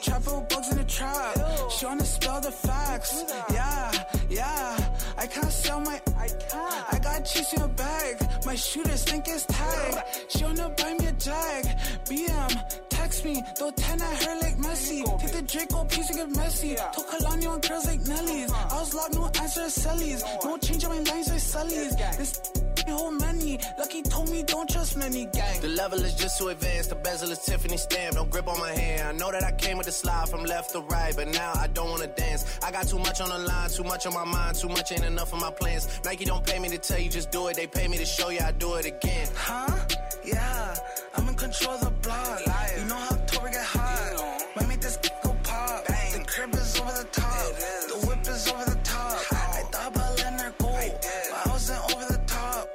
[0.02, 1.36] Trap with bugs in the trap.
[1.70, 3.24] She wanna spell the facts.
[3.52, 3.92] Yeah,
[4.28, 4.95] yeah.
[5.18, 6.00] I can't sell my.
[6.18, 6.94] I can't.
[6.94, 8.16] I got cheese in a bag.
[8.44, 10.04] My shooters think it's tag.
[10.28, 11.64] She wanna buy me a jag.
[12.08, 13.42] BM, text me.
[13.56, 15.20] Throw 10 at her like Messi.
[15.20, 16.76] Take the Draco oh, piece and get messy.
[16.76, 18.50] Took Kalani on girls like Nelly's.
[18.50, 18.76] Uh-huh.
[18.76, 20.22] I was locked, no answer to Sally's.
[20.44, 21.96] No change on my lines like Sully's.
[21.96, 22.40] This
[22.88, 23.58] whole many.
[23.78, 25.60] Lucky told me don't trust many gang.
[25.60, 26.90] The level is just too advanced.
[26.90, 28.14] The bezel is Tiffany stamp.
[28.14, 29.08] No grip on my hand.
[29.08, 31.66] I know that I came with the slide from left to right, but now I
[31.68, 32.58] don't wanna dance.
[32.62, 35.04] I got too much on the line, too much on my mind, too much ain't
[35.06, 36.00] enough of my plans.
[36.04, 38.28] Nike don't pay me to tell you just do it, they pay me to show
[38.28, 39.28] you I do it again.
[39.34, 39.86] Huh?
[40.24, 40.74] Yeah,
[41.14, 42.40] I'm in control of the block.
[42.76, 44.10] You know how Tory get hot.
[44.10, 44.38] You know.
[44.56, 45.86] Might make this go pop.
[45.86, 46.12] Bang.
[46.18, 47.56] The crib is over the top.
[47.88, 49.32] The whip is over the top.
[49.32, 50.92] I thought about letting her go, I
[51.30, 52.68] but I wasn't over the top.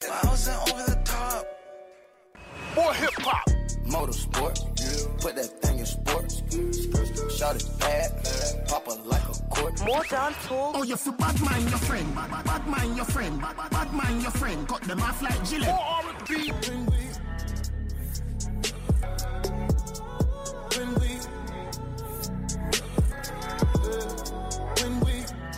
[0.00, 1.46] But I wasn't over the top.
[2.76, 3.48] More hip hop.
[3.86, 4.73] Motorsport
[5.24, 6.42] Put that thing in sports.
[7.38, 8.12] Shot it bad.
[8.68, 9.80] Pop it like a court.
[9.86, 10.72] More dance hall.
[10.74, 12.14] Oh, you feel bad mind your friend.
[12.14, 13.40] Bad, bad mind your friend.
[13.40, 14.68] Bad, bad mind your friend.
[14.68, 15.70] Cut them off like Gillette.
[15.70, 16.52] More R&B.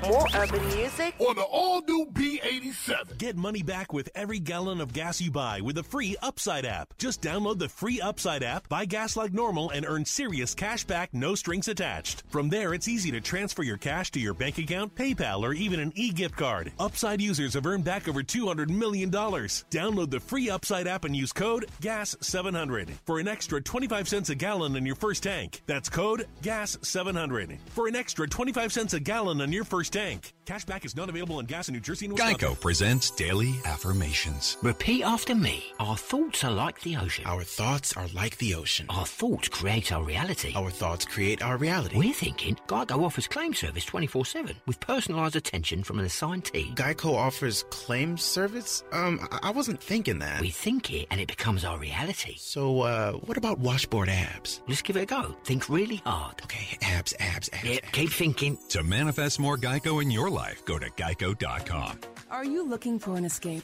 [0.07, 1.17] More urban music.
[1.19, 3.19] On the all new B87.
[3.19, 6.97] Get money back with every gallon of gas you buy with the free Upside app.
[6.97, 11.13] Just download the free Upside app, buy gas like normal, and earn serious cash back,
[11.13, 12.23] no strings attached.
[12.29, 15.81] From there, it's easy to transfer your cash to your bank account, PayPal, or even
[15.81, 16.71] an e-gift card.
[16.79, 19.11] Upside users have earned back over $200 million.
[19.11, 24.37] Download the free Upside app and use code GAS700 for an extra 25 cents a
[24.37, 25.63] gallon on your first tank.
[25.67, 29.96] That's code GAS700 for an extra 25 cents a gallon on your first tank.
[29.97, 32.37] Cashback is not available on gas in New Jersey and Wisconsin.
[32.39, 34.59] Geico presents Daily Affirmations.
[34.63, 35.65] Repeat after me.
[35.81, 37.25] Our thoughts are like the ocean.
[37.27, 38.87] Our thoughts are like the ocean.
[38.91, 40.53] Our thoughts create our reality.
[40.55, 41.97] Our thoughts create our reality.
[41.97, 46.75] We're thinking Geico offers claim service 24 7 with personalised attention from an assigned team.
[46.75, 48.85] Geico offers claim service?
[48.93, 50.43] Um, I- I wasn't thinking that.
[50.43, 52.35] We think it and it becomes our reality.
[52.39, 54.61] So, uh, what about washboard abs?
[54.69, 55.35] Let's give it a go.
[55.45, 56.43] Think really hard.
[56.45, 57.65] Okay, abs, abs, abs.
[57.65, 58.59] Yeah, keep thinking.
[58.69, 62.01] To manifest more Geico in your life, go to geico.com.
[62.29, 63.63] Are you looking for an escape?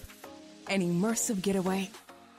[0.68, 1.90] An immersive getaway?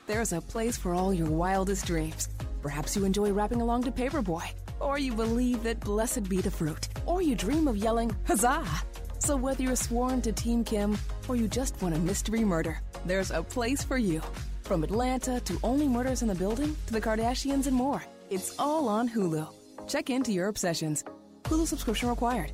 [0.07, 2.29] There's a place for all your wildest dreams.
[2.61, 4.45] Perhaps you enjoy rapping along to Paperboy,
[4.79, 8.65] or you believe that blessed be the fruit, or you dream of yelling, huzzah!
[9.19, 10.97] So whether you're sworn to Team Kim,
[11.27, 14.21] or you just want a mystery murder, there's a place for you.
[14.61, 18.87] From Atlanta to Only Murders in the Building to the Kardashians and more, it's all
[18.87, 19.45] on Hulu.
[19.89, 21.03] Check into your obsessions.
[21.43, 22.53] Hulu subscription required.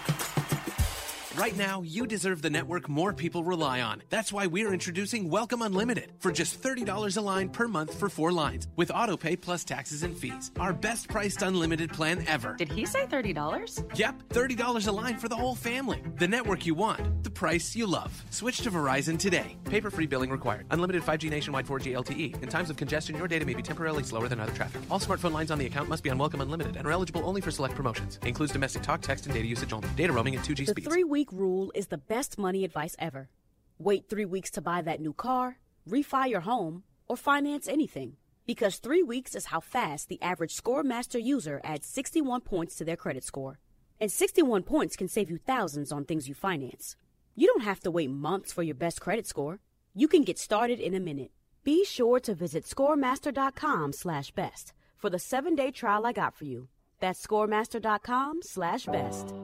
[1.35, 4.03] Right now, you deserve the network more people rely on.
[4.09, 8.31] That's why we're introducing Welcome Unlimited for just $30 a line per month for four
[8.33, 10.51] lines with autopay plus taxes and fees.
[10.59, 12.55] Our best priced unlimited plan ever.
[12.57, 13.97] Did he say $30?
[13.97, 16.01] Yep, $30 a line for the whole family.
[16.17, 18.23] The network you want, the price you love.
[18.29, 19.55] Switch to Verizon today.
[19.63, 20.65] Paper free billing required.
[20.71, 22.43] Unlimited 5G nationwide 4G LTE.
[22.43, 24.81] In times of congestion, your data may be temporarily slower than other traffic.
[24.91, 27.39] All smartphone lines on the account must be on Welcome Unlimited and are eligible only
[27.41, 28.19] for select promotions.
[28.25, 29.87] Includes domestic talk, text, and data usage only.
[29.95, 30.87] Data roaming at 2G The speeds.
[30.87, 33.29] three week rule is the best money advice ever.
[33.77, 35.57] Wait three weeks to buy that new car,
[35.87, 38.15] refi your home, or finance anything.
[38.47, 42.95] Because three weeks is how fast the average ScoreMaster user adds 61 points to their
[42.95, 43.59] credit score.
[43.99, 46.95] And 61 points can save you thousands on things you finance.
[47.35, 49.59] You don't have to wait months for your best credit score.
[49.93, 51.29] You can get started in a minute.
[51.63, 56.45] Be sure to visit scoremaster.com slash best for the seven day trial I got for
[56.45, 56.67] you.
[56.99, 59.35] That's scoremaster.com slash best.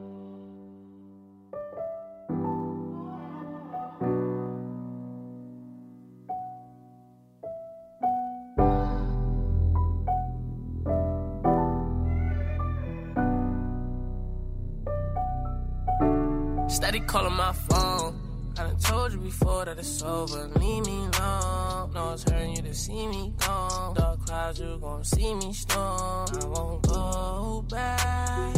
[16.98, 18.52] Steady calling my phone.
[18.58, 20.48] I done told you before that it's over.
[20.58, 21.92] Leave me alone.
[21.94, 23.94] No, it's hurting you to see me gone.
[23.94, 26.26] Dark clouds, you gon' see me storm.
[26.42, 28.56] I won't go back.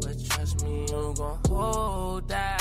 [0.00, 2.51] But trust me, you gon' hold that.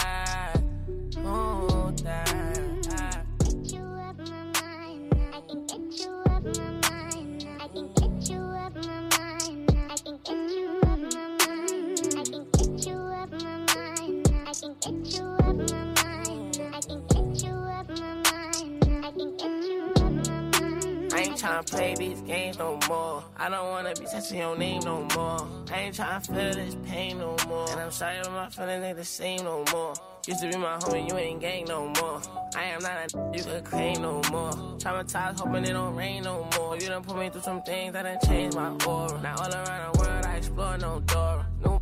[21.41, 23.23] Tryna play these games no more.
[23.35, 25.47] I don't wanna be touching your name no more.
[25.71, 27.69] I ain't tryna feel this pain no more.
[27.71, 29.93] And I'm sorry, but my feelings ain't the same no more.
[30.27, 32.21] Used to be my homie, you ain't gang no more.
[32.55, 34.51] I am not a you could claim no more.
[34.77, 36.75] Traumatized, hoping it don't rain no more.
[36.75, 39.19] You done put me through some things that done changed my aura.
[39.21, 41.45] Now all around the world, I explore no door.
[41.65, 41.81] No,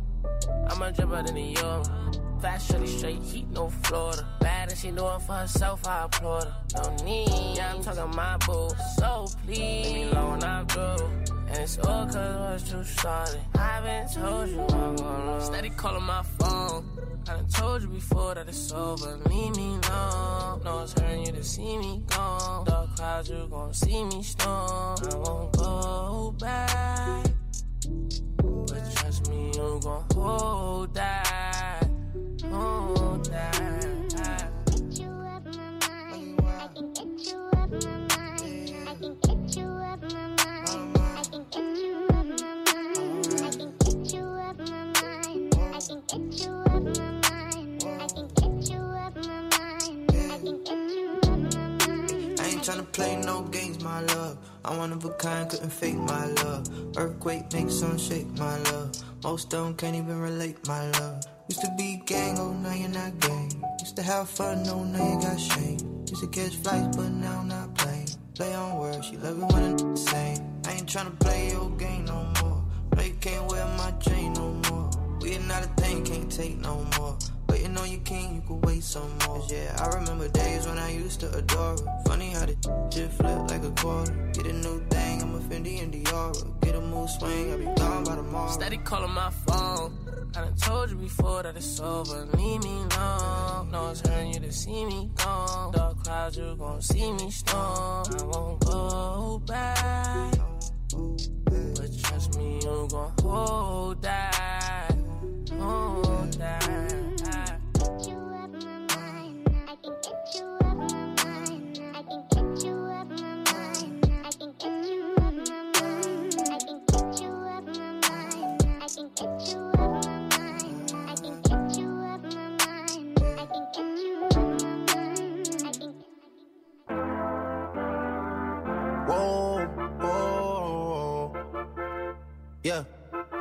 [0.70, 2.19] I'm a dripper than the euro.
[2.40, 4.26] Fast, shorty, straight heat, no Florida.
[4.40, 6.54] Bad and she it for herself, I applaud her.
[6.74, 8.70] No need, yeah, I'm talking my boo.
[8.96, 11.06] So please, leave me alone, I'm through.
[11.48, 13.40] And it's all cause was too started.
[13.56, 16.86] I been told you I'm gonna Steady calling my phone.
[17.28, 19.18] I done told you before that it's over.
[19.28, 20.62] Leave me alone.
[20.64, 22.64] No, it's hurting you to see me gone.
[22.64, 24.96] Dark clouds, you gon' see me storm.
[25.12, 27.26] I won't go back.
[28.38, 30.89] But trust me, you gon' hold.
[32.50, 33.56] Hold that.
[33.56, 33.58] I
[34.66, 39.22] can get you have my mind, I think that's true of my mind, I think
[39.22, 42.74] that you have my mind, I think that's true of my mind,
[43.34, 46.86] I think that you of
[49.16, 53.82] my mind, I think that's true of my mind I ain't tryna play no games,
[53.84, 54.38] my love.
[54.64, 56.68] I'm one of a kind, couldn't fake my love.
[56.96, 58.92] Earthquake makes some shake, my love.
[59.22, 61.22] Most them can't even relate, my love.
[61.48, 63.62] Used to be gang, oh now you're not gang.
[63.78, 65.78] Used to have fun, oh now you got shame.
[66.08, 68.08] Used to catch flights, but now I'm not playing.
[68.34, 70.38] Play on words, she love it when the same.
[70.66, 72.64] I ain't tryna play your game no more.
[72.96, 74.90] No, you can't wear my chain no more.
[75.20, 77.18] We are not a thing, can't take no more.
[77.60, 79.44] Waiting on your king, you could wait some more.
[79.50, 82.02] Yeah, I remember days when I used to adore her.
[82.06, 82.56] Funny how the
[82.90, 84.30] shit flip like a quarter.
[84.32, 86.60] Get a new thing, I'm a Fendi and Dior.
[86.62, 88.50] Get a move swing, I'll be gone by tomorrow.
[88.50, 89.92] Steady calling my phone.
[90.34, 92.24] I done told you before that it's over.
[92.34, 93.70] Leave me alone.
[93.70, 95.72] No, it's hurting you to see me gone.
[95.72, 98.06] Dark clouds, you gon' see me storm.
[98.08, 100.34] I won't go back.
[101.44, 104.96] But trust me, you gon' hold that.
[105.58, 107.09] Hold that.
[114.62, 114.68] Yeah.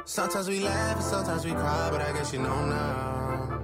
[0.06, 3.60] Sometimes we laugh and sometimes we cry, but I guess you know now.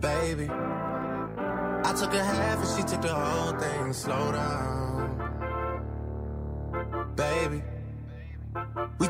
[0.00, 0.48] Baby.
[0.50, 3.92] I took a half and she took the whole thing.
[3.92, 4.89] Slow down.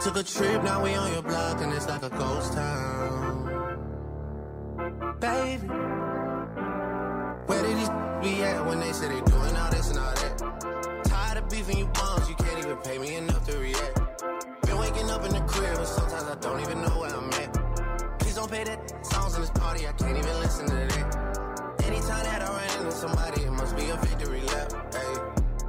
[0.01, 3.45] Took a trip, now we on your block and it's like a ghost town.
[5.21, 5.67] Baby.
[7.47, 7.91] Where did these
[8.23, 11.05] be at when they say they doing all this and all that?
[11.05, 14.01] Tired of beefing you bums, you can't even pay me enough to react.
[14.63, 18.19] Been waking up in the crib, and sometimes I don't even know where I'm at.
[18.21, 21.77] Please don't pay that songs in this party, I can't even listen to that.
[21.85, 24.73] Anytime that I run into somebody, it must be a victory lap.
[24.95, 25.15] Hey,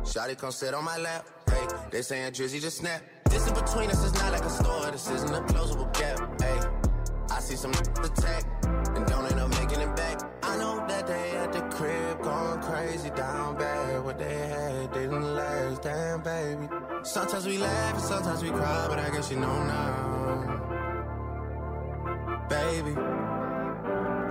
[0.03, 1.27] Shotty come sit on my lap.
[1.49, 3.01] Hey, they saying Drizzy just snap.
[3.31, 6.19] This in between us is not like a store, this isn't a closable gap.
[6.41, 6.59] Hey,
[7.31, 8.43] I see some attack
[8.95, 10.19] and don't end up making it back.
[10.43, 14.03] I know that they at the crib going crazy down bad.
[14.03, 16.67] What they had didn't last, damn baby.
[17.03, 20.57] Sometimes we laugh and sometimes we cry, but I guess you know now.
[22.49, 22.95] Baby,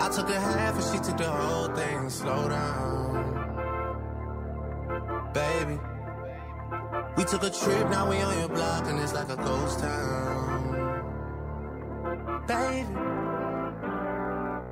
[0.04, 2.10] I took a half and she took the whole thing.
[2.10, 2.99] Slow down,
[7.30, 11.04] took a trip, now we on your block and it's like a ghost town.
[12.48, 12.88] Baby,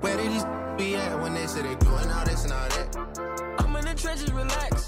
[0.01, 0.45] where did these
[0.77, 2.97] be at when they say they doing all this and all that?
[3.61, 4.88] I'm in the trenches, relax.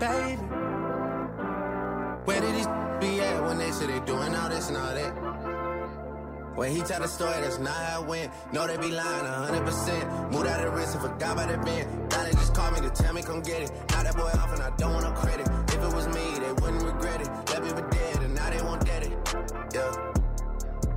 [0.00, 0.36] Baby,
[2.24, 2.66] where did these
[3.00, 5.10] be at when they say they doing all this and all that.
[6.56, 8.32] When he tell the story, that's not how it went.
[8.50, 10.32] No, they be lying 100%.
[10.32, 12.10] Moved out of the risk and forgot about the bend.
[12.10, 13.72] Now they just call me to tell me come get it.
[13.90, 15.46] Now that boy off and I don't want no credit.
[15.68, 17.28] If it was me, they wouldn't regret it.
[17.46, 19.12] That people dead and now they won't get it.
[19.74, 20.12] Yeah.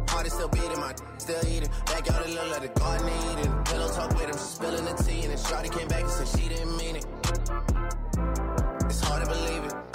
[0.08, 1.70] Heart is still beating, my still eating.
[1.88, 3.52] Backyard it look like the garden eating.
[3.64, 5.24] Pillow talk with him, spilling the tea.
[5.24, 7.06] And then Shorty came back and said she didn't mean it.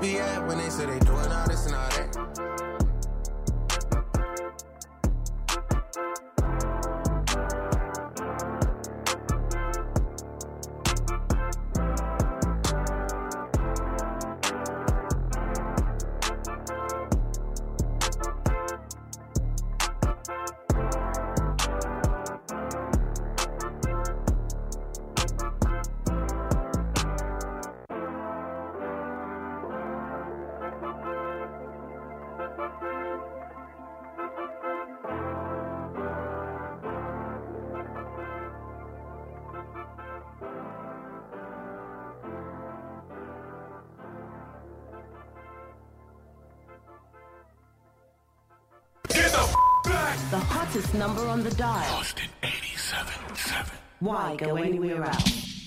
[0.00, 2.49] be at when they say they doing all this and all that?
[50.94, 51.94] Number on the dial.
[51.94, 53.70] Austin 87.7.
[54.00, 55.59] Why go anywhere else?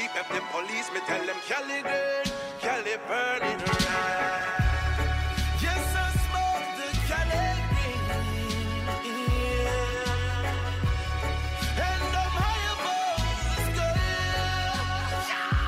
[0.00, 0.24] Like man a cheap.
[0.24, 1.99] If the police me tell them Cali